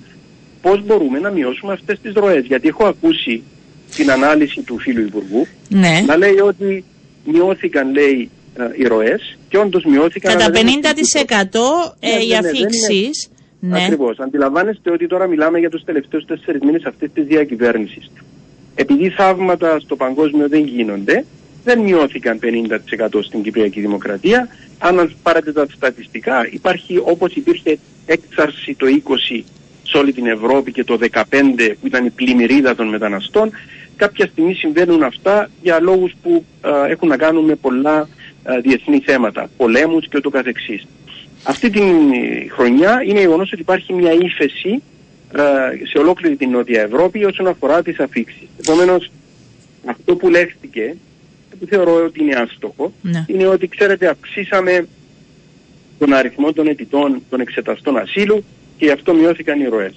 πώς 0.62 0.86
μπορούμε 0.86 1.20
να 1.20 1.30
μειώσουμε 1.30 1.74
αυτές 1.74 2.00
τις 2.02 2.14
ροές. 2.14 2.46
Γιατί 2.46 2.68
έχω 2.68 2.86
ακούσει 2.86 3.44
την 3.96 4.12
ανάλυση 4.12 4.62
του 4.62 4.78
φίλου 4.80 5.02
Υπουργού 5.02 5.48
Ναι. 5.70 6.04
να 6.08 6.18
λέει 6.18 6.40
ότι 6.40 6.84
μειώθηκαν 7.26 7.92
λέει 7.94 8.30
ε, 8.58 8.64
οι 8.76 8.84
ροές 8.84 9.38
και 9.50 9.58
όντως 9.58 9.84
μειώθηκαν 9.84 10.32
Κατά 10.34 10.44
αλλά 10.46 10.54
δεν 10.54 10.66
50% 10.66 11.60
Ναι, 12.00 12.10
ε, 12.10 12.16
ναι, 12.18 12.24
οι 12.24 12.28
ναι, 12.28 12.40
δεν 12.42 12.54
είναι- 12.56 12.68
αφήξεις. 12.68 13.30
Ναι. 13.60 13.84
Ακριβώς. 13.84 14.20
Αντιλαμβάνεστε 14.20 14.92
ότι 14.92 15.08
τώρα 15.08 15.28
μιλάμε 15.28 15.60
για 15.60 15.70
τους 15.70 15.84
τελευταίους 15.84 16.26
τέσσερις 16.26 16.62
μήνες 16.62 16.84
αυτής 16.84 17.10
της 17.14 17.26
διακυβέρνησης. 17.26 18.12
Επειδή 18.76 19.10
θαύματα 19.10 19.80
στο 19.80 19.96
παγκόσμιο 19.96 20.48
δεν 20.50 20.64
γίνονται, 20.66 21.26
δεν 21.66 21.80
μειώθηκαν 21.80 22.40
50% 22.42 23.24
στην 23.24 23.42
Κυπριακή 23.42 23.82
Δημοκρατία. 23.82 24.48
Αν 24.78 25.16
πάρετε 25.24 25.52
τα 25.52 25.66
στατιστικά, 25.76 26.48
υπάρχει 26.52 27.02
όπως 27.04 27.36
υπήρχε 27.36 27.78
έξαρση 28.06 28.76
το 28.76 28.86
20 29.34 29.44
σε 29.84 29.98
όλη 29.98 30.14
την 30.14 30.26
Ευρώπη 30.28 30.72
και 30.72 30.84
το 30.84 30.98
15 31.12 31.22
που 31.82 31.88
ήταν 31.88 32.06
η 32.06 32.10
πλημμυρίδα 32.10 32.76
των 32.76 32.88
μεταναστών, 32.88 33.52
κάποια 33.96 34.26
στιγμή 34.26 34.54
συμβαίνουν 34.54 35.04
αυτά 35.04 35.50
για 35.62 35.82
λόγους 35.82 36.14
που 36.22 36.46
α, 36.62 36.86
έχουν 36.88 37.08
να 37.08 37.18
κάνουν 37.18 37.46
με 37.46 37.56
πολλά 37.56 37.98
α, 37.98 38.08
διεθνή 38.62 39.00
θέματα, 39.00 39.50
πολέμους 39.58 40.08
και 40.08 40.18
ούτω 40.18 40.30
καθεξής. 40.30 40.88
Αυτή 41.44 41.70
την 41.70 42.12
ε, 42.12 42.48
χρονιά 42.50 43.04
είναι 43.06 43.20
γεγονός 43.20 43.52
ότι 43.52 43.62
υπάρχει 43.62 43.94
μια 43.94 44.12
ύφεση 44.12 44.82
ε, 45.34 45.86
σε 45.86 45.98
ολόκληρη 45.98 46.36
την 46.36 46.50
Νότια 46.50 46.82
Ευρώπη 46.82 47.26
όσον 47.26 47.48
αφορά 47.48 47.82
τις 47.82 48.00
αφήξεις. 48.00 48.48
Επομένως, 48.60 49.12
αυτό 49.86 50.16
που 50.16 50.30
λέχθηκε, 50.30 50.96
που 51.56 51.66
θεωρώ 51.66 52.04
ότι 52.06 52.22
είναι 52.24 52.36
άστοχο, 52.36 52.94
Ναι. 53.02 53.26
είναι 53.28 53.48
ότι, 53.48 53.68
ξέρετε, 53.68 54.08
αυξήσαμε 54.08 54.88
τον 56.00 56.14
αριθμό 56.14 56.54
των 56.54 56.68
αιτητών 56.68 57.22
των 57.30 57.40
εξεταστών 57.40 57.98
ασύλου 57.98 58.44
και 58.78 58.86
γι' 58.86 58.92
αυτό 58.92 59.14
μειώθηκαν 59.14 59.60
οι 59.60 59.66
ροές. 59.66 59.94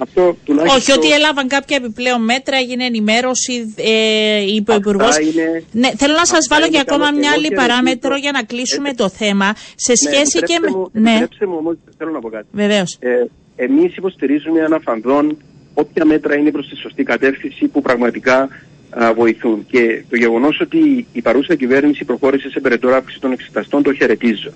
Αυτό 0.00 0.36
τουλάχιστον... 0.44 0.78
Όχι, 0.80 0.92
ότι 0.92 1.12
έλαβαν 1.12 1.48
κάποια 1.48 1.76
επιπλέον 1.76 2.24
μέτρα, 2.24 2.56
έγινε 2.56 2.84
ενημέρωση, 2.84 3.74
ε, 3.76 4.42
είπε 4.54 4.70
ο 4.72 4.74
Αυτά 4.74 4.90
Υπουργός. 4.90 5.18
είναι- 5.18 5.64
Ναι, 5.72 5.88
θέλω 5.96 6.12
να 6.14 6.24
σας 6.24 6.38
αυτά 6.38 6.54
βάλω 6.54 6.66
είναι 6.66 6.74
και 6.76 6.84
ακόμα 6.88 7.04
καλό 7.04 7.18
μια 7.18 7.28
και 7.30 7.34
άλλη 7.36 7.48
εγώ 7.50 7.60
παράμετρο 7.62 8.00
χαιρετίζω. 8.00 8.20
για 8.22 8.32
να 8.32 8.42
κλείσουμε 8.42 8.88
Ε, 8.88 8.92
το 8.92 9.08
θέμα. 9.08 9.48
Σε 9.76 9.92
Ναι, 9.92 9.96
σχέση 9.96 10.38
και 10.38 10.54
επιτρέψτε 10.54 10.70
με. 10.70 10.76
Μου, 10.76 10.88
Ναι, 10.92 11.10
επιτρέψτε 11.10 11.46
μου 11.46 11.56
όμως, 11.58 11.76
θέλω 11.98 12.10
να 12.10 12.20
πω 12.20 12.28
κάτι. 12.28 12.46
βεβαίως. 12.52 12.96
Ε, 13.00 13.08
εμείς 13.56 13.96
υποστηρίζουμε 13.96 14.60
αναφανδόν 14.64 15.36
όποια 15.74 16.04
μέτρα 16.04 16.36
είναι 16.36 16.50
προς 16.50 16.68
τη 16.68 16.76
σωστή 16.76 17.02
κατεύθυνση 17.02 17.66
που 17.66 17.80
πραγματικά 17.82 18.48
α, 18.90 19.14
βοηθούν. 19.14 19.66
Και 19.70 20.02
το 20.10 20.16
γεγονός 20.16 20.60
ότι 20.60 21.06
η 21.12 21.22
παρούσα 21.22 21.54
κυβέρνηση 21.54 22.04
προχώρησε 22.04 22.50
σε 22.50 22.60
περαιτέρω 22.60 22.94
αύξηση 22.94 23.20
των 23.20 23.32
εξεταστών 23.32 23.82
το 23.82 23.92
χαιρετίζω. 23.92 24.52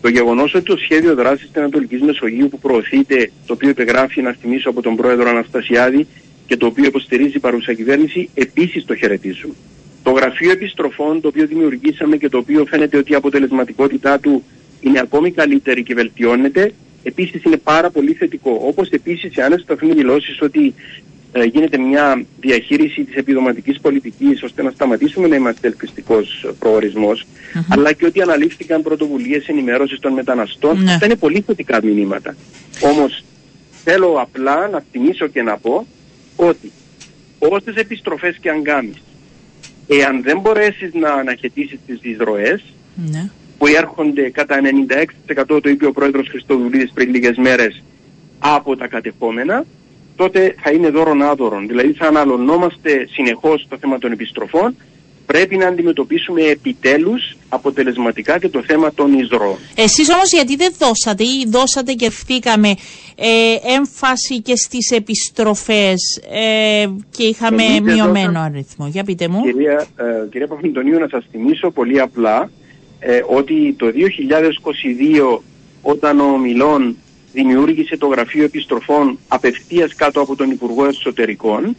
Το 0.00 0.08
γεγονός 0.08 0.54
ότι 0.54 0.64
το 0.64 0.76
σχέδιο 0.76 1.14
δράσης 1.14 1.46
της 1.46 1.56
Ανατολικής 1.56 2.00
Μεσογείου 2.00 2.48
που 2.48 2.58
προωθείται, 2.58 3.30
το 3.46 3.52
οποίο 3.52 3.68
υπεγράφει 3.68 4.22
να 4.22 4.32
θυμίσω 4.40 4.70
από 4.70 4.82
τον 4.82 4.96
πρόεδρο 4.96 5.28
Αναστασιάδη 5.28 6.06
και 6.46 6.56
το 6.56 6.66
οποίο 6.66 6.84
υποστηρίζει 6.84 7.36
η 7.36 7.40
παρούσα 7.40 7.72
κυβέρνηση, 7.72 8.28
επίσης 8.34 8.84
το 8.84 8.94
χαιρετίζουμε. 8.94 9.54
Το 10.02 10.10
γραφείο 10.10 10.50
επιστροφών 10.50 11.20
το 11.20 11.28
οποίο 11.28 11.46
δημιουργήσαμε 11.46 12.16
και 12.16 12.28
το 12.28 12.38
οποίο 12.38 12.64
φαίνεται 12.64 12.96
ότι 12.96 13.12
η 13.12 13.14
αποτελεσματικότητά 13.14 14.18
του 14.18 14.42
είναι 14.80 15.00
ακόμη 15.00 15.30
καλύτερη 15.30 15.82
και 15.82 15.94
βελτιώνεται, 15.94 16.72
επίσης 17.02 17.42
είναι 17.42 17.56
πάρα 17.56 17.90
πολύ 17.90 18.12
θετικό. 18.12 18.60
Όπως 18.62 18.90
επίσης 18.90 19.36
οι 19.36 19.40
άνεσταθμοί 19.40 19.92
δηλώσεις 19.92 20.40
ότι 20.42 20.66
ε, 20.66 21.15
γίνεται 21.44 21.78
μια 21.78 22.24
διαχείριση 22.40 23.04
της 23.04 23.14
επιδοματικής 23.14 23.80
πολιτικής 23.80 24.42
ώστε 24.42 24.62
να 24.62 24.70
σταματήσουμε 24.70 25.28
να 25.28 25.36
είμαστε 25.36 25.66
ελκυστικός 25.66 26.46
αλλά 27.68 27.92
και 27.92 28.06
ότι 28.06 28.22
αναλήφθηκαν 28.22 28.82
πρωτοβουλίες 28.82 29.48
ενημέρωσης 29.48 29.98
των 29.98 30.12
μεταναστών. 30.12 30.82
Ναι. 30.82 30.92
Αυτά 30.92 31.06
είναι 31.06 31.16
πολύ 31.16 31.40
θετικά 31.40 31.80
μηνύματα. 31.84 32.36
Όμως 32.80 33.24
θέλω 33.84 34.20
απλά 34.20 34.68
να 34.68 34.84
θυμίσω 34.92 35.26
και 35.26 35.42
να 35.42 35.58
πω 35.58 35.86
ότι 36.36 36.72
όσες 37.38 37.74
επιστροφές 37.74 38.36
και 38.40 38.50
αν 38.50 38.62
κάνεις, 38.62 39.02
εάν 39.86 40.22
δεν 40.22 40.40
μπορέσεις 40.40 40.94
να 40.94 41.12
αναχαιτήσεις 41.12 41.78
τις 41.86 41.98
εισρωές, 42.02 42.62
Ναι. 43.10 43.30
που 43.58 43.66
έρχονται 43.66 44.30
κατά 44.30 44.60
96% 44.60 45.60
το 45.60 45.68
είπε 45.68 45.86
ο 45.86 45.92
πρόεδρος 45.92 46.28
Χριστοδουλίδης 46.28 46.90
πριν 46.94 47.10
λίγες 47.10 47.36
μέρες 47.36 47.82
από 48.38 48.76
τα 48.76 48.86
κατεχόμενα, 48.86 49.64
τότε 50.16 50.54
θα 50.62 50.70
είναι 50.70 50.88
δώρον 50.90 51.22
άδωρον. 51.22 51.66
Δηλαδή 51.66 51.92
θα 51.92 52.06
αναλωνόμαστε 52.06 53.08
συνεχώς 53.10 53.66
το 53.68 53.76
θέμα 53.80 53.98
των 53.98 54.12
επιστροφών, 54.12 54.76
πρέπει 55.26 55.56
να 55.56 55.66
αντιμετωπίσουμε 55.66 56.42
επιτέλους 56.42 57.36
αποτελεσματικά 57.48 58.38
και 58.38 58.48
το 58.48 58.62
θέμα 58.62 58.92
των 58.94 59.18
εισρώων. 59.18 59.56
Εσείς 59.74 60.10
όμως 60.14 60.32
γιατί 60.32 60.56
δεν 60.56 60.72
δώσατε 60.78 61.24
ή 61.24 61.46
δώσατε 61.48 61.92
και 61.92 62.06
ευθύκαμε 62.06 62.68
ε, 63.16 63.74
έμφαση 63.76 64.40
και 64.40 64.56
στις 64.56 64.90
επιστροφές 64.90 66.20
ε, 66.30 66.86
και 67.10 67.22
είχαμε 67.22 67.62
Εμείς 67.62 67.74
δεν 67.80 67.94
μειωμένο 67.94 68.26
δώσαμε. 68.26 68.38
αριθμό. 68.44 68.86
Για 68.86 69.04
πείτε 69.04 69.28
μου. 69.28 69.42
Κυρία, 69.42 69.86
ε, 69.96 70.28
κυρία 70.30 70.46
Παπαντονίου, 70.46 70.98
να 70.98 71.08
σας 71.08 71.24
θυμίσω 71.30 71.70
πολύ 71.70 72.00
απλά 72.00 72.50
ε, 72.98 73.20
ότι 73.26 73.74
το 73.78 73.86
2022 73.86 75.38
όταν 75.82 76.20
ο 76.20 76.38
Μιλών 76.38 76.96
δημιούργησε 77.40 77.96
το 77.96 78.06
Γραφείο 78.06 78.44
Επιστροφών 78.44 79.18
απευθείας 79.28 79.94
κάτω 79.94 80.20
από 80.20 80.36
τον 80.36 80.50
Υπουργό 80.50 80.84
Εσωτερικών 80.86 81.76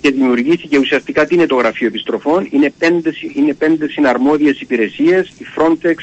και 0.00 0.10
δημιουργήθηκε 0.10 0.78
ουσιαστικά 0.78 1.26
τι 1.26 1.34
είναι 1.34 1.46
το 1.46 1.54
Γραφείο 1.54 1.86
Επιστροφών, 1.86 2.48
είναι 2.50 2.72
πέντε, 2.78 3.12
συ- 3.12 3.36
είναι 3.36 3.54
πέντε 3.54 3.88
συναρμόδιες 3.88 4.60
υπηρεσίες, 4.60 5.28
η 5.38 5.44
Frontex, 5.56 5.94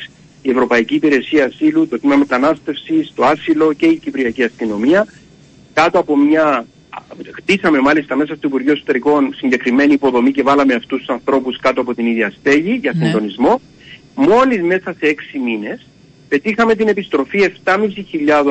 η 0.42 0.50
Ευρωπαϊκή 0.50 0.96
Υπηρεσία 0.96 1.46
Ασύλου, 1.46 1.88
το 1.88 2.00
Τμήμα 2.00 2.16
Μετανάστευσης, 2.16 3.12
το 3.16 3.26
Άσυλο 3.26 3.74
και 3.74 3.86
η 3.86 3.96
Κυπριακή 3.98 4.44
Αστυνομία 4.44 5.08
κάτω 5.74 6.00
από 6.00 6.18
μια. 6.18 6.66
Χτίσαμε 7.32 7.80
μάλιστα 7.80 8.16
μέσα 8.16 8.36
στο 8.36 8.48
Υπουργείο 8.48 8.72
Εσωτερικών 8.72 9.34
συγκεκριμένη 9.36 9.94
υποδομή 9.94 10.32
και 10.32 10.44
βάλαμε 10.44 10.74
αυτούς 10.74 10.98
τους 11.00 11.10
ανθρώπους 11.10 11.60
κάτω 11.60 11.82
από 11.82 11.94
την 11.96 12.06
ίδια 12.06 12.34
στέγη 12.40 12.74
για 12.82 12.94
Ναι. 12.96 13.06
συντονισμό. 13.06 13.62
Μόλις 14.16 14.62
μέσα 14.62 14.96
σε 15.00 15.06
έξι 15.08 15.40
μήνες 15.40 15.88
πετύχαμε 16.34 16.76
την 16.76 16.88
επιστροφή 16.88 17.40
7.500 17.64 17.80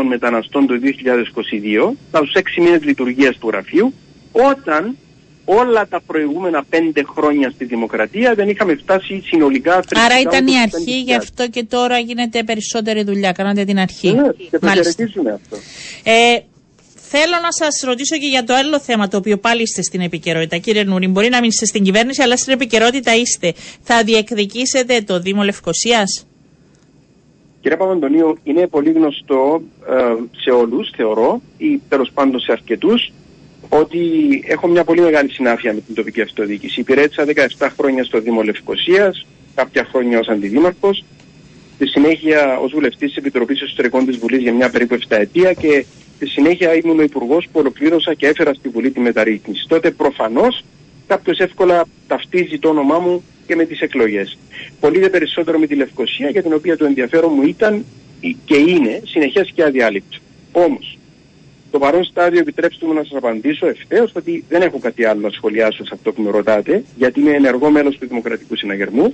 μεταναστών 0.09 0.67
το 0.67 0.75
2022, 0.75 1.93
στου 2.11 2.39
έξι 2.39 2.61
μήνες 2.61 2.83
λειτουργίας 2.83 3.37
του 3.39 3.49
γραφείου, 3.49 3.95
όταν 4.33 4.97
όλα 5.45 5.87
τα 5.89 6.01
προηγούμενα 6.07 6.65
πέντε 6.69 7.03
χρόνια 7.15 7.51
στη 7.51 7.65
δημοκρατία 7.65 8.35
δεν 8.35 8.49
είχαμε 8.49 8.75
φτάσει 8.75 9.23
συνολικά. 9.27 9.73
Άρα 9.73 9.83
θρησκευτικά 9.83 10.21
ήταν 10.21 10.47
η 10.47 10.51
ούτε 10.51 10.61
αρχή, 10.61 11.01
5.000. 11.03 11.05
γι' 11.05 11.15
αυτό 11.15 11.49
και 11.49 11.65
τώρα 11.65 11.99
γίνεται 11.99 12.43
περισσότερη 12.43 13.03
δουλειά. 13.03 13.33
Κάνατε 13.33 13.65
την 13.65 13.79
αρχή. 13.79 14.13
Ναι, 14.13 14.29
και 14.51 14.59
το 14.59 14.67
Μάλιστα. 14.67 14.91
χαιρετίζουμε 14.91 15.33
αυτό. 15.33 15.57
Ε, 16.03 16.39
θέλω 16.95 17.37
να 17.43 17.53
σας 17.53 17.83
ρωτήσω 17.85 18.17
και 18.17 18.27
για 18.27 18.45
το 18.45 18.55
άλλο 18.55 18.81
θέμα, 18.81 19.09
το 19.09 19.17
οποίο 19.17 19.39
πάλι 19.39 19.63
είστε 19.63 19.83
στην 19.83 20.01
επικαιρότητα. 20.01 20.57
Κύριε 20.57 20.85
Νούρη, 20.85 21.09
μπορεί 21.09 21.29
να 21.29 21.41
μην 21.41 21.49
είστε 21.49 21.67
στην 21.67 21.83
κυβέρνηση, 21.85 22.23
αλλά 22.23 22.37
στην 22.37 22.53
επικαιρότητα 22.53 23.15
είστε. 23.15 23.55
Θα 23.83 24.03
διεκδικήσετε 24.05 25.01
το 25.01 25.21
Δήμο 25.21 25.43
Λευκοσίας; 25.43 26.27
Κύριε 27.63 27.77
Παπαντονίου, 27.77 28.39
είναι 28.43 28.67
πολύ 28.67 28.91
γνωστό 28.91 29.63
ε, 29.89 30.15
σε 30.41 30.51
όλους, 30.51 30.91
θεωρώ, 30.97 31.41
ή 31.59 31.81
τέλος 31.89 32.11
πάντων 32.15 32.41
σε 32.41 32.53
αρκετούς, 32.53 33.13
ότι 33.69 33.99
έχω 34.47 34.67
μια 34.67 34.85
πολύ 34.85 35.01
μεγάλη 35.01 35.31
συνάφεια 35.31 35.75
με 35.75 35.81
την 35.81 35.95
τοπική 35.95 36.21
αυτοδιοίκηση. 36.21 36.81
Υπηρέτησα 36.81 37.25
17 37.59 37.69
χρόνια 37.77 38.05
στο 38.05 38.21
Δήμο 38.21 38.43
Λευκοσίας, 38.43 39.27
κάποια 39.55 39.85
χρόνια 39.85 40.19
ως 40.19 40.29
αντιδήμαρχος, 40.29 41.05
στη 41.75 41.87
συνέχεια 41.87 42.59
ως 42.59 42.73
βουλευτής 42.73 43.09
της 43.09 43.17
Επιτροπής 43.17 43.61
Εσωτερικών 43.61 44.07
της 44.07 44.17
Βουλής 44.17 44.41
για 44.41 44.53
μια 44.53 44.71
περίπου 44.71 44.95
7 44.95 45.17
ετία 45.17 45.53
και 45.53 45.85
στη 46.17 46.27
συνέχεια 46.27 46.75
ήμουν 46.75 46.99
ο 46.99 47.03
υπουργός 47.03 47.49
που 47.53 47.61
ολοκλήρωσα 47.61 48.15
και 48.15 48.27
έφερα 48.27 48.55
στη 48.55 48.69
Βουλή 48.69 48.91
τη 48.91 49.01
μεταρρύθμιση. 49.01 49.67
Τότε 49.69 49.91
προφανώς 49.91 50.65
κάποιος 51.07 51.39
εύκολα 51.39 51.85
ταυτίζει 52.07 52.59
το 52.59 52.69
όνομά 52.69 52.99
μου 52.99 53.23
και 53.53 53.59
με 53.59 53.65
τις 53.65 53.81
εκλογές. 53.81 54.39
Πολύ 54.81 54.99
δε 54.99 55.09
περισσότερο 55.09 55.59
με 55.59 55.67
τη 55.67 55.75
Λευκοσία 55.75 56.29
για 56.29 56.43
την 56.43 56.53
οποία 56.53 56.77
το 56.77 56.85
ενδιαφέρον 56.85 57.33
μου 57.35 57.43
ήταν 57.43 57.85
και 58.45 58.57
είναι 58.57 59.01
συνεχές 59.05 59.51
και 59.55 59.65
αδιάλειπτο. 59.65 60.19
Όμως, 60.53 60.99
στο 61.69 61.79
παρόν 61.79 62.05
στάδιο 62.05 62.41
επιτρέψτε 62.41 62.87
μου 62.87 62.93
να 62.93 63.03
σας 63.03 63.15
απαντήσω 63.17 63.67
ευθέως 63.67 64.13
ότι 64.15 64.45
δεν 64.49 64.63
έχω 64.63 64.79
κάτι 64.79 65.05
άλλο 65.05 65.21
να 65.21 65.31
σχολιάσω 65.31 65.85
σε 65.85 65.91
αυτό 65.95 66.13
που 66.13 66.23
με 66.23 66.31
ρωτάτε 66.31 66.85
γιατί 66.97 67.21
είμαι 67.21 67.31
ενεργό 67.31 67.71
μέλος 67.71 67.99
του 67.99 68.07
Δημοκρατικού 68.07 68.57
Συναγερμού 68.57 69.13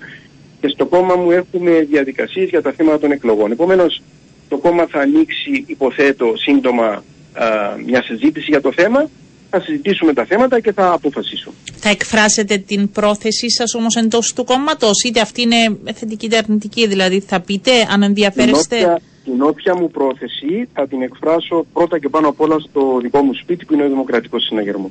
και 0.60 0.68
στο 0.68 0.86
κόμμα 0.86 1.14
μου 1.14 1.30
έχουμε 1.30 1.86
διαδικασίες 1.90 2.48
για 2.48 2.62
τα 2.62 2.72
θέματα 2.72 2.98
των 2.98 3.10
εκλογών. 3.10 3.52
Επομένως, 3.52 4.02
το 4.48 4.58
κόμμα 4.58 4.86
θα 4.86 5.00
ανοίξει, 5.00 5.64
υποθέτω, 5.66 6.32
σύντομα 6.36 7.04
α, 7.32 7.76
μια 7.86 8.02
συζήτηση 8.02 8.46
για 8.50 8.60
το 8.60 8.72
θέμα. 8.72 9.10
Θα 9.50 9.60
συζητήσουμε 9.60 10.12
τα 10.12 10.24
θέματα 10.24 10.60
και 10.60 10.72
θα 10.72 10.92
αποφασίσουμε. 10.92 11.54
Θα 11.76 11.88
εκφράσετε 11.88 12.56
την 12.58 12.90
πρόθεσή 12.90 13.50
σας 13.50 13.74
όμως 13.74 13.96
εντός 13.96 14.32
του 14.32 14.44
κόμματος, 14.44 15.02
είτε 15.06 15.20
αυτή 15.20 15.42
είναι 15.42 15.78
θετική 15.94 16.26
είτε 16.26 16.36
αρνητική. 16.36 16.86
Δηλαδή, 16.86 17.20
θα 17.20 17.40
πείτε 17.40 17.70
αν 17.80 17.86
Την 17.88 18.02
ενδιαφέρεστε. 18.02 18.76
όποια, 18.76 19.00
την 19.24 19.42
όποια 19.42 19.76
μου 19.76 19.90
πρόθεση 19.90 20.68
θα 20.72 20.86
την 20.86 21.02
εκφράσω 21.02 21.66
πρώτα 21.72 21.98
και 21.98 22.08
πάνω 22.08 22.28
απ' 22.28 22.40
όλα 22.40 22.58
στο 22.58 22.98
δικό 23.02 23.22
μου 23.22 23.34
σπίτι 23.34 23.64
που 23.64 23.74
είναι 23.74 23.84
ο 23.84 23.88
Δημοκρατικός 23.88 24.42
Συναγερμός. 24.44 24.90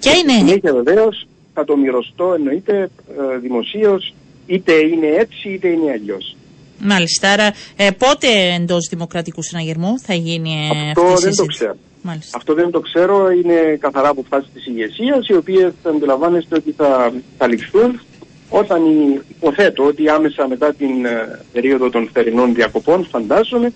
Ποια 0.00 0.12
Στη 0.12 0.20
είναι; 0.20 0.32
συνέχεια 0.32 0.72
βεβαίως 0.74 1.26
θα 1.54 1.64
το 1.64 1.76
μοιρωστώ 1.76 2.34
εννοείται 2.34 2.90
ε, 3.34 3.38
δημοσίως, 3.38 4.14
είτε 4.46 4.72
είναι 4.72 5.06
έτσι 5.06 5.48
είτε 5.48 5.68
είναι 5.68 5.90
αλλιώς. 5.90 6.36
Μάλιστα. 6.78 7.30
Άρα, 7.30 7.52
ε, 7.76 7.90
πότε 7.90 8.28
εντός 8.58 8.86
Δημοκρατικού 8.90 9.42
Συναγερμού 9.42 9.98
θα 10.00 10.14
γίνει 10.14 10.50
ε, 10.50 10.88
Αυτό 10.88 11.00
αυτή 11.02 11.02
η 11.02 11.04
δεν 11.06 11.14
το 11.14 11.16
συζήτηση; 11.20 11.58
ξέρω. 11.58 11.76
Μάλιστα. 12.06 12.36
Αυτό 12.36 12.54
δεν 12.54 12.70
το 12.70 12.80
ξέρω, 12.80 13.30
είναι 13.30 13.76
καθαρά 13.80 14.08
αποφάσει 14.08 14.48
τη 14.54 14.70
ηγεσία, 14.70 15.18
οι 15.28 15.34
οποίες 15.34 15.72
αντιλαμβάνεστε 15.82 16.54
ότι 16.56 16.72
θα, 16.76 17.12
θα 17.38 17.46
ληφθούν 17.48 18.00
όταν 18.48 18.84
η- 18.84 19.20
υποθέτω 19.28 19.84
ότι 19.84 20.08
άμεσα 20.08 20.48
μετά 20.48 20.74
την 20.74 21.04
ε, 21.04 21.40
περίοδο 21.52 21.90
των 21.90 22.10
θερινών 22.12 22.54
διακοπών, 22.54 23.06
φαντάζομαι, 23.10 23.72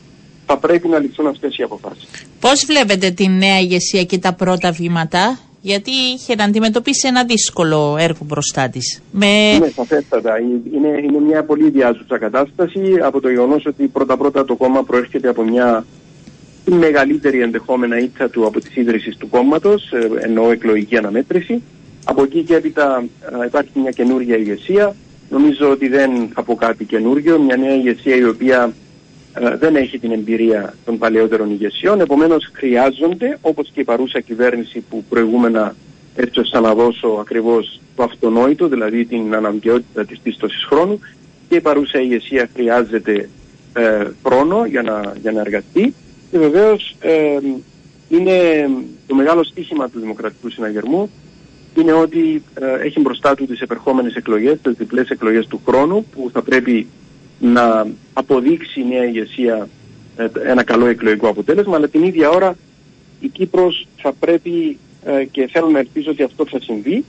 θα 0.46 0.56
πρέπει 0.58 0.88
να 0.88 0.98
ληφθούν 0.98 1.26
αυτές 1.26 1.56
οι 1.58 1.62
αποφάσεις. 1.62 2.08
Πώς 2.40 2.64
βλέπετε 2.66 3.10
τη 3.10 3.28
νέα 3.28 3.58
ηγεσία 3.60 4.04
και 4.04 4.18
τα 4.18 4.32
πρώτα 4.34 4.70
βήματα, 4.72 5.38
γιατί 5.60 5.90
είχε 5.90 6.34
να 6.34 6.44
αντιμετωπίσει 6.44 7.08
ένα 7.08 7.24
δύσκολο 7.24 7.96
έργο 7.98 8.20
μπροστά 8.24 8.68
της. 8.68 9.02
Με... 9.10 9.26
Είναι 9.26 9.72
σαφέστατα. 9.76 10.38
Είναι, 10.74 10.88
είναι 11.02 11.18
μια 11.26 11.44
πολύ 11.44 11.70
διάζουσα 11.70 12.18
κατάσταση 12.18 12.80
από 13.02 13.20
το 13.20 13.28
γεγονός 13.28 13.66
ότι 13.66 13.86
πρώτα-πρώτα 13.86 14.44
το 14.44 14.54
κόμμα 14.56 14.82
προέρχεται 14.84 15.28
από 15.28 15.42
μια 15.42 15.84
μεγαλύτερη 16.70 17.40
ενδεχόμενα 17.40 17.98
ήττα 17.98 18.28
του 18.28 18.46
από 18.46 18.60
τις 18.60 18.76
ίδρυσεις 18.76 19.16
του 19.16 19.28
κόμματος, 19.28 19.92
ε, 19.92 20.08
εννοώ 20.20 20.50
εκλογική 20.50 20.96
αναμέτρηση. 20.96 21.62
Από 22.04 22.22
εκεί 22.22 22.42
και 22.42 22.54
έπειτα 22.54 23.04
ε, 23.42 23.46
υπάρχει 23.46 23.70
μια 23.74 23.90
καινούργια 23.90 24.36
ηγεσία. 24.36 24.94
Νομίζω 25.30 25.70
ότι 25.70 25.88
δεν 25.88 26.28
θα 26.34 26.42
πω 26.42 26.54
κάτι 26.54 26.84
καινούργιο. 26.84 27.38
Μια 27.38 27.56
νέα 27.56 27.74
ηγεσία 27.74 28.16
η 28.16 28.24
οποία 28.24 28.72
ε, 29.34 29.56
δεν 29.56 29.76
έχει 29.76 29.98
την 29.98 30.12
εμπειρία 30.12 30.74
των 30.84 30.98
παλαιότερων 30.98 31.50
ηγεσιών. 31.50 32.00
Επομένως 32.00 32.50
χρειάζονται, 32.52 33.38
όπως 33.40 33.70
και 33.74 33.80
η 33.80 33.84
παρούσα 33.84 34.20
κυβέρνηση 34.20 34.84
που 34.90 35.04
προηγούμενα 35.08 35.74
έψευσα 36.14 36.60
να 36.60 36.74
δώσω 36.74 37.08
ακριβώς 37.20 37.80
το 37.96 38.02
αυτονόητο, 38.02 38.68
δηλαδή 38.68 39.04
την 39.04 39.34
αναγκαιότητα 39.34 40.04
της 40.04 40.18
πίστοσης 40.18 40.64
χρόνου 40.64 41.00
και 41.48 41.56
η 41.56 41.60
παρούσα 41.60 42.00
ηγεσία 42.00 42.48
χρειάζεται 42.54 43.28
ε, 43.72 44.06
χρόνο 44.24 44.64
για 44.66 44.82
να, 44.82 45.12
για 45.20 45.32
να 45.32 45.40
εργαστεί 45.40 45.94
και 46.30 46.38
βεβαίως 46.38 46.96
ε, 47.00 47.38
είναι 48.08 48.68
το 49.06 49.14
μεγάλο 49.14 49.44
στίχημα 49.44 49.88
του 49.88 50.00
Δημοκρατικού 50.00 50.50
Συναγερμού. 50.50 51.10
Είναι 51.74 51.92
ότι 51.92 52.42
ε, 52.54 52.86
έχει 52.86 53.00
μπροστά 53.00 53.34
του 53.34 53.46
τις 53.46 53.60
επερχόμενες 53.60 54.14
εκλογές, 54.14 54.58
τις 54.62 54.74
διπλές 54.76 55.08
εκλογές 55.08 55.46
του 55.46 55.60
χρόνου 55.66 56.06
που 56.14 56.30
θα 56.32 56.42
πρέπει 56.42 56.86
να 57.40 57.86
αποδείξει 58.12 58.80
η 58.80 58.84
νέα 58.88 59.04
ηγεσία 59.04 59.68
ε, 60.16 60.26
ένα 60.44 60.62
καλό 60.62 60.86
εκλογικό 60.86 61.28
αποτέλεσμα. 61.28 61.76
Αλλά 61.76 61.88
την 61.88 62.02
ίδια 62.02 62.28
ώρα 62.30 62.56
η 63.20 63.28
Κύπρος 63.28 63.86
θα 63.96 64.12
πρέπει 64.12 64.78
ε, 65.04 65.24
και 65.24 65.48
θέλω 65.52 65.68
να 65.68 65.78
ελπίζω 65.78 66.10
ότι 66.10 66.22
αυτό 66.22 66.46
θα 66.46 66.60
συμβεί 66.60 67.04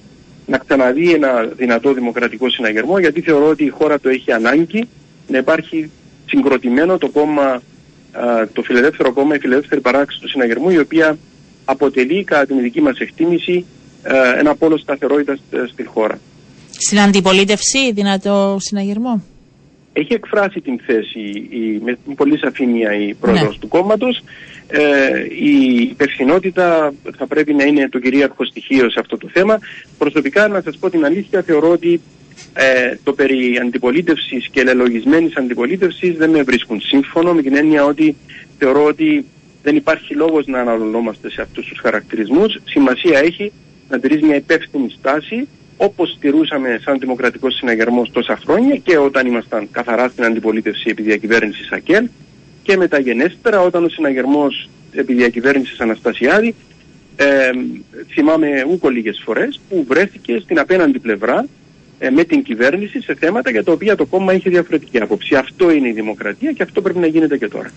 να 0.45 0.57
ξαναδεί 0.57 1.13
ένα 1.13 1.43
δυνατό 1.43 1.93
δημοκρατικό 1.93 2.49
συναγερμό 2.49 2.99
γιατί 2.99 3.21
θεωρώ 3.21 3.47
ότι 3.47 3.63
η 3.63 3.69
χώρα 3.69 3.99
το 3.99 4.09
έχει 4.09 4.31
ανάγκη 4.31 4.87
να 5.27 5.37
υπάρχει 5.37 5.91
συγκροτημένο 6.25 6.97
το 6.97 7.09
κόμμα, 7.09 7.43
α, 7.43 7.59
το 8.53 8.61
φιλελεύθερο 8.61 9.13
κόμμα, 9.13 9.35
η 9.35 9.39
φιλελεύθερη 9.39 9.81
παράξη 9.81 10.19
του 10.21 10.29
συναγερμού 10.29 10.69
η 10.69 10.77
οποία 10.79 11.17
αποτελεί 11.65 12.23
κατά 12.23 12.45
την 12.45 12.61
δική 12.61 12.81
μας 12.81 12.97
εκτίμηση 12.99 13.65
α, 14.03 14.37
ένα 14.39 14.55
πόλο 14.55 14.77
σταθερότητας 14.77 15.39
ε, 15.51 15.57
στη 15.71 15.83
χώρα. 15.85 16.19
Στην 16.71 16.99
αντιπολίτευση, 16.99 17.91
δυνατό 17.93 18.57
συναγερμό; 18.59 19.23
Έχει 19.93 20.13
εκφράσει 20.13 20.61
την 20.61 20.79
θέση 20.85 21.19
η, 21.49 21.81
με 21.83 21.97
πολύ 22.15 22.37
σαφήνεια 22.37 22.93
η 22.95 23.13
πρόεδρος 23.13 23.53
Ναι. 23.53 23.59
του 23.59 23.67
κόμματος. 23.67 24.23
ε, 24.67 24.79
η 25.39 25.81
υπευθυνότητα 25.81 26.93
θα 27.17 27.27
πρέπει 27.27 27.53
να 27.53 27.63
είναι 27.63 27.89
το 27.89 27.99
κυρίαρχο 27.99 28.45
στοιχείο 28.45 28.89
σε 28.89 28.99
αυτό 28.99 29.17
το 29.17 29.29
θέμα. 29.33 29.57
Προσωπικά 29.97 30.47
να 30.47 30.61
σας 30.61 30.77
πω 30.77 30.89
την 30.89 31.05
αλήθεια 31.05 31.41
θεωρώ 31.41 31.69
ότι 31.69 32.01
ε, 32.53 32.95
το 33.03 33.13
περί 33.13 33.59
αντιπολίτευσης 33.61 34.47
και 34.51 34.63
λελογισμένης 34.63 35.35
αντιπολίτευσης 35.35 36.17
δεν 36.17 36.29
με 36.29 36.43
βρίσκουν 36.43 36.81
σύμφωνο 36.81 37.33
με 37.33 37.41
την 37.41 37.55
έννοια 37.55 37.85
ότι 37.85 38.15
θεωρώ 38.57 38.83
ότι 38.83 39.25
δεν 39.63 39.75
υπάρχει 39.75 40.15
λόγος 40.15 40.47
να 40.47 40.59
αναλωνόμαστε 40.59 41.29
σε 41.29 41.41
αυτούς 41.41 41.67
τους 41.67 41.79
χαρακτηρισμούς. 41.79 42.57
Σημασία 42.63 43.19
έχει 43.19 43.51
να 43.89 43.99
τηρείς 43.99 44.21
μια 44.21 44.35
υπεύθυνη 44.35 44.89
στάση 44.97 45.47
όπως 45.77 46.11
στηρούσαμε 46.11 46.79
σαν 46.83 46.99
δημοκρατικός 46.99 47.55
συναγερμός 47.55 48.11
τόσα 48.11 48.39
χρόνια 48.45 48.75
και 48.75 48.97
όταν 48.97 49.27
ήμασταν 49.27 49.67
καθαρά 49.71 50.07
στην 50.07 50.23
αντιπολίτευση 50.23 50.89
επί 50.89 51.01
διακυβέρνησης 51.01 51.71
ΑΚΕΛ 51.71 52.07
και 52.63 52.77
μεταγενέστερα 52.77 53.61
όταν 53.61 53.83
ο 53.83 53.89
συναγερμός 53.89 54.69
επί 54.91 55.13
διακυβέρνησης 55.13 55.79
Αναστασιάδη 55.79 56.55
ε, 57.15 57.51
θυμάμαι 58.13 58.65
ούκο 58.71 58.89
λίγες 58.89 59.21
φορές 59.25 59.59
που 59.69 59.85
βρέθηκε 59.87 60.39
στην 60.43 60.59
απέναντι 60.59 60.99
πλευρά 60.99 61.39
ε, 61.39 61.47
με 62.11 62.23
την 62.23 62.43
κυβέρνηση 62.43 63.01
σε 63.01 63.15
θέματα 63.19 63.51
για 63.51 63.63
τα 63.63 63.71
οποία 63.71 63.95
το 63.95 64.05
κόμμα 64.05 64.33
είχε 64.33 64.49
διαφορετική 64.49 64.99
άποψη. 65.01 65.35
Αυτό 65.35 65.71
είναι 65.71 65.87
η 65.87 65.91
δημοκρατία 65.91 66.51
και 66.51 66.63
αυτό 66.63 66.81
πρέπει 66.81 66.99
να 66.99 67.07
γίνεται 67.07 67.37
και 67.37 67.47
τώρα. 67.47 67.71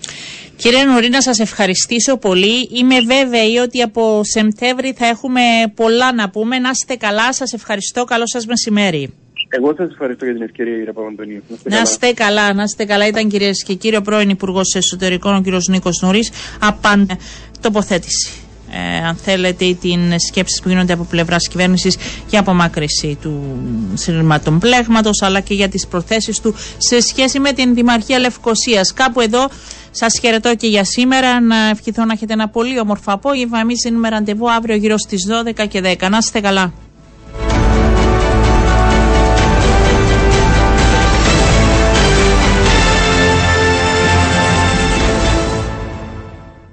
Κύριε 0.55 0.83
Νουρή, 0.83 1.09
να 1.09 1.21
σας 1.21 1.39
ευχαριστήσω 1.39 2.17
πολύ. 2.17 2.69
Είμαι 2.71 2.99
βέβαιη 3.01 3.57
ότι 3.57 3.81
από 3.81 4.21
Σεπτέμβρη 4.23 4.93
θα 4.97 5.05
έχουμε 5.05 5.41
πολλά 5.75 6.13
να 6.13 6.29
πούμε. 6.29 6.59
Να 6.59 6.69
είστε 6.69 6.95
καλά. 6.95 7.33
Σας 7.33 7.53
ευχαριστώ. 7.53 8.03
Καλό 8.03 8.27
σας 8.27 8.45
μεσημέρι. 8.45 9.13
Εγώ 9.49 9.73
σας 9.77 9.91
ευχαριστώ 9.91 10.25
για 10.25 10.33
την 10.33 10.43
ευκαιρία, 10.43 10.73
κύριε 10.73 10.91
Παπαντονίου. 10.91 11.43
Να 11.63 11.81
είστε 11.81 12.13
καλά, 12.13 12.53
να 12.53 12.63
είστε 12.63 12.85
καλά. 12.85 13.07
Ήταν 13.07 13.29
κυρίες 13.29 13.63
και 13.63 13.73
κύριοι 13.73 13.95
ο 13.95 14.01
πρώην 14.01 14.29
Υπουργός 14.29 14.75
Εσωτερικών, 14.75 15.35
ο 15.35 15.41
κύριος 15.41 15.67
Νίκος 15.67 16.01
Νουρή. 16.01 16.21
Απάντα 16.59 17.17
τοποθέτηση 17.61 18.42
ε, 18.73 19.05
αν 19.05 19.15
θέλετε, 19.15 19.65
ή 19.65 19.75
την 19.75 20.19
σκέψει 20.27 20.61
που 20.63 20.69
γίνονται 20.69 20.93
από 20.93 21.03
πλευράς 21.03 21.47
κυβέρνησης 21.47 21.97
για 22.29 22.39
απομάκρυση 22.39 23.17
του 23.21 23.59
συνειρματών 23.93 24.59
πλέγματο, 24.59 25.09
αλλά 25.19 25.39
και 25.39 25.53
για 25.53 25.69
τις 25.69 25.87
προθέσεις 25.87 26.39
του 26.39 26.55
σε 26.77 27.01
σχέση 27.01 27.39
με 27.39 27.51
την 27.51 27.73
Δημαρχία 27.73 28.19
Λευκοσίας. 28.19 28.93
Κάπου 28.93 29.21
εδώ 29.21 29.49
σας 29.91 30.19
χαιρετώ 30.21 30.55
και 30.55 30.67
για 30.67 30.83
σήμερα. 30.83 31.41
Να 31.41 31.69
ευχηθώ 31.69 32.05
να 32.05 32.13
έχετε 32.13 32.33
ένα 32.33 32.47
πολύ 32.49 32.79
όμορφο 32.79 33.11
απόγευμα. 33.11 33.59
Εμείς 33.59 33.81
δίνουμε 33.83 34.09
ραντεβού 34.09 34.51
αύριο 34.51 34.75
γύρω 34.75 34.97
στις 34.97 35.27
12 35.27 35.67
και 35.67 35.81
10. 35.99 36.09
Να 36.09 36.17
είστε 36.17 36.39
καλά. 36.39 36.73